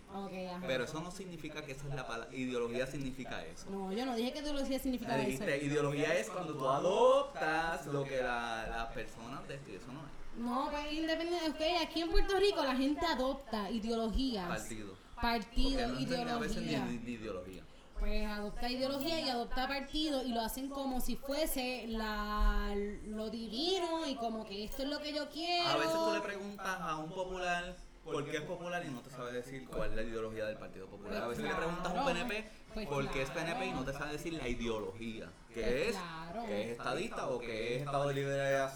[0.66, 2.34] Pero eso no significa que esa es la palabra.
[2.36, 3.70] Ideología significa eso.
[3.70, 5.26] No, yo no dije que ideología significaba eso.
[5.44, 9.82] dijiste, ideología es cuando tú adoptas lo que la- las personas deciden.
[9.82, 11.50] Eso no es No, pues independiente.
[11.50, 14.48] Ok, aquí en Puerto Rico la gente adopta ideologías.
[14.48, 14.96] partido.
[15.20, 16.92] Partido, Porque no entienden a veces ni, ideología.
[16.92, 17.64] ni- ni ideología.
[18.00, 22.76] Pues adopta ideología y adopta partido y lo hacen como si fuese la,
[23.08, 25.70] lo divino y como que esto es lo que yo quiero.
[25.70, 29.32] A veces tú le preguntas a un popular porque es popular y no te sabe
[29.32, 31.24] decir cuál es la ideología del Partido Popular.
[31.24, 32.46] A veces le preguntas a un PNP
[32.76, 33.48] Pues por qué es claro.
[33.48, 36.46] PNP y no te sabe decir la ideología, que Pues es, claro.
[36.46, 38.68] que es estadista o que es estado, libre,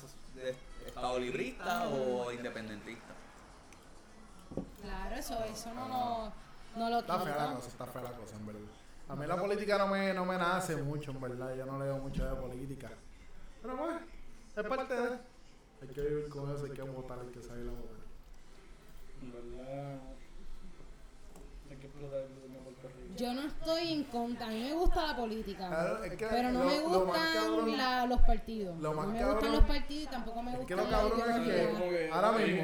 [0.87, 3.13] estado librista o independentista.
[4.81, 8.35] Claro, eso, eso no lo, no lo Está fea la cosa, está fea la cosa,
[8.37, 8.61] en verdad.
[9.09, 11.53] A mí la política no me, no me nace mucho, en verdad.
[11.57, 12.91] Yo no leo mucho de política.
[13.61, 13.97] Pero pues,
[14.55, 15.19] es parte de.
[15.81, 17.99] Hay que vivir con eso, hay que votar, hay que salir a votar.
[19.21, 19.99] En verdad,
[21.69, 22.25] hay que explotar
[23.19, 25.67] Yo no estoy en contra, a mí me gusta la política.
[25.67, 28.79] Claro, es que Pero no lo- me lo gustan cabrón- la- los partidos.
[28.79, 30.89] lo no me cabrón- gustan los partidos y tampoco me es que gustan lo la
[30.97, 31.69] cabrón es que-.
[31.69, 32.63] Como que ahora mismo,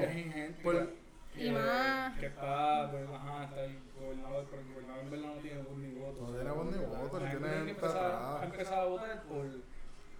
[0.63, 0.93] por-
[1.35, 5.27] que, Y más- que está, pues, ajá, está el gobernador, pero el gobernador en verdad
[5.35, 6.21] no tiene voz ni voto.
[6.21, 9.45] No tiene voz ni voto, él tiene ha empezado a votar por,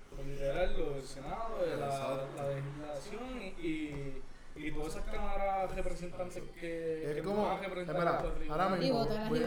[0.09, 4.21] por liderar lo del Senado, de la, la legislación y,
[4.55, 9.05] y, todas esas cámaras representantes que, Es que como- espera, ahora Y mismo-
[9.35, 9.43] y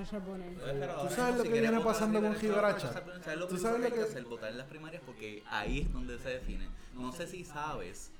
[0.00, 0.58] a Charbonnet.
[0.58, 2.34] Pero ahora sabes lo que viene pasando con
[3.36, 4.24] lo ¿Tú primero sabes que lo hay que que- hacer?
[4.24, 6.68] Votar en las primarias porque ahí es donde se define.
[6.94, 8.10] No sé si sabes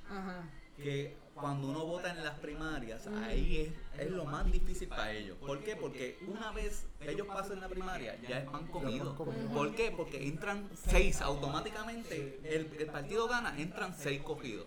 [0.77, 5.39] que cuando uno vota en las primarias, ahí es, es lo más difícil para ellos.
[5.39, 5.77] ¿Por qué?
[5.77, 9.15] Porque una vez ellos pasan la primaria, ya es pan comido.
[9.17, 9.49] comido.
[9.51, 9.91] ¿Por qué?
[9.97, 12.39] Porque entran seis automáticamente.
[12.45, 14.67] El, el partido gana, entran seis cogidos.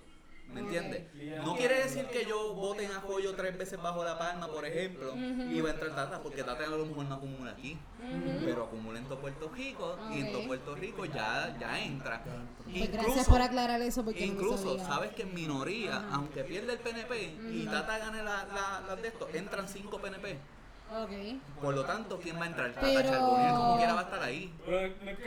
[0.54, 1.04] ¿Me entiendes?
[1.44, 5.14] No quiere decir que yo vote en apoyo tres veces bajo la palma, por ejemplo,
[5.16, 7.78] y va a entrar Tata, porque Tata a lo mejor no acumula aquí,
[8.44, 10.48] pero acumula en todo Puerto Rico, y en todo.
[10.48, 12.24] Puerto Rico ya, ya entra.
[12.72, 17.38] Pues gracias por aclarar eso porque Incluso, sabes que en minoría, aunque pierde el PNP
[17.52, 20.38] y Tata gane las la, las de esto, entran cinco PNP.
[20.96, 21.12] Ok.
[21.62, 22.72] Por lo tanto, ¿quién va a entrar?
[22.74, 24.54] Tata Pero- Charbonnier como quiera va a estar ahí.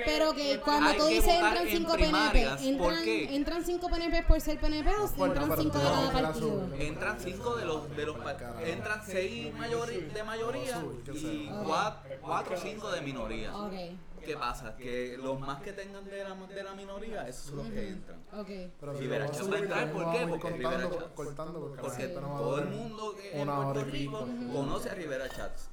[0.05, 3.37] Pero, que- cuando tú dices entran en 5 PNP, primarias, ¿por ¿entran, qué?
[3.37, 6.69] ¿entran 5 PNP por ser PNP o Bueno, entran pero 5 tú de cada partido?
[6.79, 8.17] Entran cinco de los de los
[8.65, 10.83] entran seis mayori- de mayoría
[11.15, 11.65] y Ok.
[11.67, 13.55] cuatro, cuatro o cinco de minoría.
[13.57, 13.73] Ok,
[14.25, 14.77] ¿Qué pasa?
[14.77, 18.19] Que los más que tengan de la, de la minoría, esos son los que entran.
[18.33, 18.49] ok.
[18.81, 20.27] Pero si Rivera va a entrar, ¿por qué?
[20.27, 25.69] Porque Rivera cortando, porque todo el mundo que en Puerto Rico conoce a Rivera Chats.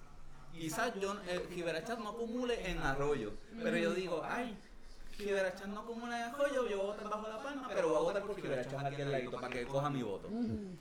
[0.53, 4.57] Quizás yo, eh, Rivera Chats no acumule en Arroyo, pero yo digo, ay,
[5.19, 7.97] Rivera Chats no acumula en Arroyo, yo voy a votar bajo la palma, pero voy
[7.97, 10.29] a votar por Rivera Chats aquí al ladito para que coja mi voto.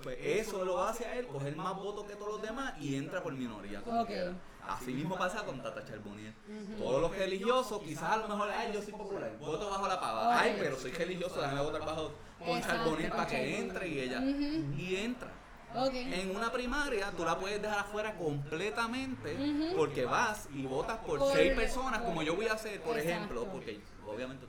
[0.03, 3.21] Pues eso lo hace a él coger más votos que todos los demás y entra
[3.23, 3.81] por minoría.
[3.83, 4.07] como Ok.
[4.07, 4.33] quiera.
[4.69, 6.33] Así mismo pasa con Tata Charbonnier.
[6.79, 10.41] Todos los religiosos, quizás a lo mejor, ay, yo soy popular, voto bajo la pava.
[10.41, 12.13] Ay, pero soy religioso, déjame votar bajo
[12.45, 14.21] con Charbonnier para que entre y ella.
[14.21, 15.31] Y entra.
[15.75, 19.37] En una primaria tú la puedes dejar afuera completamente
[19.77, 23.11] porque vas y votas por, Por- seis personas como yo voy a hacer, por Exacto.
[23.11, 24.47] ejemplo, porque obviamente.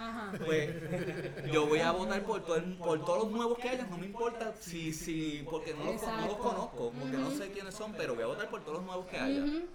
[0.00, 0.32] Ajá.
[0.44, 0.70] Pues
[1.52, 4.06] yo voy a votar por, todo el- por todos los nuevos que haya, no me
[4.06, 8.14] importa si, si porque no los, no los conozco, porque no sé quiénes son, pero
[8.14, 9.44] voy a votar por todos los nuevos que haya.
[9.44, 9.66] Ujú.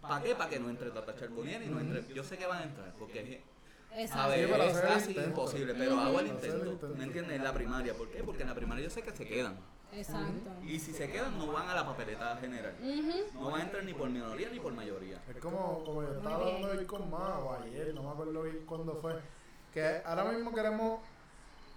[0.00, 0.34] ¿Para qué?
[0.34, 2.12] Para que no entre Tata Charbonnier y no entre.
[2.12, 3.44] Yo sé que van a entrar, porque
[3.92, 4.30] a Exacto.
[4.30, 5.28] ver, Sí, pero es casi intento.
[5.30, 6.88] imposible, pero hago el intento.
[6.96, 7.36] ¿Me entiendes?
[7.36, 7.94] En la primaria.
[7.94, 8.24] ¿Por qué?
[8.24, 9.56] Porque en la primaria yo sé que se quedan.
[9.92, 10.50] Exacto.
[10.66, 12.74] Y si se quedan, no van a la papeleta general.
[13.34, 15.22] No van a entrar ni por minoría ni por mayoría.
[15.28, 18.64] Es como, como yo estaba hablando hoy con Ma, o ayer, no me acuerdo bien
[18.66, 19.12] cuándo fue,
[19.72, 21.00] que ahora mismo queremos,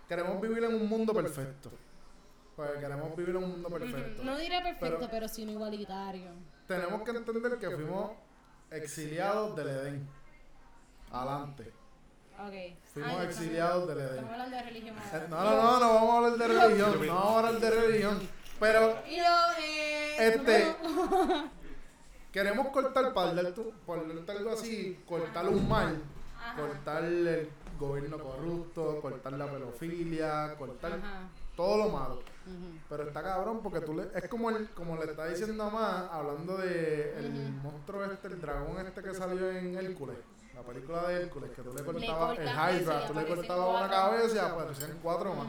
[0.07, 1.71] queremos vivir en un mundo perfecto.
[2.55, 4.23] Pues queremos vivir en un mundo perfecto.
[4.23, 6.31] No diré perfecto, Pero- pero, sí no igualitario.
[6.67, 8.11] Tenemos que entender que fuimos
[8.71, 10.07] exiliados del Edén.
[11.11, 11.73] Adelante.
[12.39, 12.77] Ok.
[12.93, 14.31] Fuimos exiliados del Estamos Edén.
[14.33, 14.95] hablando de religión.
[15.29, 18.29] No, no, no, no vamos a hablar de religión, no vamos a hablar de religión.
[18.59, 19.23] Pero Y yo,
[19.59, 20.15] eh.
[20.27, 20.75] Este.
[22.31, 26.01] Queremos cortar, para darte, por darte algo así, cortar un mal,
[26.37, 26.55] Ajá.
[26.57, 31.27] cortar el gobierno corrupto, cortar la pedofilia, cortar Ajá.
[31.55, 32.19] todo lo malo.
[32.89, 36.11] Pero está cabrón porque tú le, es como el, como le está diciendo a más,
[36.11, 40.17] hablando de el monstruo este, el dragón este que salió en Hércules,
[40.53, 44.35] la película de Hércules, que tú le cortabas el Hydra, tú le cortabas una cabeza
[44.35, 45.47] y aparecían cuatro más.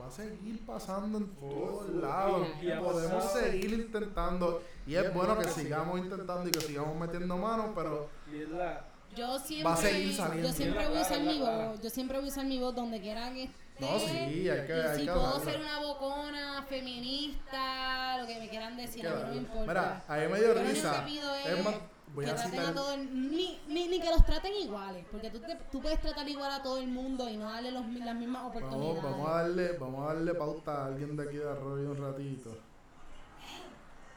[0.00, 2.48] Va a seguir pasando en todos lados.
[2.80, 3.40] Podemos pasado.
[3.44, 4.62] seguir intentando.
[4.86, 8.82] Y es bueno que sigamos intentando y que sigamos metiendo manos, pero Y es la,
[9.20, 10.48] Yo siempre, Va a seguir saliendo.
[10.48, 13.00] yo siempre voy a usar mi voz, yo siempre voy a usar mi voz donde
[13.02, 13.60] quiera que esté.
[13.80, 14.48] No, sí, hay que- y
[14.80, 19.22] hay si que puedo ser una bocona, feminista, lo que me quieran decir, a mí
[19.22, 19.64] no me importa.
[19.66, 21.06] Mira, a mí me dio risa.
[21.06, 21.74] es, Es más,
[22.14, 22.74] voy que a traten a citar.
[22.74, 26.26] todo el- ni, ni, ni que los traten iguales, porque tú, te- tú puedes tratar
[26.28, 29.02] igual a todo el mundo y no darle los, las mismas oportunidades.
[29.02, 31.96] Vamos, vamos a darle, vamos a darle pauta a alguien de aquí de Arroyo un
[31.98, 32.56] ratito.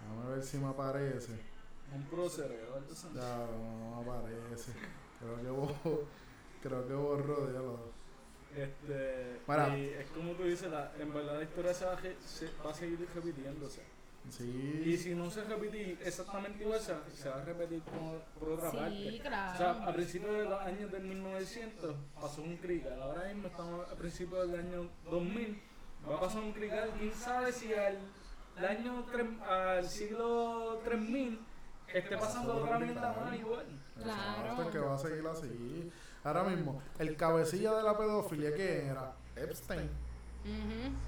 [0.09, 1.52] Vamos a ver si me aparece.
[1.95, 2.07] Un
[3.15, 4.71] Ya, no, no me aparece.
[5.19, 6.07] Creo que borró,
[6.61, 7.79] creo que borró, ya lo.
[8.55, 9.77] Este, Mira.
[9.77, 12.73] y es como tú dices, la, en verdad la historia se va, se va a
[12.73, 13.81] seguir repitiéndose.
[14.25, 14.97] Y Sí.
[14.97, 18.77] si no se repite exactamente igual, se, se va a repetir por, por otra Sí,
[18.77, 19.19] parte.
[19.21, 19.53] claro.
[19.53, 23.01] O sea, a principios de los años del 1900 pasó un crical.
[23.01, 25.61] Ahora mismo estamos a principios del año 2000.
[26.09, 26.91] Va a pasar un crical.
[26.97, 27.97] ¿Quién sabe si al,
[28.57, 31.39] al año tres- al siglo 3000
[31.93, 33.65] esté pasando otra mierda más igual?
[34.01, 34.41] Claro.
[34.51, 35.91] Exacto, que va a seguir así.
[36.23, 39.89] Ahora mismo, el cabecilla de la pedofilia que era Epstein.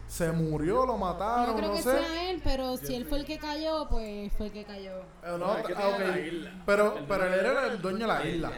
[0.07, 1.91] Se murió, lo No mataron, creo no que sé.
[1.91, 4.99] sea él, pero si él fue el que cayó, pues fue el que cayó.
[4.99, 5.97] Eh, no, No, es que ah.
[6.65, 8.51] Pero, El pero él era el dueño de la isla.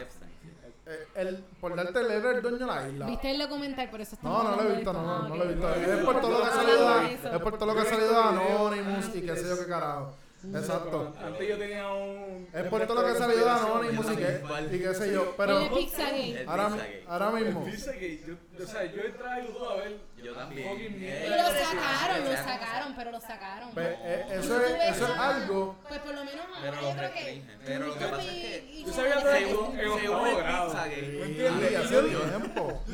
[0.86, 3.06] Eh, él, por darte, él era el dueño de la isla.
[3.06, 3.90] ¿Viste el documental?
[3.90, 5.74] Por eso No, no lo he visto, no, no, no Ah, lo he visto.
[5.74, 8.22] Es por todo lo que ha salido es por todo lo que ha salido de
[8.22, 10.12] Anonymous y qué sé yo qué carajo.
[10.44, 11.14] Exacto.
[11.20, 12.48] Antes yo tenía un.
[12.52, 14.42] Es por todo lo que ha salido de Anonymous y qué,
[14.72, 15.34] y qué sé yo.
[15.36, 16.76] Pero El ahora,
[17.08, 19.96] ahora mismo, yo, o sea, yo entré a YouTube a ver.
[20.22, 21.02] Yo también.
[21.02, 23.70] Y lo sacaron, lo sacaron, pero lo sacaron.
[23.72, 25.76] pues, eh, eso es, eso es algo.
[25.88, 27.42] Pues por lo menos Pero ahora yo creo que.
[27.64, 30.68] Pero lo que pasa es que Yo sabía todo en octavo grado.
[30.68, 31.48] Yo-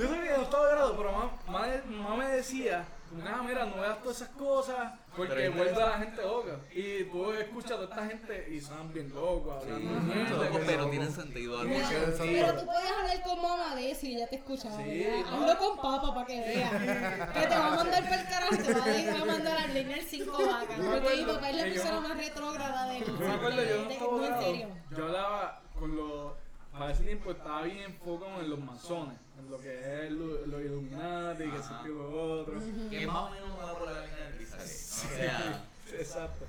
[0.09, 2.85] sabía que no estaba grado, pero mamá, me decía,
[3.27, 6.59] ah, mira, no veas todas esas cosas, porque vuelve a la gente loca.
[6.73, 11.13] Y tú escuchas a toda esta gente y son bien locos, hablando que pero tienen
[11.13, 11.61] sentido.
[11.63, 14.77] Pero, algo pero tú puedes hablar con mamá de eso y ella te escuchaba.
[14.79, 15.37] Sí, no.
[15.45, 17.31] Hazlo con papa para que vea.
[17.35, 19.67] que te va a mandar para el carajo, te va a, ir a mandar a
[19.69, 20.77] leñar cinco vacas.
[20.77, 23.63] Yo me Porque mi papá es la persona no- más retrógrada del Yo me acuerdo,
[23.65, 24.69] yo no de- estaba No, en serio.
[24.97, 26.33] yo hablaba con los,
[26.79, 30.61] para ese tiempo estaba bien enfocado en los masones, en lo que es lo- los
[30.61, 31.83] Illuminati, que Ajá.
[31.83, 32.55] se lo otro.
[32.91, 34.45] Que más o menos va por la línea del.
[34.47, 36.45] O sea, Exacto.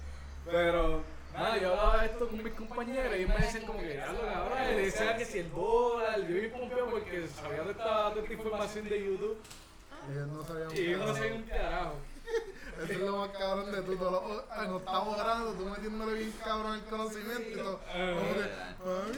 [0.49, 1.03] Pero,
[1.33, 4.57] nada, yo hablaba esto con mis compañeros y ellos me decían como que, hazlo cabrón,
[4.63, 8.21] y le decía que si el dólar, yo vi pompeo porque sabía de esta, de
[8.21, 9.37] esta información de YouTube
[10.11, 11.93] Ellos no sabían y yo no sé un carajo.
[12.83, 13.95] Eso es lo más cabrón de tú.
[13.95, 17.79] Todos los, en octavo grado, tú metiéndole bien cabrón el conocimiento y todo.
[17.79, 18.51] Que,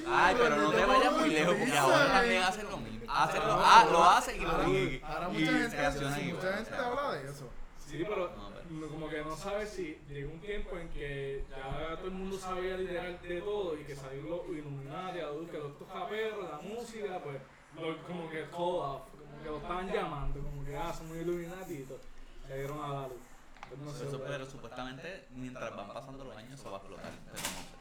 [0.08, 3.12] Ay, pero no te vayas muy lejos porque ahora también hacen lo mismo.
[3.12, 6.70] Hacen lo, ah, lo hacen y lo Ahora, y, ahora y mucha gente, mucha gente
[6.70, 6.88] sea.
[6.88, 7.50] habla de eso.
[7.80, 11.46] Sí, pero No, pero- no- como que no sabes si llegó un tiempo en que
[11.50, 15.20] ya todo el mundo sabía literal de todo y que salió los Illuminati,
[15.50, 17.38] que los raperos, la música, pues
[17.76, 21.84] lo- como que todo, como que lo estaban llamando, como que ah, somos Illuminati y
[21.84, 22.00] todo.
[22.50, 23.18] Le dieron a la luz.
[23.70, 27.12] Pues no sé, Eso, pero- supuestamente mientras van pasando los años eso va a explotar.
[27.26, 27.78] Pero no sé.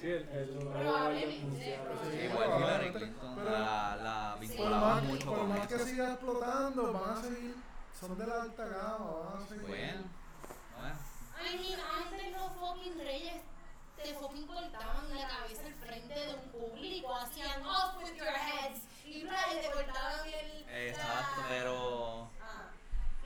[0.00, 1.80] Sí, el, el Probablemente.
[2.10, 5.78] Sí, Igual Hillary Clinton pero- la, la Por vinculaban más, mucho por con más que
[5.78, 7.56] siga explotando, van a seguir.
[7.98, 9.66] Son de la alta gama, van a seguir.
[9.66, 10.02] Bueno,
[10.78, 10.96] bueno.
[11.38, 13.42] I mean, antes los fucking reyes
[13.96, 18.80] te fucking cortaban la cabeza al frente de un público, hacían off with your heads
[19.04, 20.88] y te cortaban el.
[20.88, 22.35] Exacto, pero.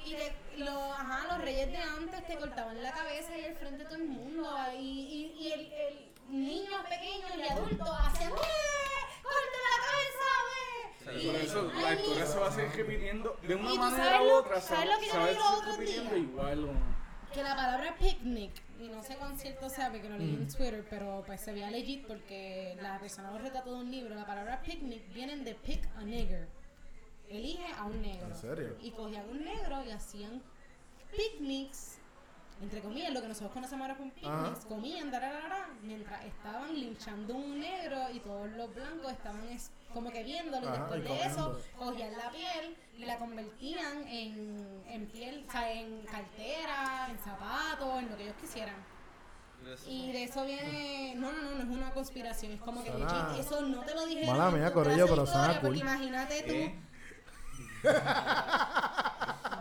[0.07, 0.33] Y de,
[0.65, 3.97] lo- ajá, los reyes de antes te cortaban la cabeza y al frente de todo
[3.97, 4.49] el mundo.
[4.79, 8.31] Y, y, y el, el niños pequeños y adultos hacían.
[8.31, 11.27] ¡Corte la cabeza, güey!
[11.27, 14.31] Por eso la historia se va a seguir repitiendo de una ¿Y tú manera u
[14.33, 14.61] otra.
[14.61, 16.05] sabes lo que yo los otros días?
[16.17, 16.67] igual.
[16.67, 17.01] ¿no?
[17.33, 18.51] que la palabra picnic,
[18.81, 21.71] y no sé cuán cierto sea porque lo leí en Twitter, pero pues se veía
[21.71, 24.17] legit porque la persona lo retrató de un libro.
[24.17, 26.49] La palabra picnic viene de pick a nigger.
[27.31, 28.27] Elige a un negro.
[28.27, 28.77] ¿En serio?
[28.83, 30.43] Y cogían un negro y hacían
[31.17, 31.99] picnics,
[32.61, 34.69] entre comillas, lo que nosotros conocemos ahora como picnics, Ajá.
[34.69, 40.23] comían, dararara, mientras estaban linchando un negro y todos los blancos estaban es- como que
[40.23, 40.67] viéndolo.
[40.67, 45.45] Y Ajá, después y de eso, cogían la piel y la convertían en, en piel,
[45.49, 48.77] o sea, en cartera, en zapatos, en lo que ellos quisieran.
[49.87, 51.15] Y de eso viene.
[51.17, 52.53] No, no, no, no es una conspiración.
[52.53, 52.91] Es como que
[53.39, 54.37] eso no te lo dijeron.
[54.39, 54.73] Mala mía, de
[55.07, 55.27] pero
[55.61, 55.89] Porque cool.
[55.89, 56.49] imagínate tú.
[56.53, 56.90] ¿Qué?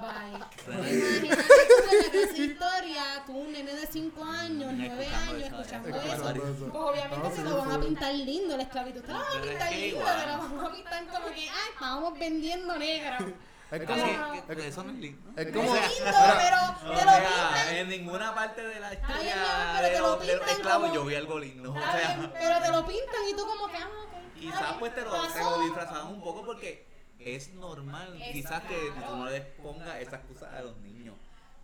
[0.01, 0.39] Bye.
[0.69, 6.69] Imagínate la historia, tú un nene de 5 años, 9 Escuchando años, escuchando eso.
[6.71, 9.01] Pues obviamente se lo van a pintar lindo la esclavitud.
[9.01, 11.69] Te lo van a Pero pintar lindo, te lo van a pintar como que, ay,
[11.73, 13.25] estábamos vendiendo negro.
[13.71, 14.03] Es como.
[14.47, 15.29] que, que eso no es lindo.
[15.35, 15.73] Es Es como.
[15.75, 15.89] lindo,
[16.37, 17.75] pero te lo pintan.
[17.75, 19.35] en ninguna parte de la historia
[19.81, 21.75] pero de te lo pintan como- yo vi algo lindo.
[22.33, 24.33] Pero te lo pintan y tú como que, ah, ok.
[24.39, 26.87] quizás ay, pues te lo, te lo disfrazaban un poco porque
[27.19, 28.17] es normal.
[28.31, 28.75] Quizás que
[29.07, 31.15] tú no les pongas esa excusa a los niños.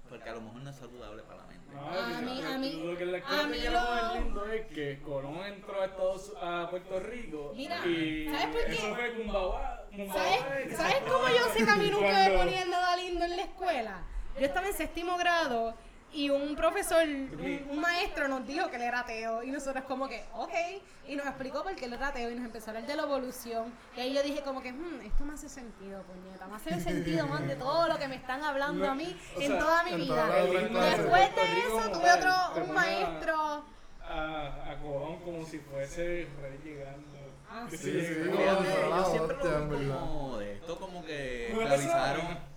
[0.10, 1.74] Porque a lo mejor no es saludable para la mente.
[1.74, 5.40] No, A mí- a mí- lo que le a mí lo- lindo es que Colón
[5.46, 8.72] entró a, Estados, a Puerto Rico Mira, y ¿sabes por qué?
[8.74, 10.08] eso fue.
[10.08, 13.44] ¿Sabes, ¿Sabes cómo yo sé que a mí nunca me ponían nada lindo en la
[13.44, 14.04] escuela?
[14.40, 15.74] Yo estaba en séptimo grado
[16.16, 19.44] y un profesor, un, un maestro nos dijo que él era ateo.
[19.44, 20.52] Y nosotros como que, ok,
[21.08, 23.04] y nos explicó por qué él era ateo y nos empezó a hablar de la
[23.04, 23.74] evolución.
[23.98, 27.28] Y ahí yo dije como que, "Hmm, esto me hace sentido, puñeta, me hace sentido
[27.28, 29.92] más de todo lo que me están hablando a mí O en sea, toda mi
[29.92, 30.28] en vida.
[30.72, 33.66] toda después de eso tuve otro, un maestro,
[34.08, 34.78] A, a
[35.24, 37.16] como si fuese rey llegando.
[37.50, 37.92] Ah, sí, sí,
[38.36, 38.54] fuera
[38.90, 39.44] la yo siempre lo
[39.78, 42.55] veo como de esto como que esclavizaron.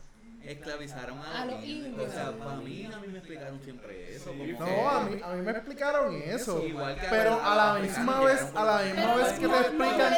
[0.52, 2.08] Esclavizaron A a, los indios.
[2.08, 4.32] O sea, para mí, a mí me explicaron siempre eso.
[4.32, 4.52] Sí.
[4.52, 6.64] como que- No, a mí, a mí me explicaron eso.
[6.64, 9.46] Igual que a Pero a la misma que vez, a la misma vez que te
[9.48, 10.14] no, explican.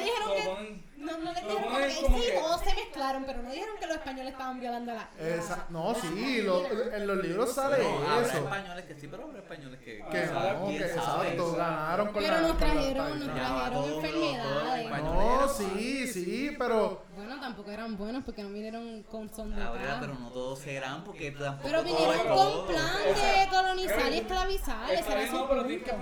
[1.01, 3.25] No no, no le Lo dijeron como ponen que como sí, que- todos se mezclaron,
[3.25, 5.11] pero no dijeron que los españoles estaban violando la...
[5.19, 8.39] Esa- no, sí, lo- en los libros sale No, habrá eso.
[8.39, 10.05] españoles que sí, pero habrá españoles que.
[10.11, 11.29] Que no, ¿quién que sabe?
[11.29, 12.41] exacto, ganaron con Pero la.
[12.43, 15.03] nos trajeron, nos trajeron enfermedades.
[15.03, 17.03] No, sí, sí, pero.
[17.17, 19.63] Bueno, tampoco eran buenos porque no vinieron con son de
[20.01, 21.69] pero no todos serán porque tampoco.
[21.69, 24.91] Pero vinieron con plan de colonizar y eh, esclavizar.
[25.33, 25.93] No, pero tienes que,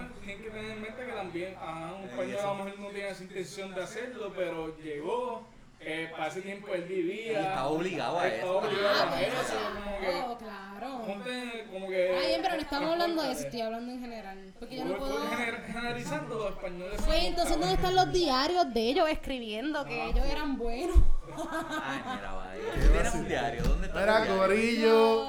[0.50, 3.22] tener en mente que también ajá, un Eh, español a lo mejor no tiene esa
[3.22, 5.47] intención de hacerlo, pero llegó,
[5.81, 7.32] eh, para ese tiempo él vivía.
[7.32, 8.59] Y estaba obligado a estaba eso.
[8.69, 9.36] obligado Ah, a eso,
[9.74, 11.02] como que, oh, claro.
[11.06, 12.16] ponte como que...
[12.19, 14.55] Ay, bien, pero no estamos hablando de eso, estoy hablando en general.
[14.59, 15.20] Porque yo no Fue- puedo...
[15.66, 17.01] Generalizando los españoles.
[17.06, 20.97] Pues entonces, ¿dónde están los diarios de ellos escribiendo que ellos eran buenos?
[21.36, 22.90] Ay, mira, vaya.
[22.93, 23.62] Tienes un diario.
[23.62, 24.36] ¿Dónde está diario?
[24.36, 25.24] Corillo.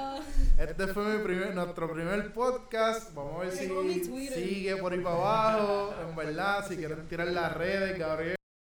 [0.57, 3.13] Este fue mi primer, nuestro primer podcast.
[3.13, 4.03] Vamos a ver si
[4.33, 5.93] sigue por ahí para abajo.
[6.09, 8.35] En verdad, si quieren tirar las redes, Gabriel.